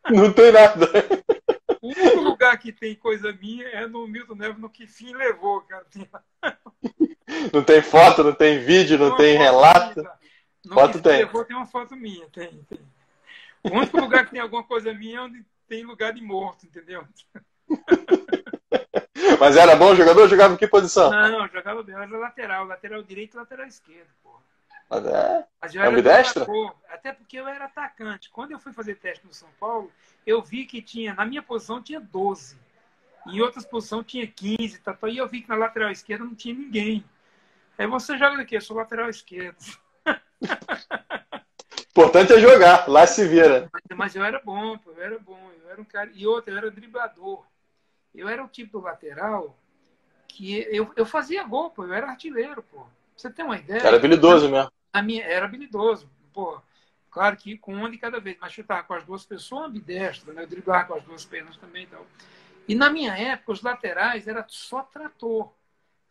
Não 0.10 0.32
tem 0.32 0.52
nada. 0.52 0.88
O 1.82 1.88
único 1.88 2.20
lugar 2.20 2.58
que 2.58 2.74
tem 2.74 2.93
coisa 2.93 3.32
minha 3.32 3.66
é 3.70 3.88
no 3.88 4.06
Milton 4.06 4.36
Neves, 4.36 4.60
no 4.60 4.70
que 4.70 4.86
fim 4.86 5.14
levou, 5.14 5.62
cara. 5.62 5.86
Não 7.54 7.64
tem 7.64 7.82
foto, 7.82 8.22
não 8.22 8.34
tem 8.34 8.60
vídeo, 8.60 8.97
não 8.97 9.16
tem 9.16 9.38
relato. 9.38 10.02
Minha, 10.02 10.12
no 10.66 10.74
foto 10.74 11.02
tem. 11.02 11.20
Levou, 11.20 11.45
tem 11.45 11.56
uma 11.56 11.66
foto 11.66 11.95
minha, 11.95 12.28
tem, 12.32 12.62
tem. 12.64 12.80
O 13.64 13.70
único 13.78 14.00
lugar 14.00 14.26
que 14.26 14.32
tem 14.32 14.41
alguma 14.41 14.64
coisa 14.64 14.93
minha 14.93 15.20
é 15.20 15.22
onde 15.22 15.45
tem 15.70 15.86
lugar 15.86 16.12
de 16.12 16.22
morto, 16.22 16.66
entendeu? 16.66 17.08
Mas 19.39 19.56
era 19.56 19.76
bom 19.76 19.95
jogador? 19.95 20.28
Jogava 20.28 20.54
em 20.54 20.58
que 20.58 20.68
posição? 20.68 21.12
Não, 21.12 21.47
jogava 21.47 21.82
bem, 21.82 21.95
era 21.95 22.18
lateral, 22.18 22.66
lateral 22.66 23.02
direito 23.04 23.36
e 23.36 23.38
lateral 23.38 23.68
esquerdo, 23.68 24.10
porra. 24.22 24.49
Mas 24.89 25.05
é. 25.05 25.45
Mas 25.61 25.75
eu 25.75 25.81
era 25.83 25.89
até 26.89 27.13
porque 27.13 27.37
eu 27.37 27.47
era 27.47 27.65
atacante. 27.65 28.29
Quando 28.29 28.51
eu 28.51 28.59
fui 28.59 28.73
fazer 28.73 28.95
teste 28.95 29.25
no 29.25 29.33
São 29.33 29.49
Paulo, 29.59 29.91
eu 30.25 30.41
vi 30.41 30.65
que 30.65 30.81
tinha, 30.81 31.13
na 31.13 31.25
minha 31.25 31.43
posição 31.43 31.81
tinha 31.81 31.99
12. 31.99 32.57
Em 33.27 33.39
outras 33.41 33.65
posições 33.65 34.05
tinha 34.07 34.25
15, 34.25 34.79
tá, 34.79 34.93
tá, 34.93 35.07
e 35.07 35.17
eu 35.17 35.27
vi 35.27 35.41
que 35.41 35.49
na 35.49 35.55
lateral 35.55 35.91
esquerda 35.91 36.25
não 36.25 36.33
tinha 36.33 36.55
ninguém. 36.55 37.05
Aí 37.77 37.85
você 37.85 38.17
joga 38.17 38.37
daqui, 38.37 38.55
eu 38.55 38.61
sou 38.61 38.75
lateral 38.75 39.09
esquerdo. 39.09 39.57
Importante 41.91 42.33
é 42.33 42.39
jogar, 42.39 42.89
lá 42.89 43.05
se 43.05 43.27
vira. 43.27 43.69
Mas, 43.71 43.83
mas 43.95 44.15
eu 44.15 44.23
era 44.23 44.41
bom, 44.43 44.77
pô, 44.77 44.91
eu 44.91 45.03
era 45.03 45.19
bom. 45.19 45.51
Eu 45.63 45.69
era 45.69 45.81
um 45.81 45.85
cara. 45.85 46.09
E 46.13 46.25
outro, 46.25 46.53
eu 46.53 46.57
era 46.57 46.71
driblador. 46.71 47.45
Eu 48.15 48.27
era 48.27 48.43
o 48.43 48.47
tipo 48.47 48.79
do 48.79 48.83
lateral 48.83 49.55
que 50.27 50.65
eu, 50.71 50.91
eu 50.95 51.05
fazia 51.05 51.43
gol, 51.43 51.69
pô, 51.69 51.83
eu 51.83 51.93
era 51.93 52.07
artilheiro, 52.07 52.63
pô. 52.63 52.85
Você 53.15 53.29
tem 53.29 53.43
uma 53.43 53.57
ideia? 53.57 53.81
Era 53.81 53.97
habilidoso 53.97 54.49
mesmo 54.49 54.71
a 54.91 55.01
minha, 55.01 55.23
era 55.23 55.45
habilidoso. 55.45 56.09
Pô, 56.33 56.61
claro 57.09 57.35
que 57.37 57.57
com 57.57 57.73
uma 57.73 57.89
de 57.89 57.97
cada 57.97 58.19
vez, 58.19 58.37
mas 58.39 58.53
chutar 58.53 58.83
com 58.85 58.93
as 58.93 59.03
duas 59.03 59.25
pessoas 59.25 59.69
ambidestro, 59.69 60.33
né? 60.33 60.45
driblar 60.45 60.87
com 60.87 60.95
as 60.95 61.03
duas 61.03 61.25
pernas 61.25 61.57
também. 61.57 61.83
Então. 61.83 62.05
E 62.67 62.75
na 62.75 62.89
minha 62.89 63.17
época, 63.17 63.51
os 63.51 63.61
laterais 63.61 64.27
era 64.27 64.45
só 64.47 64.81
trator. 64.83 65.51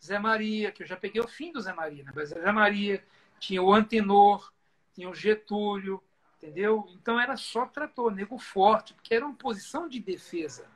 Zé 0.04 0.18
Maria, 0.18 0.70
que 0.70 0.82
eu 0.82 0.86
já 0.86 0.96
peguei 0.96 1.20
o 1.20 1.26
fim 1.26 1.52
do 1.52 1.60
Zé 1.60 1.72
Maria, 1.72 2.04
né? 2.04 2.12
Mas 2.14 2.28
Zé 2.28 2.52
Maria 2.52 3.02
tinha 3.40 3.62
o 3.62 3.72
Antenor, 3.72 4.52
tinha 4.94 5.08
o 5.08 5.14
Getúlio, 5.14 6.02
entendeu? 6.36 6.88
Então 6.94 7.20
era 7.20 7.36
só 7.36 7.66
trator, 7.66 8.12
nego 8.12 8.38
forte, 8.38 8.94
porque 8.94 9.14
era 9.14 9.26
uma 9.26 9.34
posição 9.34 9.88
de 9.88 9.98
defesa. 9.98 10.66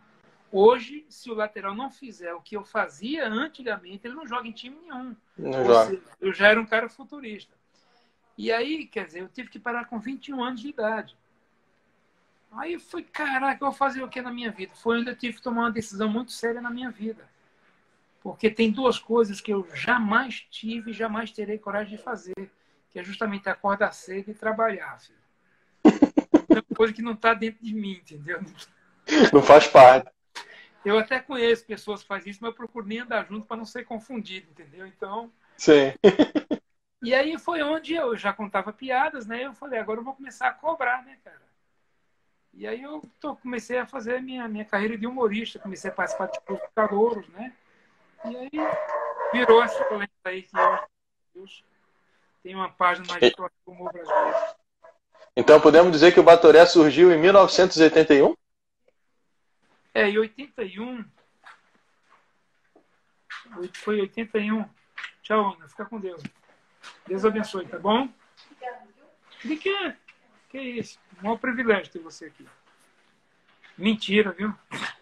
Hoje, 0.50 1.06
se 1.08 1.30
o 1.30 1.34
lateral 1.34 1.74
não 1.74 1.90
fizer 1.90 2.34
o 2.34 2.40
que 2.42 2.56
eu 2.56 2.64
fazia 2.64 3.26
antigamente, 3.26 4.06
ele 4.06 4.14
não 4.14 4.26
joga 4.26 4.46
em 4.46 4.52
time 4.52 4.76
nenhum. 4.82 5.16
Seja, 5.36 6.02
eu 6.20 6.32
já 6.34 6.48
era 6.48 6.60
um 6.60 6.66
cara 6.66 6.90
futurista. 6.90 7.56
E 8.36 8.50
aí, 8.50 8.86
quer 8.86 9.06
dizer, 9.06 9.20
eu 9.20 9.28
tive 9.28 9.50
que 9.50 9.58
parar 9.58 9.86
com 9.86 9.98
21 9.98 10.42
anos 10.42 10.60
de 10.60 10.68
idade. 10.68 11.16
Aí 12.52 12.74
eu 12.74 12.80
fui, 12.80 13.02
caraca, 13.02 13.62
eu 13.62 13.70
vou 13.70 13.72
fazer 13.72 14.02
o 14.02 14.08
que 14.08 14.20
na 14.20 14.30
minha 14.30 14.50
vida? 14.50 14.74
Foi 14.74 15.00
onde 15.00 15.10
eu 15.10 15.16
tive 15.16 15.36
que 15.36 15.42
tomar 15.42 15.62
uma 15.62 15.70
decisão 15.70 16.08
muito 16.08 16.32
séria 16.32 16.60
na 16.60 16.70
minha 16.70 16.90
vida. 16.90 17.26
Porque 18.22 18.50
tem 18.50 18.70
duas 18.70 18.98
coisas 18.98 19.40
que 19.40 19.52
eu 19.52 19.66
jamais 19.74 20.46
tive 20.50 20.90
e 20.90 20.94
jamais 20.94 21.30
terei 21.30 21.58
coragem 21.58 21.96
de 21.96 22.02
fazer, 22.02 22.50
que 22.90 22.98
é 22.98 23.02
justamente 23.02 23.48
acordar 23.48 23.92
cedo 23.92 24.30
e 24.30 24.34
trabalhar, 24.34 25.00
filho. 25.00 25.18
É 26.50 26.54
uma 26.54 26.76
coisa 26.76 26.92
que 26.92 27.02
não 27.02 27.12
está 27.12 27.34
dentro 27.34 27.64
de 27.64 27.74
mim, 27.74 27.92
entendeu? 27.92 28.40
Não 29.32 29.42
faz 29.42 29.66
parte. 29.66 30.10
Eu 30.84 30.98
até 30.98 31.18
conheço 31.18 31.64
pessoas 31.64 32.02
que 32.02 32.08
fazem 32.08 32.30
isso, 32.30 32.40
mas 32.42 32.50
eu 32.50 32.56
procuro 32.56 32.86
nem 32.86 33.00
andar 33.00 33.26
junto 33.26 33.46
para 33.46 33.56
não 33.56 33.64
ser 33.64 33.84
confundido, 33.84 34.48
entendeu? 34.50 34.86
Então. 34.86 35.32
Sim. 35.56 35.94
E 37.02 37.12
aí 37.12 37.36
foi 37.36 37.62
onde 37.62 37.94
eu 37.94 38.16
já 38.16 38.32
contava 38.32 38.72
piadas, 38.72 39.26
né? 39.26 39.44
Eu 39.44 39.52
falei, 39.52 39.80
agora 39.80 39.98
eu 39.98 40.04
vou 40.04 40.14
começar 40.14 40.46
a 40.46 40.52
cobrar, 40.52 41.04
né, 41.04 41.18
cara? 41.24 41.42
E 42.54 42.64
aí 42.66 42.80
eu 42.80 43.02
tô, 43.18 43.34
comecei 43.34 43.78
a 43.78 43.86
fazer 43.86 44.16
a 44.16 44.20
minha, 44.20 44.46
minha 44.46 44.64
carreira 44.64 44.96
de 44.96 45.06
humorista, 45.06 45.58
comecei 45.58 45.90
a 45.90 45.94
participar 45.94 46.26
de 46.26 46.40
cursos 46.42 46.64
de 46.68 46.74
calouros, 46.74 47.28
né? 47.30 47.52
E 48.24 48.36
aí 48.36 48.50
virou 49.32 49.62
essa 49.64 49.84
lenda 49.90 50.08
aí 50.24 50.42
que 50.42 50.56
eu, 51.34 51.44
tenho 52.42 52.58
uma 52.58 52.70
página 52.70 53.06
mais 53.08 53.20
de 53.20 53.34
humor 53.66 53.92
brasileiro. 53.92 54.36
Então 55.36 55.60
podemos 55.60 55.90
dizer 55.90 56.12
que 56.12 56.20
o 56.20 56.22
Batoré 56.22 56.64
surgiu 56.66 57.10
em 57.10 57.18
1981? 57.18 58.36
É, 59.94 60.08
em 60.08 60.18
81. 60.18 61.04
Foi 63.72 64.00
81. 64.02 64.64
Tchau, 65.22 65.54
Ana. 65.54 65.68
Fica 65.68 65.84
com 65.86 65.98
Deus. 65.98 66.22
Deus 67.06 67.24
abençoe, 67.24 67.66
tá 67.66 67.78
bom? 67.78 68.08
De 69.44 69.56
que? 69.56 69.94
Que 70.48 70.60
isso? 70.60 70.98
Um 71.18 71.24
maior 71.24 71.38
privilégio 71.38 71.92
ter 71.92 71.98
você 71.98 72.26
aqui. 72.26 72.46
Mentira, 73.76 74.32
viu? 74.32 74.54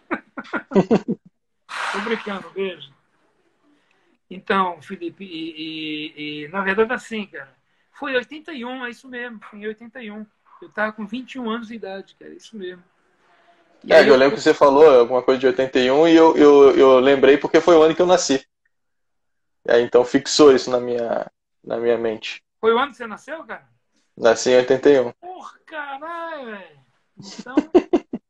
Tô 1.91 1.99
brincando, 2.03 2.49
beijo. 2.51 2.91
Então, 4.29 4.81
Felipe, 4.81 5.25
e, 5.25 5.51
e, 5.57 6.43
e, 6.45 6.47
na 6.47 6.61
verdade 6.61 6.93
assim, 6.93 7.25
cara, 7.25 7.53
foi 7.91 8.15
81, 8.15 8.85
é 8.85 8.89
isso 8.89 9.07
mesmo, 9.09 9.41
foi 9.49 9.59
em 9.59 9.67
81. 9.67 10.25
Eu 10.61 10.69
tava 10.69 10.93
com 10.93 11.05
21 11.05 11.49
anos 11.49 11.67
de 11.67 11.75
idade, 11.75 12.15
cara, 12.15 12.31
é 12.31 12.35
isso 12.35 12.57
mesmo. 12.57 12.83
E 13.83 13.91
é, 13.91 14.01
eu, 14.01 14.07
eu 14.07 14.15
lembro 14.15 14.37
que 14.37 14.41
você 14.41 14.53
falou 14.53 14.89
alguma 14.89 15.21
coisa 15.21 15.39
de 15.39 15.47
81 15.47 16.07
e 16.07 16.15
eu, 16.15 16.37
eu, 16.37 16.77
eu 16.77 16.99
lembrei 16.99 17.37
porque 17.37 17.59
foi 17.59 17.75
o 17.75 17.81
ano 17.81 17.93
que 17.93 18.01
eu 18.01 18.05
nasci. 18.05 18.45
Aí, 19.67 19.83
então 19.83 20.05
fixou 20.05 20.55
isso 20.55 20.69
na 20.71 20.79
minha, 20.79 21.29
na 21.63 21.77
minha 21.77 21.97
mente. 21.97 22.43
Foi 22.59 22.73
o 22.73 22.77
ano 22.77 22.91
que 22.91 22.97
você 22.97 23.07
nasceu, 23.07 23.43
cara? 23.43 23.67
Nasci 24.17 24.51
em 24.51 24.57
81. 24.57 25.11
Porra, 25.13 25.59
caralho, 25.65 26.45
velho. 26.45 26.79
Então, 27.17 27.55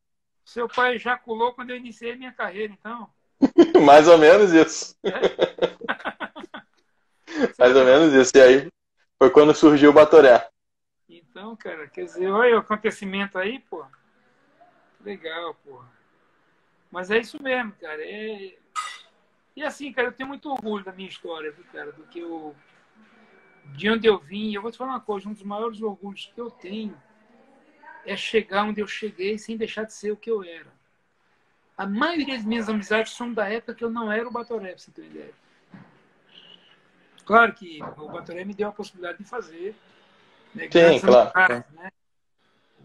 seu 0.45 0.67
pai 0.67 0.95
ejaculou 0.95 1.53
quando 1.53 1.71
eu 1.71 1.77
iniciei 1.77 2.15
minha 2.15 2.31
carreira, 2.31 2.73
então. 2.73 3.09
Mais 3.85 4.07
ou 4.07 4.17
menos 4.17 4.51
isso. 4.51 4.95
É? 5.03 5.11
Mais 7.57 7.75
ou 7.75 7.85
menos 7.85 8.13
isso. 8.13 8.31
E 8.35 8.41
aí 8.41 8.71
foi 9.17 9.29
quando 9.29 9.53
surgiu 9.53 9.91
o 9.91 9.93
Batoré. 9.93 10.49
Então, 11.09 11.55
cara, 11.55 11.87
quer 11.87 12.05
dizer, 12.05 12.29
olha 12.29 12.55
o 12.55 12.59
acontecimento 12.59 13.37
aí, 13.37 13.59
pô. 13.59 13.85
Legal, 15.03 15.55
pô. 15.63 15.81
Mas 16.91 17.09
é 17.09 17.17
isso 17.17 17.41
mesmo, 17.41 17.71
cara. 17.79 18.03
É... 18.03 18.53
E 19.55 19.63
assim, 19.63 19.91
cara, 19.91 20.09
eu 20.09 20.11
tenho 20.11 20.29
muito 20.29 20.49
orgulho 20.49 20.83
da 20.83 20.91
minha 20.91 21.09
história, 21.09 21.53
cara, 21.71 21.91
do 21.91 22.03
que 22.03 22.19
eu. 22.19 22.55
De 23.65 23.89
onde 23.89 24.07
eu 24.07 24.17
vim. 24.17 24.53
Eu 24.53 24.61
vou 24.61 24.71
te 24.71 24.77
falar 24.77 24.91
uma 24.91 24.99
coisa, 24.99 25.29
um 25.29 25.33
dos 25.33 25.43
maiores 25.43 25.81
orgulhos 25.81 26.31
que 26.33 26.39
eu 26.39 26.51
tenho 26.51 26.95
é 28.05 28.15
chegar 28.15 28.63
onde 28.63 28.81
eu 28.81 28.87
cheguei 28.87 29.37
sem 29.37 29.57
deixar 29.57 29.83
de 29.83 29.93
ser 29.93 30.11
o 30.11 30.17
que 30.17 30.29
eu 30.29 30.43
era. 30.43 30.71
A 31.77 31.85
maioria 31.85 32.35
das 32.35 32.45
minhas 32.45 32.69
amizades 32.69 33.13
são 33.13 33.33
da 33.33 33.47
época 33.47 33.73
que 33.73 33.83
eu 33.83 33.89
não 33.89 34.11
era 34.11 34.27
o 34.27 34.31
Batoré, 34.31 34.69
pra 34.69 34.77
você 34.77 34.91
ter 34.91 35.01
uma 35.01 35.09
ideia. 35.09 35.33
Claro 37.25 37.53
que 37.53 37.81
o 37.97 38.09
Batoré 38.09 38.43
me 38.43 38.53
deu 38.53 38.67
a 38.67 38.71
possibilidade 38.71 39.19
de 39.19 39.23
fazer. 39.23 39.75
Né, 40.53 40.69
Sim, 40.69 40.99
claro. 40.99 41.31
Caras, 41.31 41.65
né? 41.71 41.91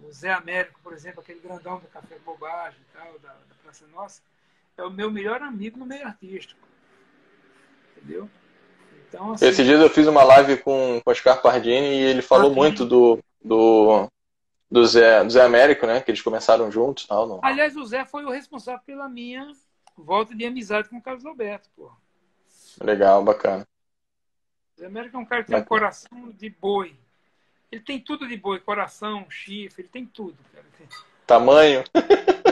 O 0.03 0.12
Zé 0.12 0.33
Américo, 0.33 0.79
por 0.83 0.93
exemplo, 0.93 1.20
aquele 1.20 1.41
grandão 1.41 1.81
do 1.81 1.89
Café 1.89 2.18
Bobagem 2.18 2.81
e 2.81 2.97
tal, 2.97 3.18
da, 3.18 3.33
da 3.33 3.55
Praça 3.62 3.87
Nossa, 3.89 4.22
é 4.77 4.83
o 4.83 4.91
meu 4.91 5.11
melhor 5.11 5.43
amigo 5.43 5.79
no 5.79 5.87
meio 5.87 6.07
artístico. 6.07 6.66
Entendeu? 7.97 8.31
Então, 9.09 9.33
assim, 9.33 9.47
Esse 9.47 9.65
dia 9.65 9.75
eu 9.75 9.91
fiz 9.91 10.07
uma 10.07 10.25
live 10.25 10.59
com 10.59 10.99
o 10.99 11.11
Oscar 11.11 11.41
Pardini 11.41 11.87
e 11.87 12.03
ele 12.03 12.23
falou 12.23 12.53
muito 12.53 12.85
do, 12.85 13.19
do, 13.43 14.09
do, 14.71 14.87
Zé, 14.87 15.23
do 15.23 15.31
Zé 15.31 15.43
Américo, 15.43 15.87
né? 15.87 16.01
Que 16.01 16.11
eles 16.11 16.23
começaram 16.23 16.71
juntos 16.71 17.07
tal. 17.07 17.27
Não. 17.27 17.41
Aliás, 17.43 17.77
o 17.77 17.85
Zé 17.85 18.05
foi 18.05 18.25
o 18.25 18.31
responsável 18.31 18.81
pela 18.85 19.09
minha 19.09 19.51
volta 19.97 20.35
de 20.35 20.45
amizade 20.45 20.89
com 20.89 20.97
o 20.97 21.03
Carlos 21.03 21.25
Alberto, 21.25 21.71
pô. 21.77 21.91
Legal, 22.83 23.23
bacana. 23.23 23.67
O 24.77 24.81
Zé 24.81 24.87
Américo 24.87 25.17
é 25.17 25.21
um 25.21 25.25
cara 25.25 25.43
que 25.43 25.51
tem 25.51 25.61
um 25.61 25.65
coração 25.65 26.31
de 26.31 26.51
boi. 26.51 26.95
Ele 27.73 27.83
tem 27.83 28.01
tudo 28.01 28.29
de 28.29 28.37
boi, 28.37 28.61
coração, 28.61 29.29
chifre, 29.31 29.83
ele 29.83 29.89
tem 29.89 30.07
tudo, 30.07 30.37
cara. 30.53 30.67
Tamanho. 31.27 31.83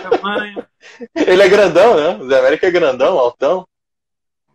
Tamanho. 0.02 0.66
ele 1.14 1.42
é 1.42 1.48
grandão, 1.48 1.96
né? 1.96 2.22
O 2.22 2.28
Zé 2.28 2.38
Américo 2.38 2.66
é 2.66 2.70
grandão, 2.70 3.18
altão. 3.18 3.68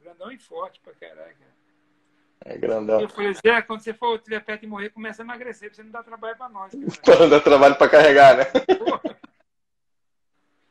Grandão 0.01 0.31
e 0.31 0.37
forte 0.37 0.79
pra 0.81 0.93
caraca. 0.93 1.48
É 2.49 2.57
grandão. 2.57 2.99
Eu 2.99 3.07
falei, 3.07 3.31
Zé, 3.35 3.61
quando 3.61 3.81
você 3.81 3.93
for 3.93 4.17
tiver 4.17 4.39
perto 4.39 4.61
de 4.61 4.67
morrer, 4.67 4.89
começa 4.89 5.21
a 5.21 5.23
emagrecer, 5.23 5.69
pra 5.69 5.75
você 5.75 5.83
não 5.83 5.91
dar 5.91 6.03
trabalho 6.03 6.35
pra 6.35 6.49
nós. 6.49 6.73
Pra 7.05 7.19
não 7.19 7.29
dar 7.29 7.41
trabalho 7.41 7.75
pra 7.75 7.87
carregar, 7.87 8.37
né? 8.37 8.45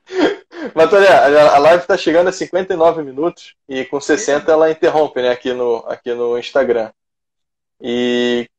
Matória, 0.74 1.08
a 1.54 1.58
live 1.58 1.82
está 1.82 1.96
chegando 1.96 2.26
a 2.26 2.32
59 2.32 3.04
minutos 3.04 3.54
e 3.68 3.84
com 3.84 4.00
60 4.00 4.50
ela 4.50 4.68
interrompe 4.68 5.22
né, 5.22 5.30
aqui, 5.30 5.52
no, 5.52 5.76
aqui 5.86 6.12
no 6.12 6.36
Instagram. 6.36 6.90
E 7.80 8.50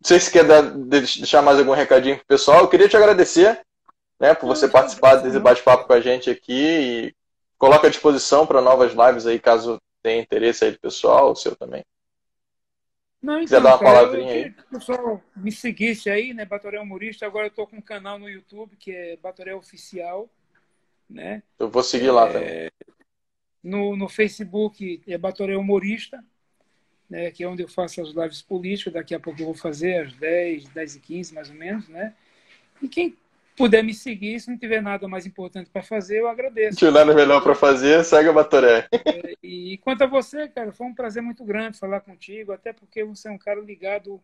não 0.00 0.06
sei 0.06 0.20
se 0.20 0.30
quer 0.30 0.44
dar, 0.44 0.62
deixar 0.62 1.42
mais 1.42 1.58
algum 1.58 1.72
recadinho 1.72 2.18
pro 2.18 2.26
pessoal. 2.26 2.60
Eu 2.60 2.68
queria 2.68 2.88
te 2.88 2.96
agradecer 2.96 3.60
né, 4.20 4.32
por 4.32 4.46
você 4.46 4.68
participar 4.68 5.16
desse 5.16 5.40
bate-papo 5.40 5.88
com 5.88 5.92
a 5.92 6.00
gente 6.00 6.30
aqui 6.30 6.52
e 6.52 7.14
coloca 7.58 7.88
à 7.88 7.90
disposição 7.90 8.46
para 8.46 8.60
novas 8.60 8.92
lives 8.92 9.26
aí, 9.26 9.40
caso 9.40 9.82
tenha 10.00 10.22
interesse 10.22 10.64
aí 10.64 10.70
do 10.70 10.78
pessoal, 10.78 11.32
o 11.32 11.36
seu 11.36 11.56
também. 11.56 11.84
Não, 13.22 13.40
então, 13.40 13.62
dar 13.62 13.70
uma 13.70 13.78
cara, 13.78 14.00
palavrinha 14.00 14.32
aí. 14.32 14.48
o 14.48 14.78
pessoal 14.78 15.22
me 15.36 15.52
seguisse 15.52 16.08
aí, 16.08 16.32
né, 16.32 16.44
Batoré 16.44 16.80
Humorista. 16.80 17.26
Agora 17.26 17.46
eu 17.46 17.50
tô 17.50 17.66
com 17.66 17.76
um 17.76 17.82
canal 17.82 18.18
no 18.18 18.28
YouTube 18.28 18.76
que 18.76 18.92
é 18.92 19.16
Batoré 19.16 19.54
Oficial, 19.54 20.28
né? 21.08 21.42
Eu 21.58 21.68
vou 21.68 21.82
seguir 21.82 22.10
lá 22.10 22.28
é, 22.28 22.32
também. 22.32 22.70
No, 23.62 23.96
no 23.96 24.08
Facebook 24.08 25.02
é 25.06 25.18
Batoré 25.18 25.56
Humorista 25.56 26.24
né, 27.10 27.30
que 27.32 27.42
é 27.42 27.48
onde 27.48 27.62
eu 27.62 27.68
faço 27.68 28.00
as 28.00 28.10
lives 28.10 28.40
políticas. 28.40 28.94
Daqui 28.94 29.14
a 29.14 29.20
pouco 29.20 29.40
eu 29.40 29.46
vou 29.46 29.54
fazer 29.54 30.06
às 30.06 30.12
10, 30.14 30.68
10 30.68 30.94
e 30.94 31.00
15 31.00 31.34
mais 31.34 31.50
ou 31.50 31.56
menos, 31.56 31.88
né? 31.88 32.14
E 32.80 32.88
quem 32.88 33.16
puder 33.60 33.84
me 33.84 33.92
seguir, 33.92 34.40
se 34.40 34.48
não 34.48 34.56
tiver 34.56 34.80
nada 34.80 35.06
mais 35.06 35.26
importante 35.26 35.68
para 35.68 35.82
fazer, 35.82 36.20
eu 36.20 36.28
agradeço. 36.28 36.78
Se 36.78 36.90
nada 36.90 37.14
melhor 37.14 37.42
para 37.42 37.54
fazer, 37.54 38.02
segue 38.06 38.30
a 38.30 38.32
Batoré. 38.32 38.88
É, 38.90 39.34
e 39.42 39.76
quanto 39.78 40.02
a 40.02 40.06
você, 40.06 40.48
cara, 40.48 40.72
foi 40.72 40.86
um 40.86 40.94
prazer 40.94 41.22
muito 41.22 41.44
grande 41.44 41.78
falar 41.78 42.00
contigo, 42.00 42.52
até 42.52 42.72
porque 42.72 43.04
você 43.04 43.28
é 43.28 43.30
um 43.30 43.36
cara 43.36 43.60
ligado 43.60 44.18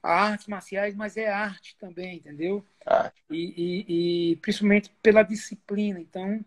a 0.00 0.12
artes 0.12 0.46
marciais, 0.46 0.94
mas 0.94 1.16
é 1.16 1.28
arte 1.28 1.76
também, 1.80 2.18
entendeu? 2.18 2.64
Ah. 2.86 3.10
E, 3.28 3.54
e, 3.56 4.30
e, 4.32 4.36
principalmente 4.36 4.88
pela 5.02 5.24
disciplina. 5.24 5.98
Então, 5.98 6.44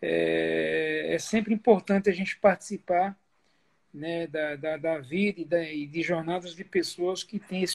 é, 0.00 1.14
é 1.14 1.18
sempre 1.18 1.52
importante 1.52 2.08
a 2.08 2.14
gente 2.14 2.38
participar 2.38 3.14
né, 3.92 4.26
da, 4.26 4.56
da, 4.56 4.76
da 4.76 4.98
vida 4.98 5.40
e, 5.40 5.44
da, 5.44 5.62
e 5.62 5.86
de 5.86 6.02
jornadas 6.02 6.54
de 6.54 6.64
pessoas 6.64 7.22
que 7.22 7.38
têm 7.38 7.62
esse 7.62 7.72